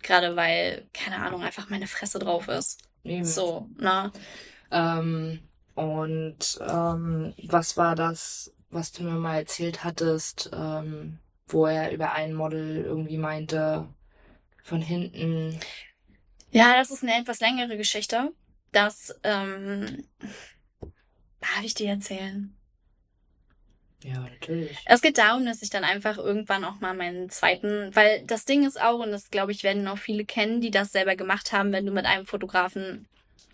[0.01, 2.81] gerade weil, keine Ahnung, einfach meine Fresse drauf ist.
[3.03, 3.25] eben.
[3.25, 4.11] So, na.
[4.71, 5.39] Ähm,
[5.75, 12.13] und ähm, was war das, was du mir mal erzählt hattest, ähm, wo er über
[12.13, 13.87] ein Model irgendwie meinte,
[14.63, 15.59] von hinten,
[16.51, 18.31] Ja, das ist eine etwas längere Geschichte.
[18.71, 20.07] Das, ähm,
[21.41, 22.55] darf ich dir erzählen?
[24.03, 24.77] ja, natürlich.
[24.85, 28.65] Es geht darum, dass ich dann einfach irgendwann auch mal meinen zweiten, weil das Ding
[28.65, 31.71] ist auch, und das glaube ich werden auch viele kennen, die das selber gemacht haben,
[31.73, 33.07] wenn du mit einem Fotografen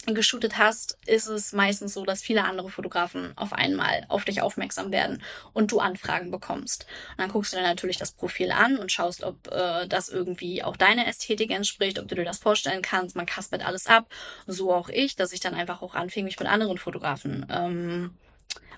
[0.07, 4.91] geshootet hast, ist es meistens so, dass viele andere Fotografen auf einmal auf dich aufmerksam
[4.91, 6.85] werden und du Anfragen bekommst.
[7.11, 10.63] Und dann guckst du dir natürlich das Profil an und schaust, ob äh, das irgendwie
[10.63, 13.15] auch deiner Ästhetik entspricht, ob du dir das vorstellen kannst.
[13.15, 14.07] Man kaspert alles ab.
[14.45, 18.15] So auch ich, dass ich dann einfach auch anfing, mich mit anderen Fotografen ähm,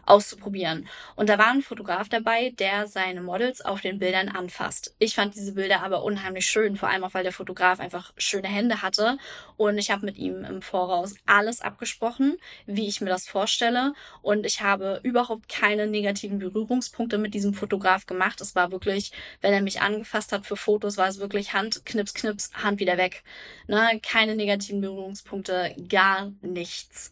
[0.07, 0.87] auszuprobieren.
[1.15, 4.95] Und da war ein Fotograf dabei, der seine Models auf den Bildern anfasst.
[4.99, 8.47] Ich fand diese Bilder aber unheimlich schön, vor allem auch, weil der Fotograf einfach schöne
[8.47, 9.17] Hände hatte.
[9.57, 13.93] Und ich habe mit ihm im Voraus alles abgesprochen, wie ich mir das vorstelle.
[14.21, 18.39] Und ich habe überhaupt keine negativen Berührungspunkte mit diesem Fotograf gemacht.
[18.41, 19.11] Es war wirklich,
[19.41, 22.97] wenn er mich angefasst hat für Fotos, war es wirklich Hand, Knips, Knips, Hand wieder
[22.97, 23.23] weg.
[23.67, 23.99] Ne?
[24.01, 27.11] Keine negativen Berührungspunkte, gar nichts.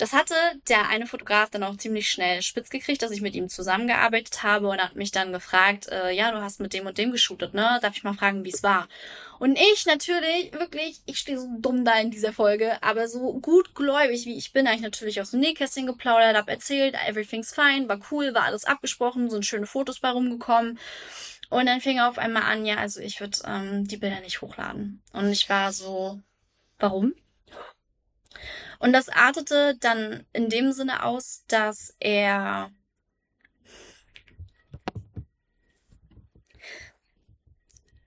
[0.00, 0.34] Das hatte
[0.66, 4.68] der eine Fotograf dann auch ziemlich schnell spitz gekriegt, dass ich mit ihm zusammengearbeitet habe
[4.68, 7.78] und hat mich dann gefragt, äh, ja, du hast mit dem und dem geshootet, ne?
[7.82, 8.88] Darf ich mal fragen, wie es war?
[9.38, 14.24] Und ich natürlich, wirklich, ich stehe so dumm da in dieser Folge, aber so gutgläubig
[14.24, 18.00] wie ich bin, habe ich natürlich aus dem Nähkästchen geplaudert, hab erzählt, everything's fine, war
[18.10, 20.78] cool, war alles abgesprochen, sind schöne Fotos bei rumgekommen.
[21.50, 24.40] Und dann fing er auf einmal an, ja, also ich würde ähm, die Bilder nicht
[24.40, 25.02] hochladen.
[25.12, 26.22] Und ich war so,
[26.78, 27.12] warum?
[28.80, 32.72] Und das artete dann in dem Sinne aus, dass er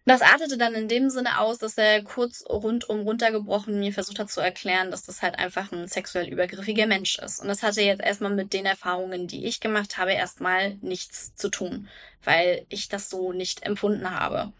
[0.05, 4.29] Das artete dann in dem Sinne aus, dass er kurz rundum runtergebrochen mir versucht hat
[4.29, 7.39] zu erklären, dass das halt einfach ein sexuell übergriffiger Mensch ist.
[7.39, 11.49] Und das hatte jetzt erstmal mit den Erfahrungen, die ich gemacht habe, erstmal nichts zu
[11.49, 11.87] tun,
[12.23, 14.51] weil ich das so nicht empfunden habe.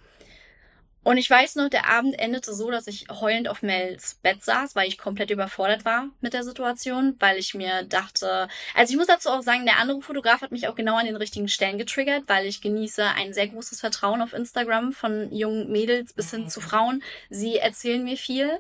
[1.04, 4.76] Und ich weiß noch, der Abend endete so, dass ich heulend auf Mels Bett saß,
[4.76, 9.08] weil ich komplett überfordert war mit der Situation, weil ich mir dachte, also ich muss
[9.08, 12.24] dazu auch sagen, der andere Fotograf hat mich auch genau an den richtigen Stellen getriggert,
[12.28, 16.62] weil ich genieße ein sehr großes Vertrauen auf Instagram von jungen Mädels bis hin zu
[16.62, 17.04] Frauen.
[17.30, 18.60] Sie erzählen mir viel.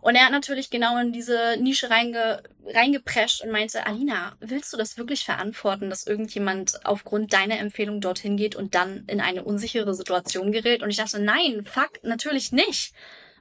[0.00, 4.76] Und er hat natürlich genau in diese Nische reinge, reingeprescht und meinte, Alina, willst du
[4.76, 9.94] das wirklich verantworten, dass irgendjemand aufgrund deiner Empfehlung dorthin geht und dann in eine unsichere
[9.94, 10.82] Situation gerät?
[10.82, 12.94] Und ich dachte, nein, fuck, natürlich nicht.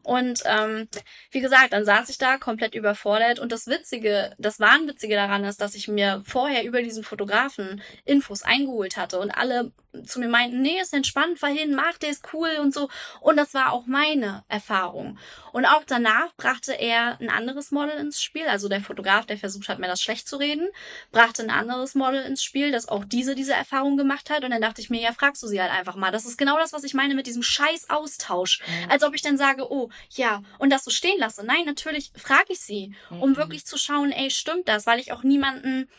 [0.04, 0.88] Und ähm,
[1.32, 3.40] wie gesagt, dann saß ich da komplett überfordert.
[3.40, 8.44] Und das Witzige, das Wahnwitzige daran ist, dass ich mir vorher über diesen Fotografen Infos
[8.44, 9.72] eingeholt hatte und alle
[10.06, 12.90] zu mir meinten, nee, ist entspannt, fahr hin, mach, der ist cool und so.
[13.22, 15.18] Und das war auch meine Erfahrung.
[15.52, 19.68] Und auch danach brachte er ein anderes Model ins Spiel, also der Fotograf, der versucht
[19.68, 20.70] hat, mir das schlecht zu reden,
[21.12, 24.44] brachte ein anderes Model ins Spiel, das auch diese diese Erfahrung gemacht hat.
[24.44, 26.12] Und dann dachte ich mir, ja, fragst du sie halt einfach mal.
[26.12, 28.60] Das ist genau das, was ich meine mit diesem scheiß Austausch.
[28.60, 28.92] Mhm.
[28.92, 31.46] Als ob ich dann sage, oh, ja, und das so stehen lasse.
[31.46, 33.38] Nein, natürlich frage ich sie, um mhm.
[33.38, 35.90] wirklich zu schauen, ey, stimmt das, weil ich auch niemanden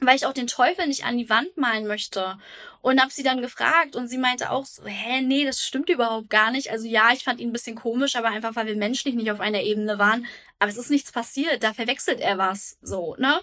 [0.00, 2.38] weil ich auch den Teufel nicht an die Wand malen möchte.
[2.82, 6.30] Und habe sie dann gefragt und sie meinte auch so, hä, nee, das stimmt überhaupt
[6.30, 6.70] gar nicht.
[6.70, 9.40] Also ja, ich fand ihn ein bisschen komisch, aber einfach, weil wir menschlich nicht auf
[9.40, 10.26] einer Ebene waren.
[10.58, 13.40] Aber es ist nichts passiert, da verwechselt er was, so, ne?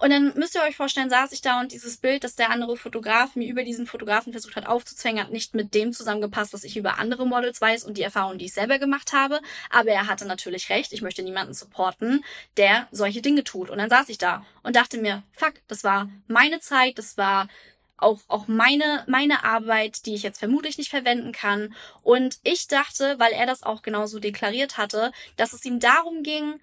[0.00, 2.76] Und dann müsst ihr euch vorstellen, saß ich da und dieses Bild, das der andere
[2.76, 6.76] Fotograf mir über diesen Fotografen versucht hat aufzuzwängen, hat nicht mit dem zusammengepasst, was ich
[6.76, 9.40] über andere Models weiß und die Erfahrungen, die ich selber gemacht habe.
[9.70, 10.92] Aber er hatte natürlich recht.
[10.92, 12.24] Ich möchte niemanden supporten,
[12.56, 13.70] der solche Dinge tut.
[13.70, 17.48] Und dann saß ich da und dachte mir, fuck, das war meine Zeit, das war
[17.96, 21.74] auch, auch meine, meine Arbeit, die ich jetzt vermutlich nicht verwenden kann.
[22.02, 26.60] Und ich dachte, weil er das auch genauso deklariert hatte, dass es ihm darum ging,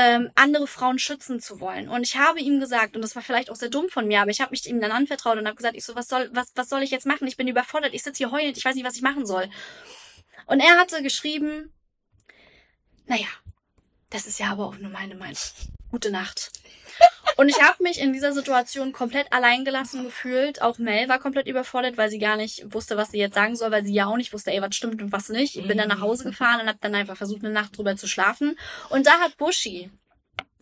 [0.00, 1.88] ähm, andere Frauen schützen zu wollen.
[1.88, 4.30] Und ich habe ihm gesagt, und das war vielleicht auch sehr dumm von mir, aber
[4.30, 6.68] ich habe mich ihm dann anvertraut und habe gesagt, ich so, was soll, was, was
[6.68, 7.28] soll ich jetzt machen?
[7.28, 9.50] Ich bin überfordert, ich sitze hier heulend, ich weiß nicht, was ich machen soll.
[10.46, 11.72] Und er hatte geschrieben,
[13.06, 13.28] naja,
[14.08, 15.36] das ist ja aber auch nur meine Meinung.
[15.90, 16.50] Gute Nacht.
[17.40, 20.60] Und ich habe mich in dieser Situation komplett alleingelassen gefühlt.
[20.60, 23.70] Auch Mel war komplett überfordert, weil sie gar nicht wusste, was sie jetzt sagen soll,
[23.70, 25.56] weil sie ja auch nicht wusste, ey, was stimmt und was nicht.
[25.56, 28.06] Ich bin dann nach Hause gefahren und habe dann einfach versucht, eine Nacht drüber zu
[28.08, 28.58] schlafen.
[28.90, 29.90] Und da hat Bushi,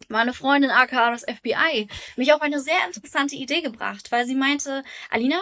[0.08, 4.84] meine Freundin aka das FBI, mich auf eine sehr interessante Idee gebracht, weil sie meinte,
[5.10, 5.40] Alina,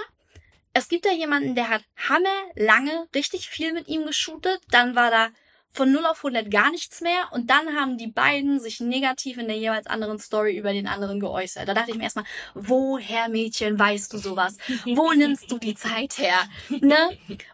[0.72, 5.28] es gibt da jemanden, der hat hammerlange richtig viel mit ihm geshootet, dann war da
[5.76, 9.46] von 0 auf 100 gar nichts mehr und dann haben die beiden sich negativ in
[9.46, 11.68] der jeweils anderen Story über den anderen geäußert.
[11.68, 12.24] Da dachte ich mir erstmal,
[12.54, 14.56] woher Mädchen weißt du sowas?
[14.84, 16.38] Wo nimmst du die Zeit her?
[16.68, 16.96] Ne?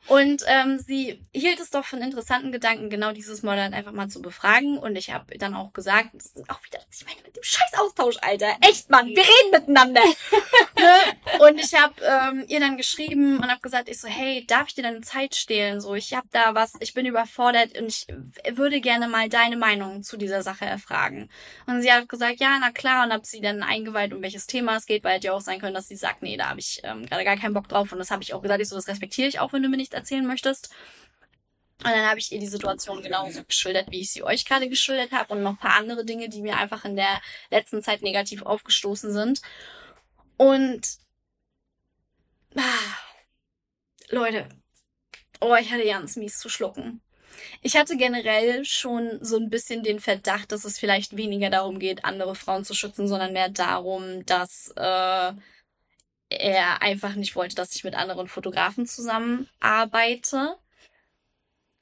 [0.07, 4.23] Und ähm, sie hielt es doch von interessanten Gedanken, genau dieses halt einfach mal zu
[4.23, 7.43] befragen und ich habe dann auch gesagt, das ist auch wieder, ich meine mit dem
[7.43, 8.57] scheiß Austausch, Alter.
[8.61, 10.03] Echt, Mann, wir reden miteinander.
[10.79, 11.41] ne?
[11.41, 14.75] Und ich habe ähm, ihr dann geschrieben und habe gesagt, ich so, hey, darf ich
[14.75, 15.81] dir deine Zeit stehlen?
[15.81, 18.07] So, ich habe da was, ich bin überfordert und ich
[18.53, 21.31] würde gerne mal deine Meinung zu dieser Sache erfragen.
[21.67, 24.77] Und sie hat gesagt, ja, na klar, und habe sie dann eingeweiht, um welches Thema
[24.77, 26.81] es geht, weil hätte ja auch sein können, dass sie sagt, nee, da habe ich
[26.85, 27.93] ähm, gerade gar keinen Bock drauf.
[27.93, 29.77] Und das habe ich auch gesagt, ich so, das respektiere ich auch, wenn du mir
[29.77, 30.75] nichts erzählen möchtest.
[31.85, 35.11] Und dann habe ich ihr die Situation genauso geschildert, wie ich sie euch gerade geschildert
[35.11, 37.21] habe und noch paar andere Dinge, die mir einfach in der
[37.51, 39.43] letzten Zeit negativ aufgestoßen sind.
[40.37, 40.99] Und
[42.57, 42.61] ah,
[44.11, 44.49] Leute,
[45.41, 47.01] oh, ich hatte ganz mies zu schlucken.
[47.63, 52.05] Ich hatte generell schon so ein bisschen den Verdacht, dass es vielleicht weniger darum geht,
[52.05, 55.33] andere Frauen zu schützen, sondern mehr darum, dass äh,
[56.39, 60.57] er einfach nicht wollte, dass ich mit anderen Fotografen zusammenarbeite.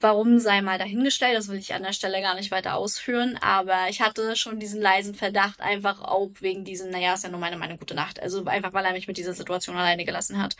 [0.02, 3.90] Warum sei mal dahingestellt, das will ich an der Stelle gar nicht weiter ausführen, aber
[3.90, 7.58] ich hatte schon diesen leisen Verdacht, einfach auch wegen diesem, naja, ist ja nur meine,
[7.58, 8.18] meine gute Nacht.
[8.18, 10.56] Also einfach, weil er mich mit dieser Situation alleine gelassen hat.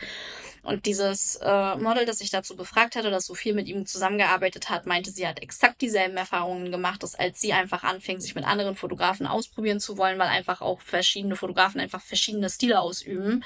[0.63, 4.69] Und dieses äh, Model, das ich dazu befragt hatte, das so viel mit ihm zusammengearbeitet
[4.69, 8.45] hat, meinte, sie hat exakt dieselben Erfahrungen gemacht, dass als sie einfach anfing, sich mit
[8.45, 13.43] anderen Fotografen ausprobieren zu wollen, weil einfach auch verschiedene Fotografen einfach verschiedene Stile ausüben,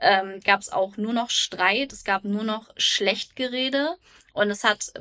[0.00, 3.96] ähm, gab es auch nur noch Streit, es gab nur noch Schlechtgerede
[4.32, 4.92] und es hat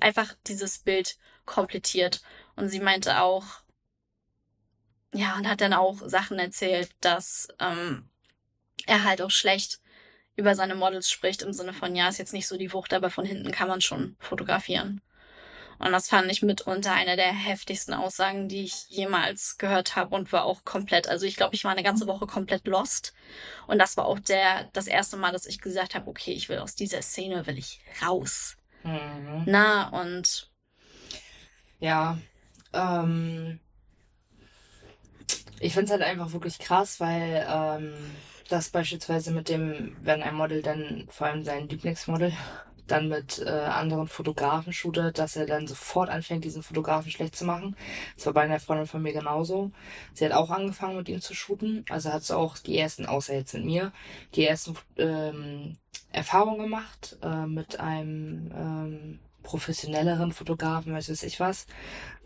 [0.00, 2.22] einfach dieses Bild komplettiert.
[2.56, 3.44] Und sie meinte auch,
[5.12, 8.08] ja, und hat dann auch Sachen erzählt, dass ähm,
[8.86, 9.80] er halt auch schlecht
[10.36, 13.10] über seine Models spricht, im Sinne von, ja, ist jetzt nicht so die Wucht, aber
[13.10, 15.00] von hinten kann man schon fotografieren.
[15.78, 20.32] Und das fand ich mitunter eine der heftigsten Aussagen, die ich jemals gehört habe und
[20.32, 23.12] war auch komplett, also ich glaube, ich war eine ganze Woche komplett lost.
[23.66, 26.58] Und das war auch der, das erste Mal, dass ich gesagt habe, okay, ich will
[26.58, 28.56] aus dieser Szene, will ich raus.
[28.84, 29.44] Mhm.
[29.46, 30.50] Na, und.
[31.80, 32.18] Ja,
[32.72, 33.58] ähm,
[35.60, 37.94] ich finde es halt einfach wirklich krass, weil ähm,
[38.48, 42.32] das beispielsweise mit dem, wenn ein Model dann, vor allem sein Lieblingsmodel,
[42.86, 47.46] dann mit äh, anderen Fotografen shootet, dass er dann sofort anfängt, diesen Fotografen schlecht zu
[47.46, 47.76] machen.
[48.14, 49.70] Das war bei einer Freundin von mir genauso.
[50.12, 51.86] Sie hat auch angefangen, mit ihm zu shooten.
[51.88, 53.90] Also hat sie auch die ersten, außer jetzt mit mir,
[54.34, 55.78] die ersten ähm,
[56.12, 61.66] Erfahrungen gemacht äh, mit einem ähm, professionelleren Fotografen, weiß ich was.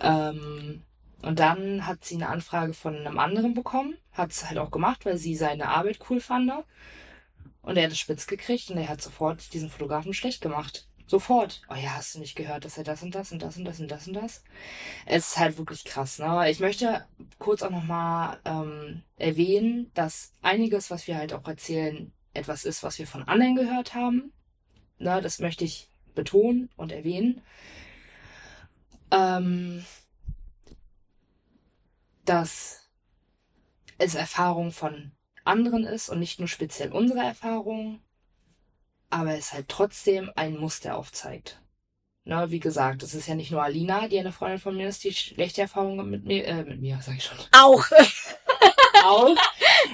[0.01, 0.83] Ähm,
[1.23, 5.05] und dann hat sie eine Anfrage von einem anderen bekommen, hat es halt auch gemacht,
[5.05, 6.53] weil sie seine Arbeit cool fand.
[7.63, 10.89] Und er hat es spitz gekriegt und er hat sofort diesen Fotografen schlecht gemacht.
[11.07, 11.63] Sofort.
[11.71, 13.81] Oh ja, hast du nicht gehört, dass er das und das und das und das
[13.81, 14.45] und das und das?
[15.07, 16.51] Es ist halt wirklich krass, ne?
[16.51, 17.07] Ich möchte
[17.39, 22.99] kurz auch nochmal ähm, erwähnen, dass einiges, was wir halt auch erzählen, etwas ist, was
[22.99, 24.33] wir von anderen gehört haben.
[24.99, 27.41] Ne, das möchte ich betonen und erwähnen.
[29.11, 29.85] Ähm,
[32.29, 32.89] dass
[33.99, 35.13] es Erfahrung von
[35.45, 38.01] anderen ist und nicht nur speziell unsere Erfahrung,
[39.11, 41.61] aber es halt trotzdem ein Muster aufzeigt.
[42.25, 45.03] Ne, wie gesagt, es ist ja nicht nur Alina, die eine Freundin von mir ist,
[45.03, 47.39] die schlechte Erfahrungen mit mir, äh, mit mir, sag ich schon.
[47.53, 47.87] Auch.
[49.05, 49.35] auch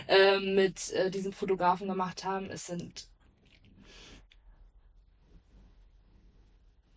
[0.09, 2.51] äh, mit äh, diesen Fotografen gemacht haben.
[2.51, 3.07] Es sind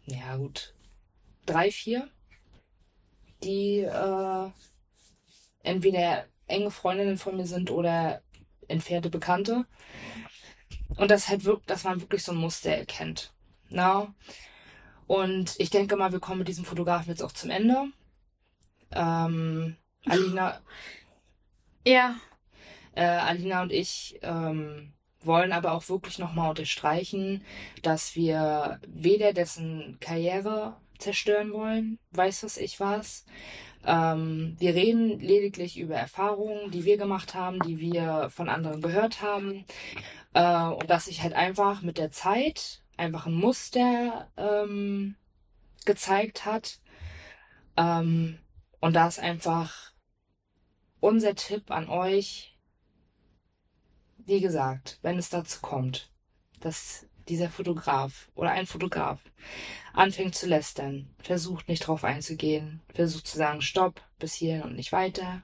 [0.07, 0.73] ja gut
[1.45, 2.09] drei, vier,
[3.43, 4.49] die äh,
[5.67, 8.21] entweder enge Freundinnen von mir sind oder
[8.67, 9.65] entfernte Bekannte.
[10.95, 13.33] Und das halt wirklich, dass man wirklich so ein Muster erkennt.
[13.69, 14.13] Na?
[15.05, 17.87] Und ich denke mal, wir kommen mit diesem Fotografen jetzt auch zum Ende.
[18.91, 19.75] Ähm,
[20.05, 20.61] Alina.
[21.85, 22.17] Ja.
[22.95, 24.91] Äh, Alina und ich ähm,
[25.21, 27.45] wollen aber auch wirklich nochmal unterstreichen,
[27.81, 33.25] dass wir weder dessen Karriere zerstören wollen, weiß was ich was,
[33.87, 39.21] ähm, wir reden lediglich über Erfahrungen, die wir gemacht haben, die wir von anderen gehört
[39.21, 39.65] haben.
[40.33, 45.15] Äh, und dass sich halt einfach mit der Zeit einfach ein Muster ähm,
[45.85, 46.81] gezeigt hat.
[47.77, 48.39] Ähm,
[48.81, 49.93] und da ist einfach
[50.99, 52.57] unser Tipp an euch,
[54.17, 56.11] wie gesagt, wenn es dazu kommt,
[56.59, 59.19] dass dieser Fotograf oder ein Fotograf
[59.93, 64.91] anfängt zu lästern, versucht nicht drauf einzugehen, versucht zu sagen, stopp, bis hierhin und nicht
[64.91, 65.41] weiter.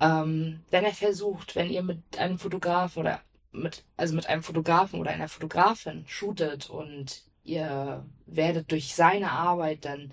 [0.00, 3.20] Ähm, wenn er versucht, wenn ihr mit einem Fotograf oder
[3.52, 9.84] mit, also mit einem Fotografen oder einer Fotografin shootet und ihr werdet durch seine Arbeit
[9.84, 10.12] dann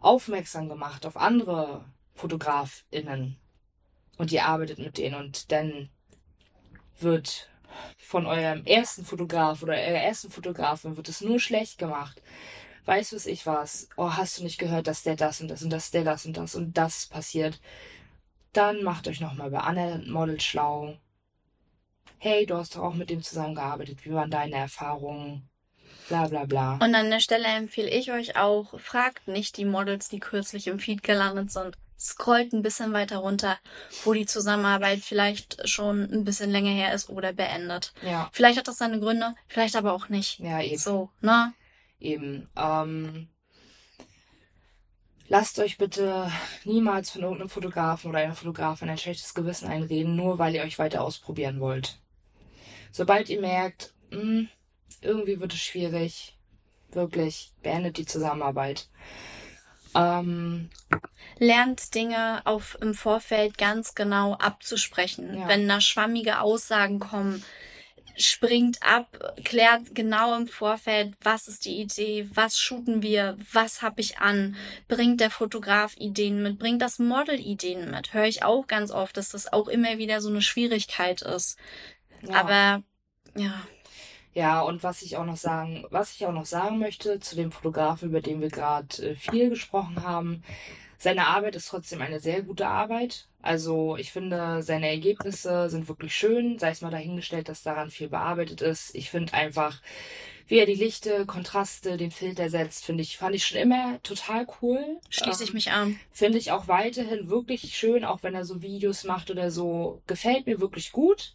[0.00, 1.84] aufmerksam gemacht auf andere
[2.14, 3.36] FotografInnen
[4.18, 5.88] und ihr arbeitet mit denen und dann
[7.00, 7.50] wird
[7.98, 12.22] von eurem ersten Fotograf oder eurer ersten Fotografin wird es nur schlecht gemacht.
[12.84, 13.88] Weiß was ich was.
[13.96, 16.36] Oh, hast du nicht gehört, dass der das und das und das, der das und
[16.36, 17.60] das und das passiert?
[18.52, 20.96] Dann macht euch nochmal bei anderen Models schlau.
[22.18, 24.04] Hey, du hast doch auch mit dem zusammengearbeitet.
[24.04, 25.48] Wie waren deine Erfahrungen?
[26.08, 26.74] Bla bla bla.
[26.74, 30.78] Und an der Stelle empfehle ich euch auch, fragt nicht die Models, die kürzlich im
[30.78, 33.58] Feed gelandet sind, scrollt ein bisschen weiter runter,
[34.04, 37.92] wo die Zusammenarbeit vielleicht schon ein bisschen länger her ist oder beendet.
[38.02, 38.28] Ja.
[38.32, 40.38] Vielleicht hat das seine Gründe, vielleicht aber auch nicht.
[40.40, 40.78] Ja, eben.
[40.78, 41.52] So, ne?
[42.00, 42.48] Eben.
[42.56, 43.28] Ähm,
[45.28, 46.30] lasst euch bitte
[46.64, 50.78] niemals von irgendeinem Fotografen oder einer Fotografin ein schlechtes Gewissen einreden, nur weil ihr euch
[50.78, 51.98] weiter ausprobieren wollt.
[52.92, 54.48] Sobald ihr merkt, mh, hm,
[55.00, 56.34] irgendwie wird es schwierig,
[56.94, 58.88] Wirklich, beendet die Zusammenarbeit.
[59.94, 60.70] Ähm,
[61.38, 65.36] Lernt Dinge auf im Vorfeld ganz genau abzusprechen.
[65.36, 65.48] Ja.
[65.48, 67.44] Wenn da schwammige Aussagen kommen,
[68.16, 74.00] springt ab, klärt genau im Vorfeld, was ist die Idee, was shooten wir, was habe
[74.00, 74.56] ich an,
[74.86, 78.14] bringt der Fotograf Ideen mit, bringt das Model Ideen mit.
[78.14, 81.58] Höre ich auch ganz oft, dass das auch immer wieder so eine Schwierigkeit ist.
[82.22, 82.34] ja.
[82.40, 82.82] Aber
[83.36, 83.60] ja,
[84.34, 87.52] Ja, und was ich auch noch sagen, was ich auch noch sagen möchte zu dem
[87.52, 90.42] Fotografen, über den wir gerade äh, viel gesprochen haben,
[90.98, 93.28] seine Arbeit ist trotzdem eine sehr gute Arbeit.
[93.42, 98.08] Also ich finde, seine Ergebnisse sind wirklich schön, sei es mal dahingestellt, dass daran viel
[98.08, 98.94] bearbeitet ist.
[98.94, 99.80] Ich finde einfach,
[100.48, 104.46] wie er die Lichte, Kontraste, den Filter setzt, finde ich, fand ich schon immer total
[104.62, 105.00] cool.
[105.10, 106.00] schließe ich Ähm, mich an.
[106.10, 110.02] Finde ich auch weiterhin wirklich schön, auch wenn er so Videos macht oder so.
[110.06, 111.34] Gefällt mir wirklich gut.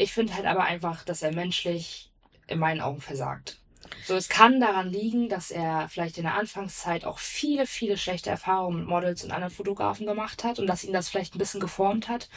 [0.00, 2.10] Ich finde halt aber einfach, dass er menschlich
[2.46, 3.58] in meinen Augen versagt.
[4.06, 8.30] So, es kann daran liegen, dass er vielleicht in der Anfangszeit auch viele, viele schlechte
[8.30, 11.60] Erfahrungen mit Models und anderen Fotografen gemacht hat und dass ihn das vielleicht ein bisschen
[11.60, 12.30] geformt hat.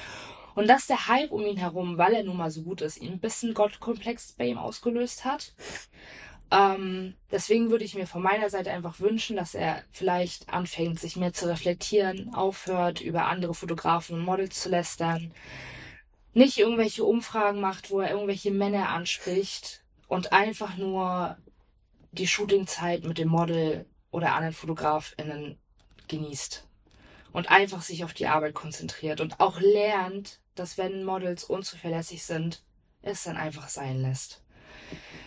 [0.55, 3.13] Und dass der Hype um ihn herum, weil er nun mal so gut ist, ihn
[3.13, 5.53] ein bisschen Gottkomplex bei ihm ausgelöst hat.
[6.51, 11.15] Ähm, deswegen würde ich mir von meiner Seite einfach wünschen, dass er vielleicht anfängt, sich
[11.15, 15.31] mehr zu reflektieren, aufhört, über andere Fotografen und Models zu lästern,
[16.33, 21.37] nicht irgendwelche Umfragen macht, wo er irgendwelche Männer anspricht und einfach nur
[22.11, 25.57] die Shootingzeit mit dem Model oder anderen FotografInnen
[26.07, 26.67] genießt.
[27.31, 32.63] Und einfach sich auf die Arbeit konzentriert und auch lernt, dass wenn Models unzuverlässig sind,
[33.01, 34.43] es dann einfach sein lässt.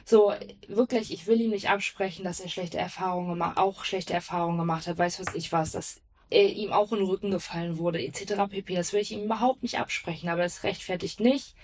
[0.05, 0.33] So,
[0.69, 4.99] wirklich, ich will ihm nicht absprechen, dass er schlechte Erfahrungen auch schlechte Erfahrungen gemacht hat,
[4.99, 6.01] weiß was ich was, dass
[6.31, 8.49] er ihm auch in den Rücken gefallen wurde, etc.
[8.51, 8.75] pp.
[8.75, 11.55] Das will ich ihm überhaupt nicht absprechen, aber es rechtfertigt nicht,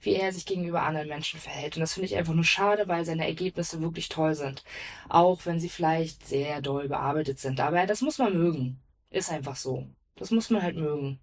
[0.00, 1.76] wie er sich gegenüber anderen Menschen verhält.
[1.76, 4.64] Und das finde ich einfach nur schade, weil seine Ergebnisse wirklich toll sind.
[5.08, 7.60] Auch wenn sie vielleicht sehr doll bearbeitet sind.
[7.60, 8.80] Aber das muss man mögen.
[9.10, 9.86] Ist einfach so.
[10.16, 11.20] Das muss man halt mögen.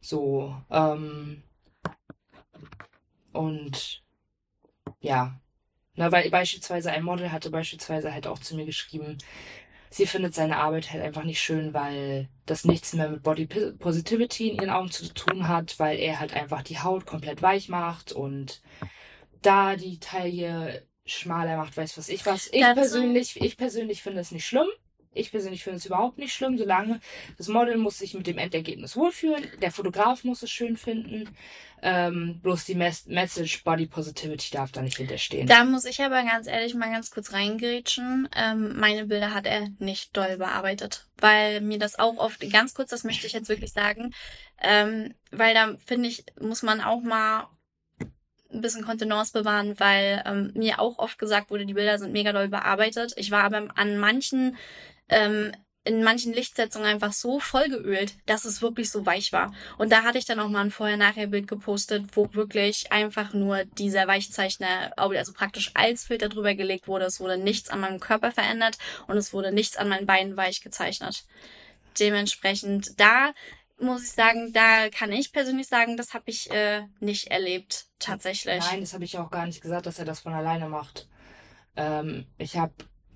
[0.00, 1.42] So, ähm,
[3.32, 4.02] und
[5.00, 5.40] ja.
[5.96, 9.18] Na, weil beispielsweise ein Model hatte beispielsweise halt auch zu mir geschrieben,
[9.94, 14.48] sie findet seine Arbeit halt einfach nicht schön, weil das nichts mehr mit Body Positivity
[14.50, 18.12] in ihren Augen zu tun hat, weil er halt einfach die Haut komplett weich macht
[18.12, 18.60] und
[19.42, 22.48] da die Taille schmaler macht, weiß was ich was.
[22.48, 24.66] Ich Dazu- persönlich, ich persönlich finde es nicht schlimm.
[25.14, 27.00] Ich persönlich finde es überhaupt nicht schlimm, solange
[27.38, 31.28] das Model muss sich mit dem Endergebnis wohlfühlen, der Fotograf muss es schön finden,
[31.82, 35.46] ähm, bloß die Mes Message Body Positivity darf da nicht hinterstehen.
[35.46, 38.28] Da muss ich aber ganz ehrlich mal ganz kurz reingrätschen.
[38.34, 42.90] Ähm, meine Bilder hat er nicht doll bearbeitet, weil mir das auch oft, ganz kurz,
[42.90, 44.14] das möchte ich jetzt wirklich sagen,
[44.62, 47.48] ähm, weil da finde ich, muss man auch mal
[48.54, 52.32] ein bisschen Kontenance bewahren, weil ähm, mir auch oft gesagt wurde, die Bilder sind mega
[52.32, 53.12] doll bearbeitet.
[53.16, 54.56] Ich war aber an manchen
[55.08, 55.52] ähm,
[55.84, 59.52] in manchen Lichtsetzungen einfach so vollgeölt, dass es wirklich so weich war.
[59.76, 64.06] Und da hatte ich dann auch mal ein Vorher-Nachher-Bild gepostet, wo wirklich einfach nur dieser
[64.06, 67.04] Weichzeichner, also praktisch als Filter drüber gelegt wurde.
[67.04, 70.62] Es wurde nichts an meinem Körper verändert und es wurde nichts an meinen Beinen weich
[70.62, 71.24] gezeichnet.
[72.00, 73.34] Dementsprechend, da
[73.78, 78.64] muss ich sagen, da kann ich persönlich sagen, das habe ich äh, nicht erlebt, tatsächlich.
[78.64, 81.08] Nein, das habe ich auch gar nicht gesagt, dass er das von alleine macht.
[81.76, 82.72] Ähm, ich habe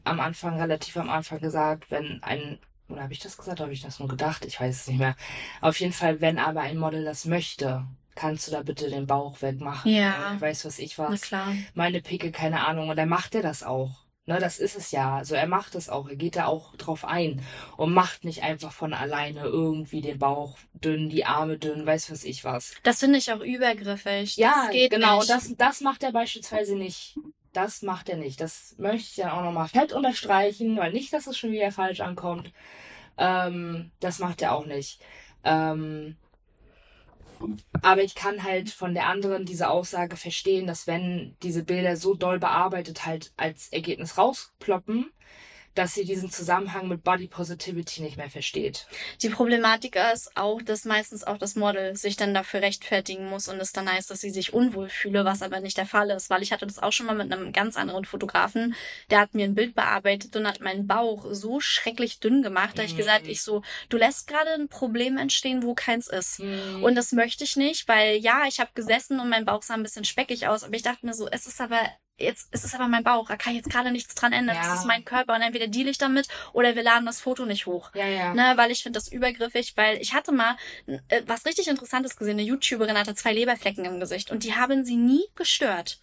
[0.08, 2.58] am Anfang, relativ am Anfang gesagt, wenn ein,
[2.88, 4.44] oder habe ich das gesagt, oder habe ich das nur gedacht?
[4.44, 5.16] Ich weiß es nicht mehr.
[5.60, 9.42] Auf jeden Fall, wenn aber ein Model das möchte, kannst du da bitte den Bauch
[9.42, 9.92] wegmachen.
[9.92, 10.34] Ja.
[10.34, 11.20] Ich weiß, was ich Na was.
[11.20, 11.54] klar.
[11.74, 12.88] Meine Picke, keine Ahnung.
[12.88, 14.08] Und dann macht er das auch.
[14.28, 15.16] Ne, das ist es ja.
[15.16, 16.06] Also er macht es auch.
[16.06, 17.40] Er geht da auch drauf ein
[17.78, 22.24] und macht nicht einfach von alleine irgendwie den Bauch dünn, die Arme dünn, weiß was
[22.24, 22.74] ich was.
[22.82, 24.36] Das finde ich auch übergriffig.
[24.36, 25.20] Ja, das geht genau.
[25.20, 25.30] Nicht.
[25.30, 27.16] Das, das macht er beispielsweise nicht.
[27.52, 28.40] Das macht er nicht.
[28.40, 32.00] Das möchte ich dann auch nochmal fett unterstreichen, weil nicht, dass es schon wieder falsch
[32.00, 32.52] ankommt.
[33.16, 35.00] Ähm, das macht er auch nicht.
[35.44, 36.16] Ähm,
[37.82, 42.14] aber ich kann halt von der anderen diese Aussage verstehen, dass wenn diese Bilder so
[42.14, 45.10] doll bearbeitet halt als Ergebnis rausploppen,
[45.74, 48.86] dass sie diesen Zusammenhang mit Body Positivity nicht mehr versteht.
[49.22, 53.60] Die Problematik ist auch, dass meistens auch das Model sich dann dafür rechtfertigen muss und
[53.60, 56.42] es dann heißt, dass sie sich unwohl fühle, was aber nicht der Fall ist, weil
[56.42, 58.74] ich hatte das auch schon mal mit einem ganz anderen Fotografen,
[59.10, 62.82] der hat mir ein Bild bearbeitet und hat meinen Bauch so schrecklich dünn gemacht, da
[62.82, 62.96] ich Mhm.
[62.96, 66.40] gesagt, ich so, du lässt gerade ein Problem entstehen, wo keins ist.
[66.40, 69.74] Und Und das möchte ich nicht, weil ja, ich habe gesessen und mein Bauch sah
[69.74, 71.78] ein bisschen speckig aus, aber ich dachte mir so, es ist aber
[72.18, 74.56] jetzt ist es aber mein Bauch, da kann ich jetzt gerade nichts dran ändern.
[74.56, 74.62] Ja.
[74.62, 77.66] Das ist mein Körper und entweder deal ich damit oder wir laden das Foto nicht
[77.66, 77.90] hoch.
[77.94, 78.34] Ja, ja.
[78.34, 82.38] Ne, weil ich finde das übergriffig, weil ich hatte mal äh, was richtig Interessantes gesehen.
[82.38, 85.98] Eine YouTuberin hatte zwei Leberflecken im Gesicht und die haben sie nie gestört.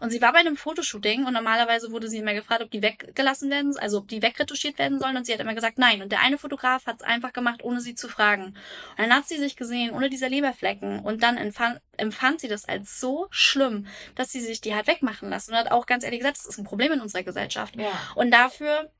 [0.00, 3.50] Und sie war bei einem Fotoshooting und normalerweise wurde sie immer gefragt, ob die weggelassen
[3.50, 6.02] werden, also ob die wegretuschiert werden sollen und sie hat immer gesagt nein.
[6.02, 8.44] Und der eine Fotograf hat es einfach gemacht, ohne sie zu fragen.
[8.44, 12.66] Und dann hat sie sich gesehen, ohne diese Leberflecken und dann empfand, empfand sie das
[12.66, 16.20] als so schlimm, dass sie sich die hat wegmachen lassen und hat auch ganz ehrlich
[16.20, 17.76] gesagt, das ist ein Problem in unserer Gesellschaft.
[17.76, 17.90] ja.
[18.14, 18.90] Und dafür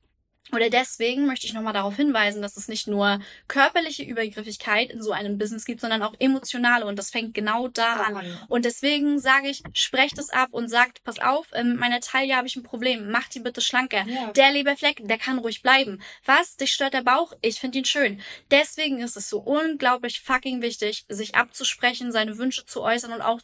[0.53, 5.11] oder deswegen möchte ich nochmal darauf hinweisen, dass es nicht nur körperliche Übergriffigkeit in so
[5.11, 6.85] einem Business gibt, sondern auch emotionale.
[6.85, 8.13] Und das fängt genau da an.
[8.15, 8.39] Daran.
[8.49, 12.47] Und deswegen sage ich, sprecht es ab und sagt, pass auf, ähm, meiner Taille habe
[12.47, 14.05] ich ein Problem, mach die bitte schlanker.
[14.07, 14.31] Ja.
[14.33, 16.01] Der Leberfleck, der kann ruhig bleiben.
[16.25, 16.57] Was?
[16.57, 17.33] Dich stört der Bauch?
[17.41, 18.21] Ich finde ihn schön.
[18.49, 23.39] Deswegen ist es so unglaublich fucking wichtig, sich abzusprechen, seine Wünsche zu äußern und auch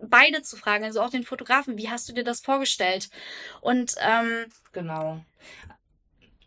[0.00, 3.08] beide zu fragen, also auch den Fotografen, wie hast du dir das vorgestellt?
[3.60, 5.24] Und ähm, Genau.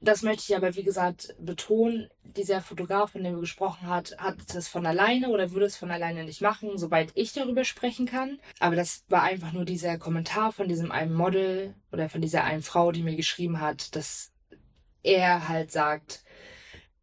[0.05, 2.11] Das möchte ich aber, wie gesagt, betonen.
[2.21, 5.89] Dieser Fotograf, von dem wir gesprochen hat, hat es von alleine oder würde es von
[5.89, 8.39] alleine nicht machen, soweit ich darüber sprechen kann.
[8.59, 12.61] Aber das war einfach nur dieser Kommentar von diesem einen Model oder von dieser einen
[12.61, 14.31] Frau, die mir geschrieben hat, dass
[15.01, 16.23] er halt sagt,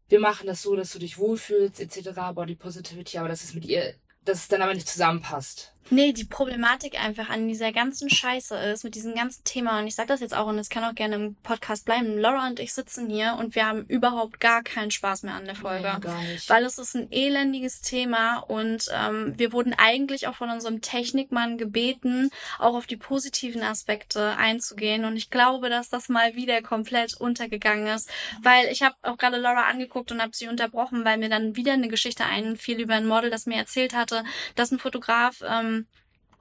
[0.09, 3.65] wir machen das so, dass du dich wohlfühlst, etc., Body Positivity, aber dass es mit
[3.65, 5.72] ihr, dass es dann aber nicht zusammenpasst.
[5.91, 9.95] Nee, die Problematik einfach an dieser ganzen Scheiße ist, mit diesem ganzen Thema, und ich
[9.95, 12.73] sag das jetzt auch, und es kann auch gerne im Podcast bleiben, Laura und ich
[12.73, 15.91] sitzen hier und wir haben überhaupt gar keinen Spaß mehr an der Folge.
[15.95, 16.49] Nee, gar nicht.
[16.49, 21.59] Weil es ist ein elendiges Thema und ähm, wir wurden eigentlich auch von unserem Technikmann
[21.59, 25.05] gebeten, auch auf die positiven Aspekte einzugehen.
[25.05, 28.11] Und ich glaube, dass das mal wieder komplett untergegangen ist.
[28.43, 31.73] Weil ich habe auch gerade Laura angeguckt und habe sie unterbrochen, weil mir dann wieder
[31.73, 35.82] eine Geschichte einfiel über ein Model, das mir erzählt hatte, dass ein Fotograf ähm,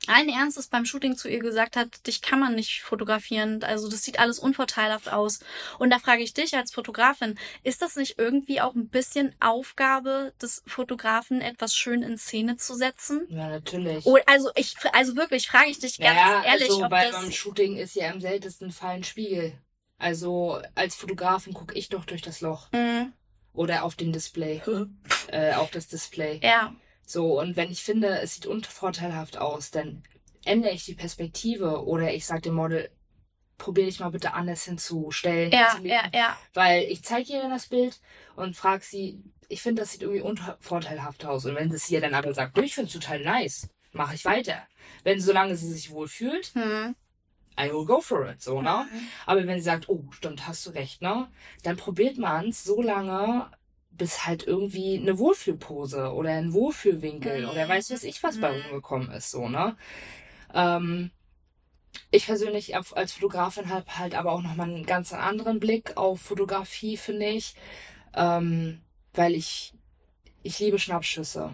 [0.08, 3.64] allen Ernstes beim Shooting zu ihr gesagt hat, dich kann man nicht fotografieren.
[3.64, 5.40] Also das sieht alles unvorteilhaft aus.
[5.80, 10.34] Und da frage ich dich als Fotografin, ist das nicht irgendwie auch ein bisschen Aufgabe
[10.42, 13.28] des Fotografen, etwas schön in Szene zu setzen?
[13.30, 14.06] Ja, natürlich.
[14.06, 17.22] Oder, also ich, also wirklich, frage ich dich ganz ja, ehrlich, also, ob weil das.
[17.22, 19.54] beim Shooting ist ja im seltensten Fall ein Spiegel.
[19.98, 22.72] Also als Fotografin gucke ich doch durch das Loch.
[22.72, 23.14] Mm,
[23.54, 24.62] Oder auf den Display.
[25.28, 26.40] äh, auf das Display.
[26.42, 26.74] ja,
[27.12, 30.02] So, und wenn ich finde, es sieht unvorteilhaft aus, dann
[30.46, 32.90] ändere ich die Perspektive oder ich sage dem Model,
[33.58, 35.52] probier dich mal bitte anders hinzustellen.
[35.52, 36.38] ja, ja, ja.
[36.54, 38.00] Weil ich zeige ihr dann das Bild
[38.38, 41.46] und frage sie, ich finde, das sieht irgendwie unvorteilhaft aus.
[41.46, 44.24] Und wenn sie ihr dann aber sagt, "Du, ich finde es total nice, mache ich
[44.24, 44.66] weiter.
[45.04, 46.96] Wenn, solange sie sich wohl fühlt, Hm.
[47.60, 48.88] I will go for it, so, ne?
[48.90, 49.08] Mhm.
[49.26, 51.28] Aber wenn sie sagt, oh, stimmt, hast du recht, ne?
[51.64, 53.52] Dann probiert man es so lange,
[53.92, 57.50] bis halt irgendwie eine Wohlfühlpose oder ein Wohlfühlwinkel Mhm.
[57.50, 58.62] oder weiß was ich was bei Mhm.
[58.64, 59.76] rumgekommen ist, so, ne?
[60.54, 61.12] Ähm,
[62.10, 66.98] ich persönlich als Fotografin habe halt aber auch nochmal einen ganz anderen Blick auf Fotografie,
[66.98, 67.56] finde ich.
[68.14, 68.82] Ähm,
[69.14, 69.74] weil ich,
[70.44, 71.52] ich liebe Schnappschüsse.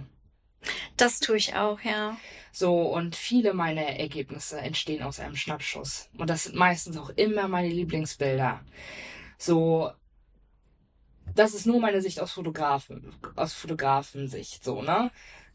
[0.95, 2.17] Das tue ich auch, ja.
[2.51, 6.09] So, und viele meiner Ergebnisse entstehen aus einem Schnappschuss.
[6.17, 8.61] Und das sind meistens auch immer meine Lieblingsbilder.
[9.37, 9.91] So,
[11.37, 15.11] das ist nur meine Sicht aus Fotografen, aus Fotografensicht, so, ne?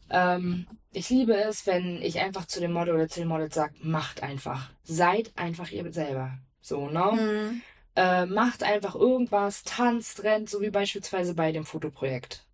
[0.09, 3.73] Ähm, ich liebe es, wenn ich einfach zu dem Model oder zu dem Model sage,
[3.81, 4.69] macht einfach.
[4.83, 6.37] Seid einfach ihr selber.
[6.61, 7.11] So, ne?
[7.11, 7.61] Hm.
[7.95, 12.45] äh, macht einfach irgendwas, tanzt, rennt, so wie beispielsweise bei dem Fotoprojekt.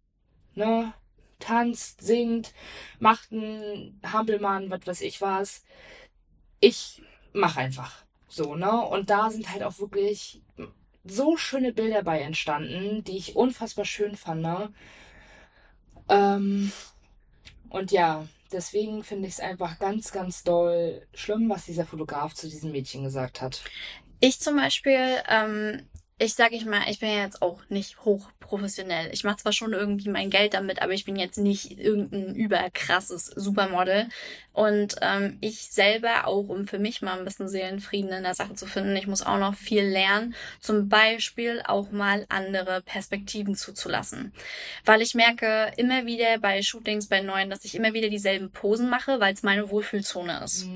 [0.56, 0.94] Ne?
[1.40, 2.54] Tanzt, singt,
[3.00, 5.64] macht einen Hampelmann, was weiß ich was.
[6.60, 7.02] Ich
[7.34, 8.04] mach einfach.
[8.28, 8.72] So, ne?
[8.72, 10.42] Und da sind halt auch wirklich
[11.12, 14.42] so schöne Bilder bei entstanden, die ich unfassbar schön fand.
[14.42, 14.74] Ne?
[16.10, 16.72] Ähm,
[17.70, 22.50] und ja, deswegen finde ich es einfach ganz, ganz doll schlimm, was dieser Fotograf zu
[22.50, 23.62] diesem Mädchen gesagt hat.
[24.20, 25.88] Ich zum Beispiel, ähm,
[26.18, 29.10] ich sage ich mal, ich bin ja jetzt auch nicht hochprofessionell.
[29.14, 33.28] Ich mache zwar schon irgendwie mein Geld damit, aber ich bin jetzt nicht irgendein überkrasses
[33.28, 34.10] Supermodel.
[34.54, 38.56] Und ähm, ich selber auch, um für mich mal ein bisschen Seelenfrieden in der Sache
[38.56, 40.36] zu finden, ich muss auch noch viel lernen.
[40.60, 44.34] Zum Beispiel auch mal andere Perspektiven zuzulassen.
[44.84, 48.90] Weil ich merke immer wieder bei Shootings, bei neuen, dass ich immer wieder dieselben Posen
[48.90, 50.68] mache, weil es meine Wohlfühlzone ist.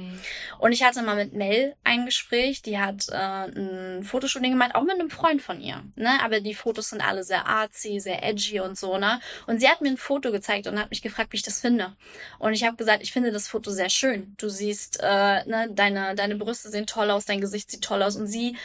[0.59, 4.83] Und ich hatte mal mit Mel ein Gespräch, die hat äh, ein Fotoshooting gemacht, auch
[4.83, 6.19] mit einem Freund Freund von ihr, ne?
[6.21, 9.19] Aber die Fotos sind alle sehr artsy, sehr edgy und so, ne?
[9.47, 11.95] Und sie hat mir ein Foto gezeigt und hat mich gefragt, wie ich das finde.
[12.39, 14.35] Und ich habe gesagt, ich finde das Foto sehr schön.
[14.37, 18.15] Du siehst, äh, ne, deine, deine Brüste sehen toll aus, dein Gesicht sieht toll aus.
[18.15, 18.55] Und sie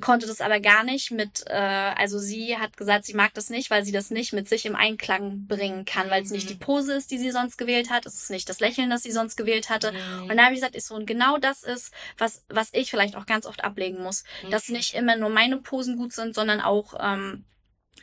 [0.00, 3.70] konnte das aber gar nicht mit, äh, also sie hat gesagt, sie mag das nicht,
[3.70, 6.36] weil sie das nicht mit sich im Einklang bringen kann, weil es mhm.
[6.36, 9.02] nicht die Pose ist, die sie sonst gewählt hat, es ist nicht das Lächeln, das
[9.02, 9.92] sie sonst gewählt hatte.
[9.92, 10.30] Mhm.
[10.30, 13.16] Und da habe ich gesagt, ist so, und genau das ist, was, was ich vielleicht
[13.16, 14.50] auch ganz oft ablegen muss, mhm.
[14.50, 17.44] dass nicht immer nur meine Posen gut sind, sondern auch ähm,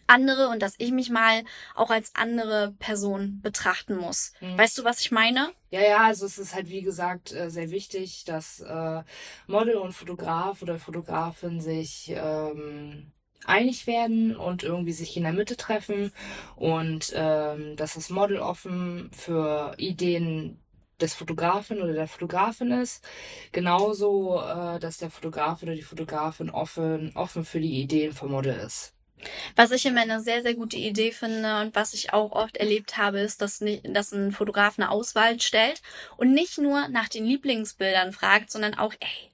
[0.07, 1.43] andere und dass ich mich mal
[1.75, 4.33] auch als andere Person betrachten muss.
[4.41, 4.57] Mhm.
[4.57, 5.51] Weißt du, was ich meine?
[5.71, 9.03] Ja, ja, also es ist halt wie gesagt äh, sehr wichtig, dass äh,
[9.47, 13.11] Model und Fotograf oder Fotografin sich ähm,
[13.45, 16.11] einig werden und irgendwie sich in der Mitte treffen
[16.55, 20.59] und ähm, dass das Model offen für Ideen
[20.99, 23.07] des Fotografen oder der Fotografin ist.
[23.51, 28.55] Genauso, äh, dass der Fotograf oder die Fotografin offen, offen für die Ideen vom Model
[28.55, 28.93] ist.
[29.55, 32.97] Was ich immer eine sehr, sehr gute Idee finde und was ich auch oft erlebt
[32.97, 35.81] habe, ist, dass, dass ein Fotograf eine Auswahl stellt
[36.17, 39.31] und nicht nur nach den Lieblingsbildern fragt, sondern auch, ey,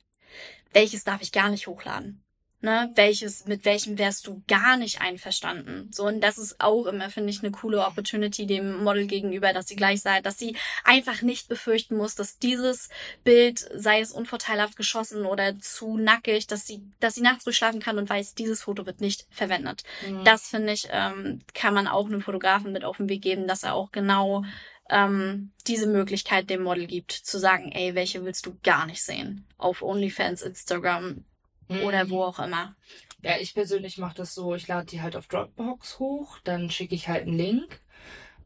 [0.73, 2.24] welches darf ich gar nicht hochladen?
[2.61, 5.89] Ne, welches, mit welchem wärst du gar nicht einverstanden.
[5.91, 9.67] So, und das ist auch immer, finde ich, eine coole Opportunity dem Model gegenüber, dass
[9.67, 12.89] sie gleich sagt, dass sie einfach nicht befürchten muss, dass dieses
[13.23, 17.81] Bild, sei es unvorteilhaft geschossen oder zu nackig, dass sie, dass sie nachts ruhig schlafen
[17.81, 19.83] kann und weiß, dieses Foto wird nicht verwendet.
[20.07, 20.23] Mhm.
[20.23, 23.63] Das finde ich, ähm, kann man auch einem Fotografen mit auf den Weg geben, dass
[23.63, 24.43] er auch genau
[24.89, 29.45] ähm, diese Möglichkeit dem Model gibt, zu sagen, ey, welche willst du gar nicht sehen?
[29.57, 31.25] Auf OnlyFans, Instagram,
[31.67, 31.81] Mhm.
[31.81, 32.75] Oder wo auch immer.
[33.21, 36.95] Ja, ich persönlich mache das so, ich lade die halt auf Dropbox hoch, dann schicke
[36.95, 37.81] ich halt einen Link.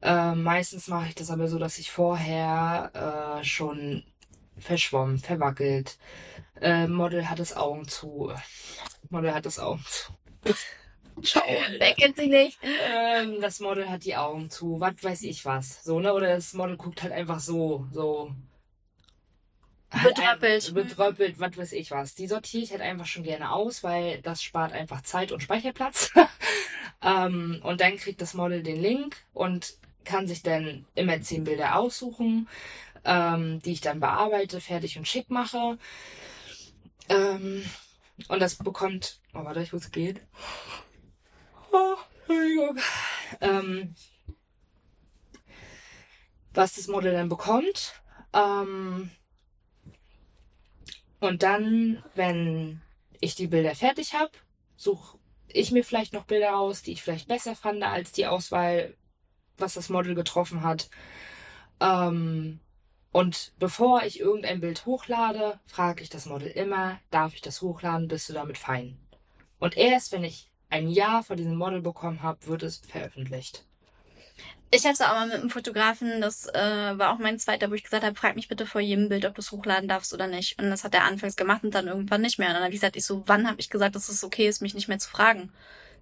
[0.01, 4.03] Äh, meistens mache ich das aber so, dass ich vorher äh, schon
[4.57, 5.97] verschwommen, verwackelt.
[6.61, 8.31] Äh, Model hat das Augen zu.
[9.09, 10.13] Model hat das Augen zu.
[11.23, 11.43] Ciao,
[11.79, 12.59] wecken sie nicht.
[12.63, 15.83] Ähm, das Model hat die Augen zu, was weiß ich was.
[15.83, 16.13] So, ne?
[16.13, 18.33] Oder das Model guckt halt einfach so, so
[19.91, 20.73] Betröppelt.
[20.73, 22.13] betröppelt, was weiß ich was.
[22.13, 26.11] Die sortiere ich halt einfach schon gerne aus, weil das spart einfach Zeit und Speicherplatz.
[27.01, 29.73] ähm, und dann kriegt das Model den Link und
[30.05, 32.47] kann sich dann immer zehn Bilder aussuchen,
[33.03, 35.77] ähm, die ich dann bearbeite, fertig und schick mache.
[37.09, 37.65] Ähm,
[38.27, 39.19] und das bekommt.
[39.33, 40.19] Oh, warte, ich muss gehen.
[41.71, 41.95] Oh,
[42.27, 42.77] Entschuldigung.
[43.41, 43.95] Ähm,
[46.53, 47.93] was das Model dann bekommt,
[48.33, 49.11] ähm,
[51.19, 52.81] und dann, wenn
[53.19, 54.31] ich die Bilder fertig habe,
[54.77, 55.17] suche
[55.47, 58.95] ich mir vielleicht noch Bilder aus, die ich vielleicht besser fand als die Auswahl,
[59.57, 60.89] was das Model getroffen hat.
[61.79, 62.59] Ähm,
[63.11, 68.07] und bevor ich irgendein Bild hochlade, frage ich das Model immer, darf ich das hochladen,
[68.07, 68.99] bist du damit fein?
[69.59, 73.65] Und erst wenn ich ein Ja von diesem Model bekommen habe, wird es veröffentlicht.
[74.71, 77.83] Ich hatte auch mal mit einem Fotografen, das äh, war auch mein zweiter, wo ich
[77.83, 80.61] gesagt habe, frag mich bitte vor jedem Bild, ob du es hochladen darfst oder nicht.
[80.61, 82.49] Und das hat er anfangs gemacht und dann irgendwann nicht mehr.
[82.49, 84.61] Und dann habe ich gesagt, ich so, wann habe ich gesagt, dass es okay ist,
[84.61, 85.51] mich nicht mehr zu fragen?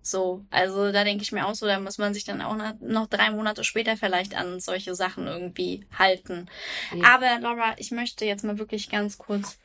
[0.01, 3.07] So, also da denke ich mir auch so, da muss man sich dann auch noch
[3.07, 6.47] drei Monate später vielleicht an solche Sachen irgendwie halten.
[6.93, 7.15] Ja.
[7.15, 9.57] Aber Laura, ich möchte jetzt mal wirklich ganz kurz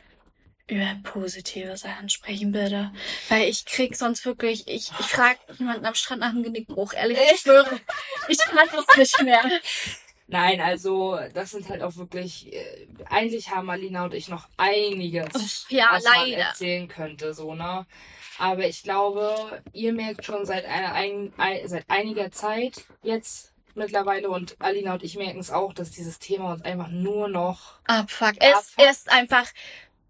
[0.69, 2.93] über positive Sachen sprechen, bitte.
[3.29, 7.19] Weil ich krieg sonst wirklich, ich, ich frage jemanden am Strand nach einem Genickbruch, ehrlich,
[7.33, 7.81] ich schwöre,
[8.29, 9.45] ich kann das nicht mehr.
[10.29, 15.67] Nein, also das sind halt auch wirklich, äh, eigentlich haben Alina und ich noch einiges,
[15.69, 16.21] ja, was leider.
[16.21, 17.87] man erzählen könnte, so, ne?
[18.39, 24.31] Aber ich glaube, ihr merkt schon seit, einer, ein, ein, seit einiger Zeit jetzt mittlerweile
[24.31, 28.39] und Alina und ich merken es auch, dass dieses Thema uns einfach nur noch abfuckt.
[28.41, 29.47] Es ist einfach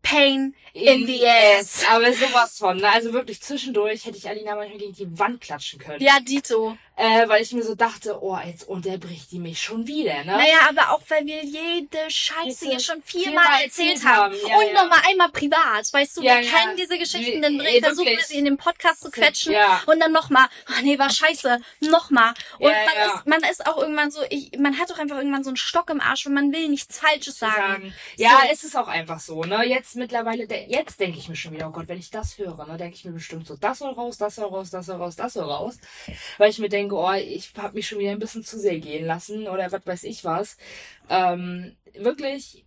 [0.02, 1.84] Pain in, in the ass.
[1.90, 2.88] Aber sowas von, ne?
[2.88, 6.02] Also wirklich zwischendurch hätte ich Alina manchmal gegen die Wand klatschen können.
[6.02, 6.76] Ja, Dito.
[7.02, 10.36] Äh, weil ich mir so dachte, oh, jetzt unterbricht die mich schon wieder, ne?
[10.36, 14.34] Naja, aber auch weil wir jede Scheiße hier schon viermal viel erzählt haben.
[14.46, 14.72] Ja, und ja.
[14.72, 15.92] nochmal einmal privat.
[15.92, 19.02] Weißt du, ja, wir kennen diese Geschichten, dann nee, versuchen wir sie in den Podcast
[19.02, 19.82] zu quetschen ja.
[19.86, 22.34] und dann nochmal, ach nee, war scheiße, nochmal.
[22.58, 25.50] Und man, Ist, man ist auch irgendwann so, ich, man hat doch einfach irgendwann so
[25.50, 27.54] einen Stock im Arsch und man will nichts Falsches sagen.
[27.56, 27.94] sagen.
[28.16, 28.48] Ja, so.
[28.52, 29.64] es ist auch einfach so, ne?
[29.64, 32.76] Jetzt mittlerweile, jetzt denke ich mir schon wieder, oh Gott, wenn ich das höre, ne,
[32.76, 35.32] denke ich mir bestimmt so, das soll raus, das soll raus, das soll raus, das
[35.32, 35.78] soll raus.
[36.38, 39.06] Weil ich mir denke, oh, ich habe mich schon wieder ein bisschen zu sehr gehen
[39.06, 40.56] lassen oder was weiß ich was.
[41.08, 42.64] Ähm, wirklich,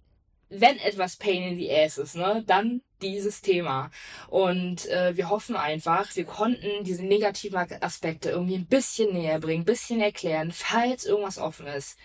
[0.50, 3.92] wenn etwas Pain in the Ass ist, ne, dann dieses Thema.
[4.28, 9.62] Und äh, wir hoffen einfach, wir konnten diese negativen Aspekte irgendwie ein bisschen näher bringen,
[9.62, 11.98] ein bisschen erklären, falls irgendwas offen ist.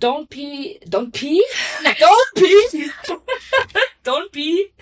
[0.00, 1.42] Don't pee, don't pee,
[1.84, 2.90] don't pee,
[4.04, 4.72] don't be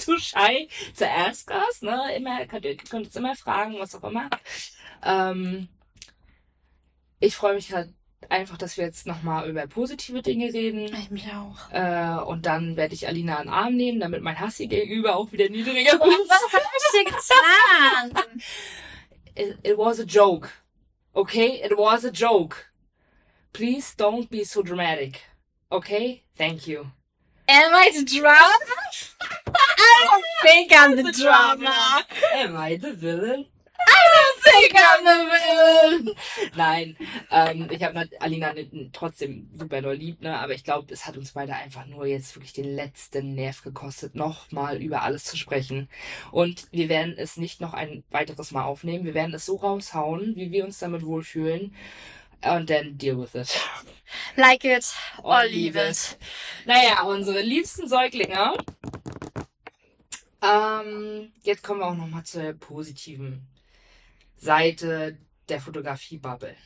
[0.00, 2.16] too shy to ask us, ne?
[2.16, 4.28] Immer, könnt ihr könnt uns immer fragen, was auch immer.
[5.02, 5.68] Ähm,
[7.20, 7.92] ich freue mich halt
[8.28, 10.94] einfach, dass wir jetzt nochmal über positive Dinge reden.
[10.94, 11.70] Ich mich auch.
[11.72, 15.16] Äh, und dann werde ich Alina in den Arm nehmen, damit mein Hass ihr gegenüber
[15.16, 16.28] auch wieder niedriger Oh, wird.
[16.28, 18.40] was hab ich dir getan?
[19.34, 20.50] It, it was a joke.
[21.12, 21.60] Okay?
[21.64, 22.56] It was a joke.
[23.52, 25.22] Please don't be so dramatic.
[25.70, 26.22] Okay?
[26.36, 26.86] Thank you.
[27.48, 28.54] Am I the drama?
[29.48, 32.04] I don't think I'm the drama.
[32.34, 33.46] Am I the villain?
[33.86, 36.16] I think I'm the villain.
[36.56, 36.96] Nein,
[37.30, 38.54] ähm, ich habe Alina
[38.92, 40.38] trotzdem super doll lieb, ne?
[40.38, 44.14] Aber ich glaube, es hat uns beide einfach nur jetzt wirklich den letzten Nerv gekostet,
[44.14, 45.88] nochmal über alles zu sprechen.
[46.30, 49.04] Und wir werden es nicht noch ein weiteres Mal aufnehmen.
[49.04, 51.74] Wir werden es so raushauen, wie wir uns damit wohlfühlen.
[52.42, 53.60] Und dann deal with it.
[54.36, 54.86] Like it
[55.22, 56.18] or Or leave leave it.
[56.66, 58.54] Naja, unsere liebsten Säuglinge.
[60.42, 63.46] Ähm, jetzt kommen wir auch nochmal zur positiven
[64.40, 65.18] Seite
[65.48, 66.56] der Fotografie-Bubble.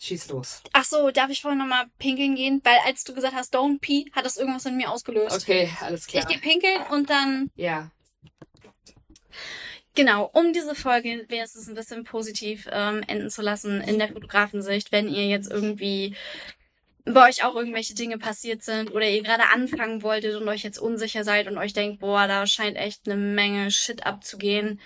[0.00, 0.62] Schieß los.
[0.72, 2.60] Ach so, darf ich vorhin nochmal pinkeln gehen?
[2.62, 5.42] Weil als du gesagt hast, don't pee, hat das irgendwas in mir ausgelöst.
[5.42, 6.22] Okay, alles klar.
[6.22, 7.90] Ich gehe pinkeln und dann, Ja,
[9.98, 14.92] genau, um diese Folge wenigstens ein bisschen positiv ähm, enden zu lassen in der Fotografensicht,
[14.92, 16.14] wenn ihr jetzt irgendwie
[17.04, 20.78] bei euch auch irgendwelche Dinge passiert sind oder ihr gerade anfangen wolltet und euch jetzt
[20.78, 24.80] unsicher seid und euch denkt, boah, da scheint echt eine Menge Shit abzugehen.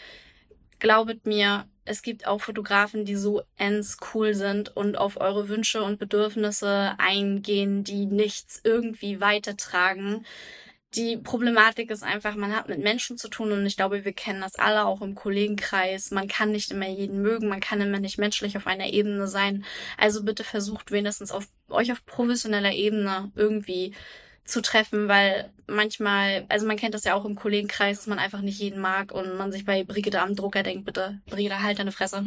[0.78, 5.82] Glaubet mir, es gibt auch Fotografen, die so ends cool sind und auf eure Wünsche
[5.82, 10.24] und Bedürfnisse eingehen, die nichts irgendwie weitertragen.
[10.94, 14.42] Die Problematik ist einfach, man hat mit Menschen zu tun und ich glaube, wir kennen
[14.42, 16.10] das alle auch im Kollegenkreis.
[16.10, 19.64] Man kann nicht immer jeden mögen, man kann immer nicht menschlich auf einer Ebene sein.
[19.96, 23.94] Also bitte versucht wenigstens auf euch auf professioneller Ebene irgendwie
[24.44, 28.40] zu treffen, weil manchmal, also man kennt das ja auch im Kollegenkreis, dass man einfach
[28.40, 31.92] nicht jeden mag und man sich bei Brigitte am Drucker denkt, bitte, Brigitte, halt deine
[31.92, 32.26] Fresse.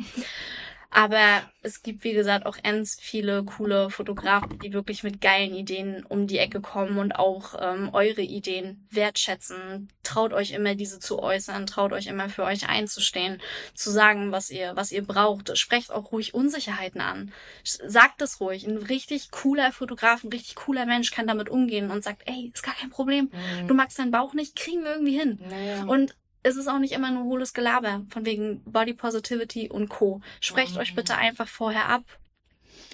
[0.96, 6.06] Aber es gibt, wie gesagt, auch ends viele coole Fotografen, die wirklich mit geilen Ideen
[6.06, 9.90] um die Ecke kommen und auch ähm, eure Ideen wertschätzen.
[10.04, 13.42] Traut euch immer, diese zu äußern, traut euch immer für euch einzustehen,
[13.74, 15.58] zu sagen, was ihr, was ihr braucht.
[15.58, 17.34] Sprecht auch ruhig Unsicherheiten an.
[17.66, 18.66] Sagt es ruhig.
[18.66, 22.64] Ein richtig cooler Fotograf, ein richtig cooler Mensch kann damit umgehen und sagt, ey, ist
[22.64, 23.30] gar kein Problem.
[23.68, 25.42] Du magst deinen Bauch nicht, kriegen wir irgendwie hin.
[25.50, 25.84] naja.
[25.84, 26.16] Und
[26.46, 30.22] es ist auch nicht immer nur hohles Gelaber, von wegen Body Positivity und Co.
[30.40, 30.80] Sprecht Mhm.
[30.80, 32.04] euch bitte einfach vorher ab.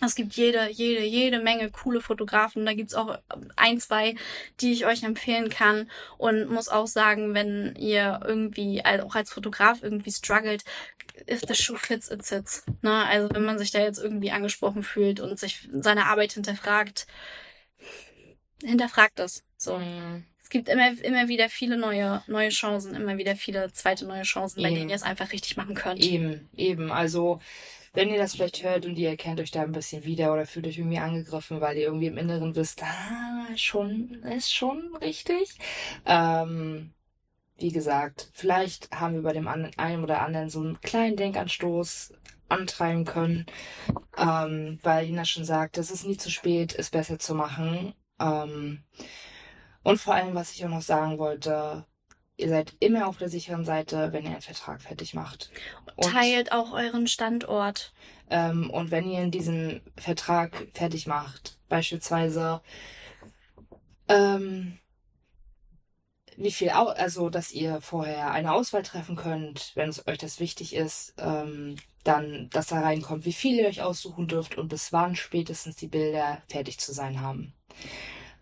[0.03, 2.65] Es gibt jede, jede, jede Menge coole Fotografen.
[2.65, 3.19] Da gibt's auch
[3.57, 4.15] ein, zwei,
[4.61, 5.91] die ich euch empfehlen kann.
[6.17, 10.63] Und muss auch sagen, wenn ihr irgendwie, also auch als Fotograf irgendwie struggelt,
[11.29, 12.63] if the shoe fits, it sits.
[12.81, 13.05] Ne?
[13.05, 17.05] Also wenn man sich da jetzt irgendwie angesprochen fühlt und sich seine Arbeit hinterfragt,
[18.63, 19.43] hinterfragt es.
[19.57, 19.77] So.
[19.77, 20.25] Mhm.
[20.51, 24.61] Es gibt immer, immer wieder viele neue, neue Chancen, immer wieder viele zweite neue Chancen,
[24.61, 24.79] bei Eben.
[24.79, 26.01] denen ihr es einfach richtig machen könnt.
[26.01, 26.91] Eben, eben.
[26.91, 27.39] Also,
[27.93, 30.67] wenn ihr das vielleicht hört und ihr erkennt euch da ein bisschen wieder oder fühlt
[30.67, 35.57] euch irgendwie angegriffen, weil ihr irgendwie im Inneren wisst, ah, schon, ist schon richtig.
[36.05, 36.91] Ähm,
[37.57, 42.13] wie gesagt, vielleicht haben wir bei dem einen oder anderen so einen kleinen Denkanstoß
[42.49, 43.45] antreiben können,
[44.17, 47.93] ähm, weil Ina schon sagt, es ist nie zu spät, es besser zu machen.
[48.19, 48.83] Ähm,
[49.83, 51.85] und vor allem, was ich auch noch sagen wollte,
[52.37, 55.51] ihr seid immer auf der sicheren Seite, wenn ihr einen Vertrag fertig macht.
[55.95, 57.93] Und, Teilt auch euren Standort.
[58.29, 62.61] ähm, und wenn ihr in diesem Vertrag fertig macht, beispielsweise,
[64.07, 64.79] ähm,
[66.37, 70.39] wie viel, au also dass ihr vorher eine Auswahl treffen könnt, wenn es euch das
[70.39, 74.91] wichtig ist, ähm, dann, dass da reinkommt, wie viel ihr euch aussuchen dürft und bis
[74.91, 77.53] wann spätestens die Bilder fertig zu sein haben.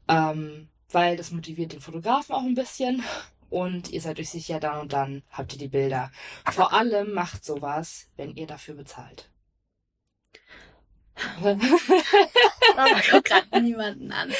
[0.07, 3.03] Ähm, weil das motiviert den Fotografen auch ein bisschen
[3.49, 6.11] und ihr seid euch sicher, dann und dann habt ihr die Bilder.
[6.51, 9.29] Vor allem macht sowas, wenn ihr dafür bezahlt.
[11.41, 14.33] Aber guckt gerade niemanden an.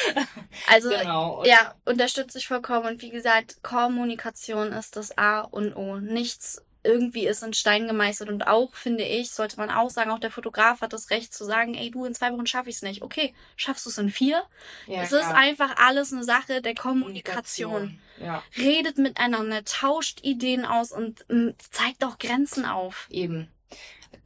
[0.68, 1.44] Also, genau.
[1.44, 2.86] Ja, unterstütze ich vollkommen.
[2.86, 5.98] Und wie gesagt, Kommunikation ist das A und O.
[5.98, 8.30] Nichts irgendwie ist in Stein gemeißelt.
[8.30, 11.44] Und auch, finde ich, sollte man auch sagen, auch der Fotograf hat das Recht zu
[11.46, 13.02] sagen, ey, du, in zwei Wochen schaffe ich es nicht.
[13.02, 14.44] Okay, schaffst du es in vier?
[14.88, 15.36] ja, es ist klar.
[15.36, 18.00] einfach alles eine Sache der Kommunikation.
[18.22, 23.08] Ja, Redet miteinander, tauscht Ideen aus und mm, zeigt auch Grenzen auf.
[23.10, 23.50] eben.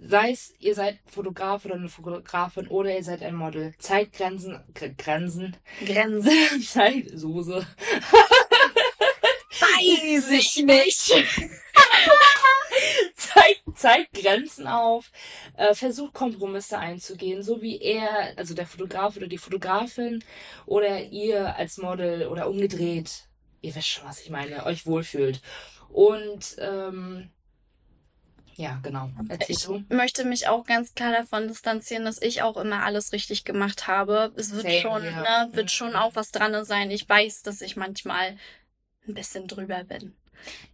[0.05, 3.73] Sei es, ihr seid Fotograf oder eine Fotografin oder ihr seid ein Model.
[3.79, 5.55] Zeigt Grenzen, Gr- Grenzen,
[5.85, 6.61] Grenzen.
[6.67, 7.65] zeigt Soße.
[9.51, 11.11] Weiß ich nicht.
[13.33, 15.11] zeigt, zeigt Grenzen auf,
[15.57, 20.23] äh, versucht Kompromisse einzugehen, so wie er, also der Fotograf oder die Fotografin
[20.65, 23.27] oder ihr als Model oder umgedreht
[23.63, 25.41] ihr wisst schon, was ich meine, euch wohlfühlt.
[25.89, 27.31] Und ähm,
[28.55, 29.09] ja, genau.
[29.29, 29.83] Erzähl Ich du.
[29.89, 34.31] möchte mich auch ganz klar davon distanzieren, dass ich auch immer alles richtig gemacht habe.
[34.35, 35.47] Es wird Same, schon, ja.
[35.47, 36.91] ne, wird schon auch was dran sein.
[36.91, 38.37] Ich weiß, dass ich manchmal
[39.07, 40.15] ein bisschen drüber bin.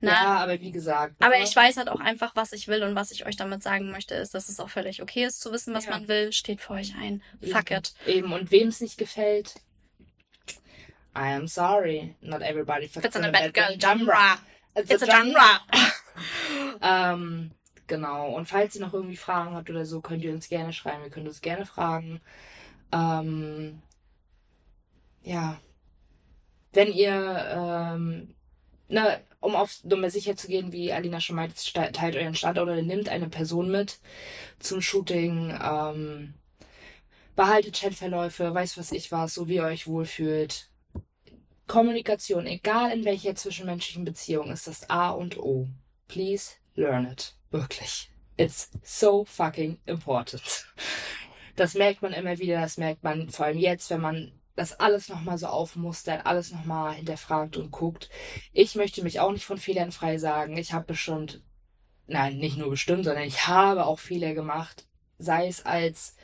[0.01, 0.09] Ne?
[0.11, 1.15] Ja, aber wie gesagt.
[1.19, 1.43] Aber ne?
[1.43, 4.15] ich weiß halt auch einfach, was ich will und was ich euch damit sagen möchte,
[4.15, 5.91] ist, dass es auch völlig okay ist zu wissen, was Ja.
[5.91, 6.31] man will.
[6.31, 7.21] Steht für euch ein.
[7.41, 7.77] Fuck Eben.
[7.79, 7.93] it.
[8.05, 9.55] Eben, und wem es nicht gefällt,
[11.15, 12.15] I am sorry.
[12.21, 14.37] Not everybody fits It's in a bad girl genre.
[14.75, 15.59] It's, It's a a genre.
[16.81, 17.51] ähm,
[17.87, 18.31] genau.
[18.35, 21.03] Und falls ihr noch irgendwie Fragen habt oder so, könnt ihr uns gerne schreiben.
[21.03, 22.21] Wir können uns gerne fragen.
[22.91, 23.81] Ähm,
[25.23, 25.59] ja.
[26.71, 28.35] Wenn ihr, ähm,
[28.87, 32.67] na, um auf Nummer sicher zu gehen, wie Alina schon meinte, ste- teilt euren Standort
[32.69, 33.99] oder nimmt eine Person mit
[34.59, 35.57] zum Shooting.
[35.61, 36.33] Ähm,
[37.35, 40.69] behaltet Chatverläufe, weiß was ich was, so wie ihr euch wohlfühlt.
[41.67, 45.67] Kommunikation, egal in welcher zwischenmenschlichen Beziehung, ist das A und O.
[46.07, 47.35] Please learn it.
[47.51, 48.11] Wirklich.
[48.37, 50.67] It's so fucking important.
[51.55, 55.07] Das merkt man immer wieder, das merkt man vor allem jetzt, wenn man das alles
[55.07, 58.09] nochmal so aufmustert, alles nochmal hinterfragt und guckt.
[58.51, 60.57] Ich möchte mich auch nicht von Fehlern frei sagen.
[60.57, 61.41] Ich habe bestimmt,
[62.07, 64.85] nein, nicht nur bestimmt, sondern ich habe auch Fehler gemacht.
[65.17, 66.15] Sei es als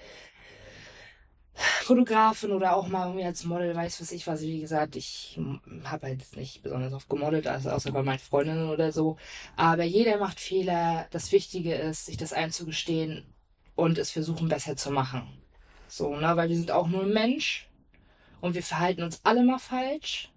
[1.53, 4.41] Fotografin oder auch mal irgendwie als Model, weiß was ich was.
[4.41, 5.40] Wie gesagt, ich
[5.86, 9.16] habe halt nicht besonders oft gemodelt, also außer bei meinen Freundinnen oder so.
[9.56, 11.07] Aber jeder macht Fehler.
[11.12, 13.34] Das Wichtige ist, sich das einzugestehen
[13.76, 15.41] und es versuchen besser zu machen.
[15.88, 17.70] So, ne, weil wir sind auch nur ein Mensch
[18.41, 20.32] und wir verhalten uns alle mal falsch.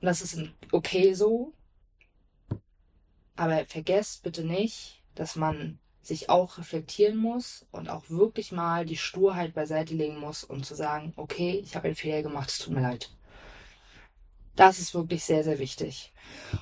[0.00, 0.38] Und das ist
[0.72, 1.52] okay so.
[3.36, 8.96] Aber vergesst bitte nicht, dass man sich auch reflektieren muss und auch wirklich mal die
[8.96, 12.74] Sturheit beiseite legen muss, um zu sagen, okay, ich habe einen Fehler gemacht, es tut
[12.74, 13.10] mir leid.
[14.56, 16.12] Das ist wirklich sehr, sehr wichtig.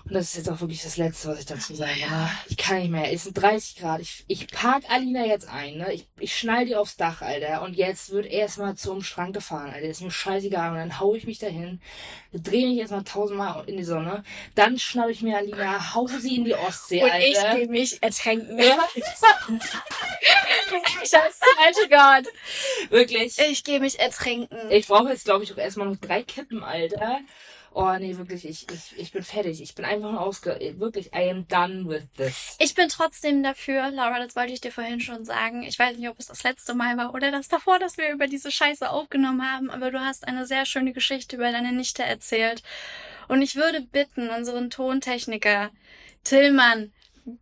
[0.05, 1.99] Und das ist jetzt auch wirklich das Letzte, was ich dazu sage.
[1.99, 2.31] Ne?
[2.49, 3.13] Ich kann nicht mehr.
[3.13, 4.01] Es sind 30 Grad.
[4.01, 5.79] Ich, ich park Alina jetzt ein.
[5.79, 5.93] Ne?
[5.93, 7.63] Ich, ich schnall die aufs Dach, Alter.
[7.63, 9.87] Und jetzt wird erstmal zum Schrank gefahren, Alter.
[9.87, 10.71] Ist mir scheißegal.
[10.71, 11.81] Und dann hau ich mich dahin,
[12.33, 14.23] drehe mich erstmal tausendmal in die Sonne.
[14.55, 17.27] Dann schnapp ich mir Alina, hau sie in die Ostsee, Und Alter.
[17.27, 18.59] ich gehe mich ertränken.
[18.59, 18.79] Ja.
[21.01, 21.89] Scheiße, alter
[22.23, 22.33] Gott.
[22.91, 23.37] Wirklich.
[23.39, 24.71] Ich gehe mich ertränken.
[24.71, 27.21] Ich brauche jetzt, glaube ich, auch erstmal noch drei Kippen, Alter.
[27.73, 29.63] Oh, nee, wirklich, ich, ich, ich bin fertig.
[29.63, 30.59] Ich bin einfach nur ausge...
[30.79, 32.57] Wirklich, I am done with this.
[32.59, 35.63] Ich bin trotzdem dafür, Laura, das wollte ich dir vorhin schon sagen.
[35.63, 38.27] Ich weiß nicht, ob es das letzte Mal war oder das davor, dass wir über
[38.27, 42.65] diese Scheiße aufgenommen haben, aber du hast eine sehr schöne Geschichte über deine Nichte erzählt.
[43.29, 45.71] Und ich würde bitten, unseren Tontechniker,
[46.25, 46.93] Tillmann,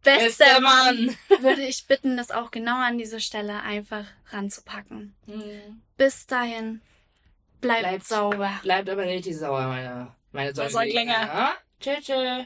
[0.03, 5.15] bester Mann, würde ich bitten, das auch genau an diese Stelle einfach ranzupacken.
[5.27, 5.81] Hm.
[5.97, 6.83] Bis dahin,
[7.63, 8.61] bleibt, Bleibt- sauber.
[8.63, 10.73] Bleibt aber richtig sauer, meine, meine Säuglinge.
[10.73, 11.13] Säuglinge.
[11.13, 11.53] Ja?
[11.81, 12.45] Tschö, tschö.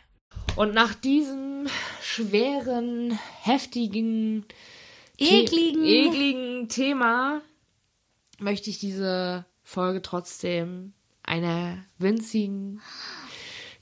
[0.56, 1.68] Und nach diesem
[2.00, 4.46] schweren, heftigen,
[5.18, 5.84] Ekligen.
[5.84, 7.42] The ekligen Thema
[8.38, 12.80] möchte ich diese Folge trotzdem einer winzigen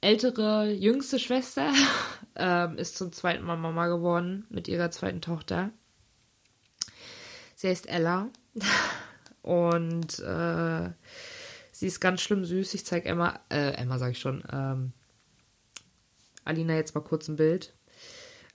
[0.00, 1.72] ältere, jüngste Schwester
[2.34, 5.70] ähm, ist zum zweiten Mal Mama geworden mit ihrer zweiten Tochter.
[7.54, 8.28] Sie heißt Ella.
[9.42, 10.90] Und äh,
[11.70, 12.74] sie ist ganz schlimm süß.
[12.74, 14.92] Ich zeige Emma, äh, Emma sag ich schon, ähm,
[16.44, 17.72] Alina jetzt mal kurz ein Bild.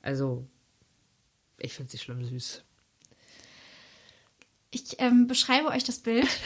[0.02, 0.46] Also,
[1.58, 2.65] ich finde sie schlimm süß.
[4.76, 6.28] Ich ähm, beschreibe euch das Bild.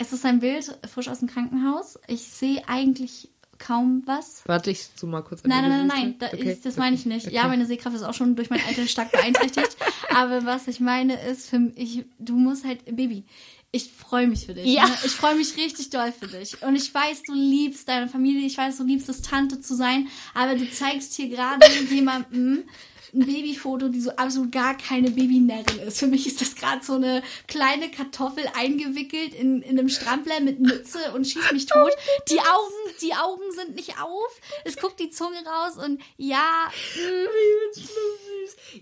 [0.00, 1.98] Es ist ein Bild frisch aus dem Krankenhaus.
[2.06, 4.42] Ich sehe eigentlich kaum was.
[4.46, 7.04] Warte, ich zoome mal kurz Nein, nein, nein, nein, da Okay, ist, das meine ich
[7.04, 7.32] nicht.
[7.32, 7.48] Ja, okay.
[7.48, 9.76] meine Sehkraft ist auch schon durch mein Alter stark beeinträchtigt.
[10.14, 13.24] Aber was ich meine ist, für mich, du musst halt, Baby,
[13.72, 14.66] ich freue mich für dich.
[14.66, 14.86] Ja.
[14.86, 14.94] Ne?
[15.04, 16.62] Ich freue mich richtig doll für dich.
[16.62, 20.06] Und ich weiß, du liebst deine Familie, ich weiß, du liebst es, Tante zu sein,
[20.34, 22.64] aber du zeigst hier gerade jemandem
[23.14, 25.98] ein Babyfoto, die so absolut gar keine Babynärrin ist.
[25.98, 30.60] Für mich ist das gerade so eine kleine Kartoffel eingewickelt in, in einem Strampler mit
[30.60, 31.92] Mütze und schießt mich tot.
[32.30, 34.40] Die Augen, die Augen sind nicht auf.
[34.64, 36.70] Es guckt die Zunge raus und ja,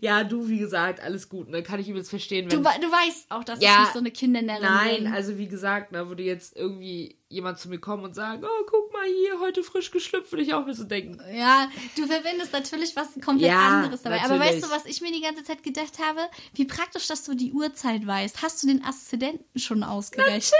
[0.00, 1.62] Ja, du, wie gesagt, alles gut, ne?
[1.62, 2.64] Kann ich übelst verstehen, du, wenn.
[2.64, 3.74] we- du weißt auch, dass Ja.
[3.74, 5.12] ich nicht so eine Kindernärrin Nein, bin.
[5.12, 8.64] also wie gesagt, ne, wo du jetzt irgendwie jemand zu mir kommen und sagen, oh,
[8.70, 11.20] guck mal hier, heute frisch geschlüpft, würde ich auch mir so denken.
[11.34, 14.20] Ja, du verbindest natürlich was komplett Ja, anderes dabei.
[14.22, 14.62] Aber natürlich.
[14.62, 16.20] weißt du, was ich mir die ganze Zeit gedacht habe?
[16.54, 18.42] Wie praktisch, dass du die Uhrzeit weißt.
[18.42, 20.52] Hast du den Aszendenten schon ausgerechnet?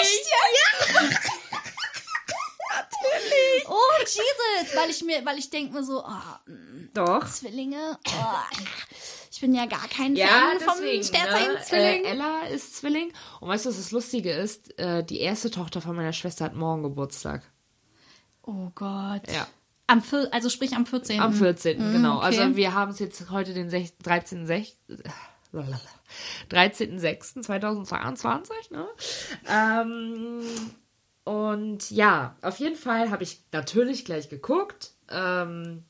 [0.00, 0.26] Echt
[0.90, 1.30] jetzt?
[3.64, 3.68] Natürlich.
[3.68, 4.76] Oh, Jesus.
[4.76, 7.24] Weil ich mir, weil ich denke mir so, oh, mm, Doch.
[7.26, 7.98] Zwillinge.
[8.08, 8.56] Oh,
[9.30, 11.04] ich bin ja gar kein Ja, Fan vom deswegen.
[11.04, 11.62] Sternzeichen Ne?
[11.62, 12.04] Zwilling.
[12.04, 13.12] Äh, Ella ist Zwilling.
[13.40, 14.76] Und weißt du, was das Lustige ist?
[14.78, 17.42] Äh, die erste Tochter von meiner Schwester hat morgen Geburtstag.
[18.42, 19.22] oh Gott.
[19.32, 19.46] Ja.
[19.86, 21.20] Am vier, also sprich am 14.
[21.20, 21.78] Am 14.
[21.78, 22.16] Mhm, genau.
[22.18, 22.26] okay.
[22.26, 24.46] Also wir haben es jetzt heute den 6, 13.
[24.46, 24.76] 6,
[26.50, 28.86] 13.06.2022, ne?
[29.48, 30.42] Ähm,
[31.28, 35.84] und ja, auf jeden Fall habe ich natürlich gleich geguckt, ähm,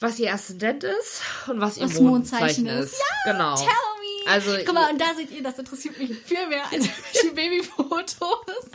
[0.00, 2.92] was ihr Aszendent ist und was ihr Was Mondzeichen, Mondzeichen ist.
[2.92, 3.02] ist.
[3.24, 3.54] genau.
[3.54, 4.30] Tell me.
[4.30, 6.84] Also, Guck mal, und da seht ihr, das interessiert mich viel mehr als
[7.22, 8.70] die Babyfotos.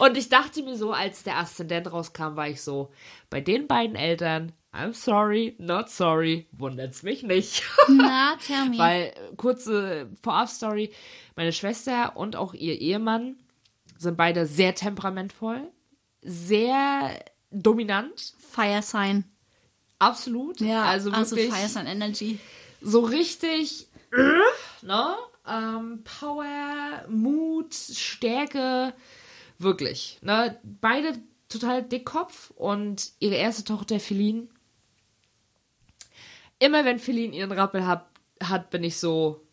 [0.00, 2.90] Und ich dachte mir so, als der Aszendent rauskam, war ich so,
[3.28, 7.62] bei den beiden Eltern, I'm sorry, not sorry, wundert's mich nicht.
[7.86, 8.78] Na, tell me.
[8.78, 10.92] Weil, kurze Vorab-Story,
[11.36, 13.36] meine Schwester und auch ihr Ehemann
[14.00, 15.70] sind beide sehr temperamentvoll,
[16.22, 19.24] sehr dominant, Fire Sign.
[19.98, 20.60] absolut.
[20.60, 22.38] Ja, also also wirklich Fire Sign Energy.
[22.80, 23.88] so richtig,
[24.82, 25.16] ne?
[25.46, 28.94] Ähm, Power, Mut, Stärke,
[29.58, 30.18] wirklich.
[30.22, 30.58] Ne?
[30.80, 31.18] Beide
[31.50, 34.48] total dickkopf und ihre erste Tochter Feline.
[36.58, 38.06] Immer wenn Feline ihren Rappel hat,
[38.42, 39.46] hat bin ich so,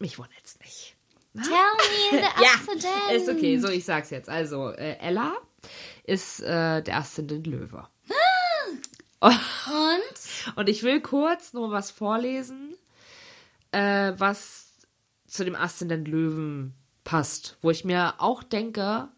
[0.00, 0.89] mich wundert's nicht.
[1.34, 3.12] Tell me the Aszendent.
[3.12, 4.28] Ist okay, so ich sag's jetzt.
[4.28, 5.32] Also, äh, Ella
[6.04, 7.86] ist äh, der Aszendent Löwe.
[9.20, 10.56] Und?
[10.56, 12.74] Und ich will kurz nur was vorlesen,
[13.70, 14.72] äh, was
[15.26, 16.74] zu dem Aszendent Löwen
[17.04, 17.58] passt.
[17.60, 19.08] Wo ich mir auch denke,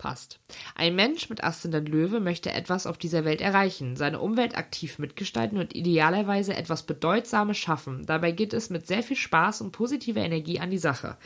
[0.00, 0.40] passt.
[0.74, 5.58] Ein Mensch mit Aszendent Löwe möchte etwas auf dieser Welt erreichen, seine Umwelt aktiv mitgestalten
[5.58, 8.06] und idealerweise etwas Bedeutsames schaffen.
[8.06, 11.18] Dabei geht es mit sehr viel Spaß und positiver Energie an die Sache.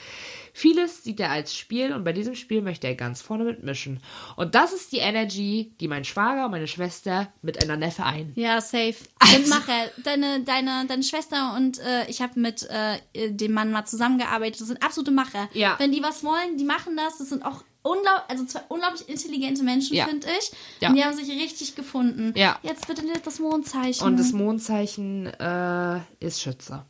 [0.52, 4.01] Vieles sieht er als Spiel und bei diesem Spiel möchte er ganz vorne mitmischen.
[4.36, 8.32] Und das ist die Energy, die mein Schwager und meine Schwester miteinander vereinen.
[8.34, 8.96] Ja, safe.
[9.24, 9.90] Sind Macher.
[10.02, 14.60] Deine, deine, deine Schwester und äh, ich habe mit äh, dem Mann mal zusammengearbeitet.
[14.60, 15.48] Das sind absolute Macher.
[15.52, 15.76] Ja.
[15.78, 17.18] Wenn die was wollen, die machen das.
[17.18, 20.06] Das sind auch unglaublich, also zwei unglaublich intelligente Menschen, Ja.
[20.06, 20.51] finde ich.
[20.81, 20.89] Ja.
[20.89, 22.32] Und die haben sich richtig gefunden.
[22.35, 22.59] Ja.
[22.62, 24.05] Jetzt bitte das Mondzeichen.
[24.05, 26.85] Und das Mondzeichen äh, ist Schütze.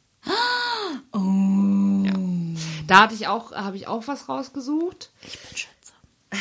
[1.12, 2.03] oh.
[2.05, 2.12] Ja.
[2.87, 5.11] Da hatte ich auch, habe ich auch was rausgesucht.
[5.27, 5.93] Ich bin Schütze.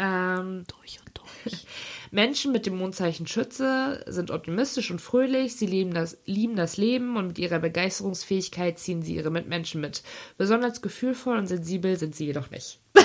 [0.00, 1.66] Ähm, Durch und durch.
[2.12, 7.16] Menschen mit dem Mondzeichen Schütze sind optimistisch und fröhlich, sie lieben das, lieben das Leben
[7.16, 10.04] und mit ihrer Begeisterungsfähigkeit ziehen sie ihre Mitmenschen mit.
[10.36, 12.78] Besonders gefühlvoll und sensibel sind sie jedoch nicht.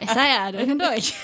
[0.00, 1.14] Ich sag ja, durch und durch.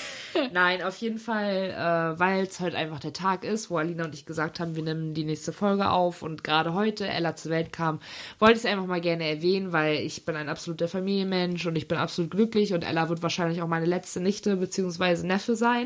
[0.53, 4.13] Nein, auf jeden Fall, äh, weil es heute einfach der Tag ist, wo Alina und
[4.13, 7.73] ich gesagt haben, wir nehmen die nächste Folge auf und gerade heute Ella zur Welt
[7.73, 7.99] kam,
[8.39, 11.87] wollte ich es einfach mal gerne erwähnen, weil ich bin ein absoluter Familienmensch und ich
[11.87, 15.25] bin absolut glücklich und Ella wird wahrscheinlich auch meine letzte Nichte bzw.
[15.25, 15.79] Neffe sein.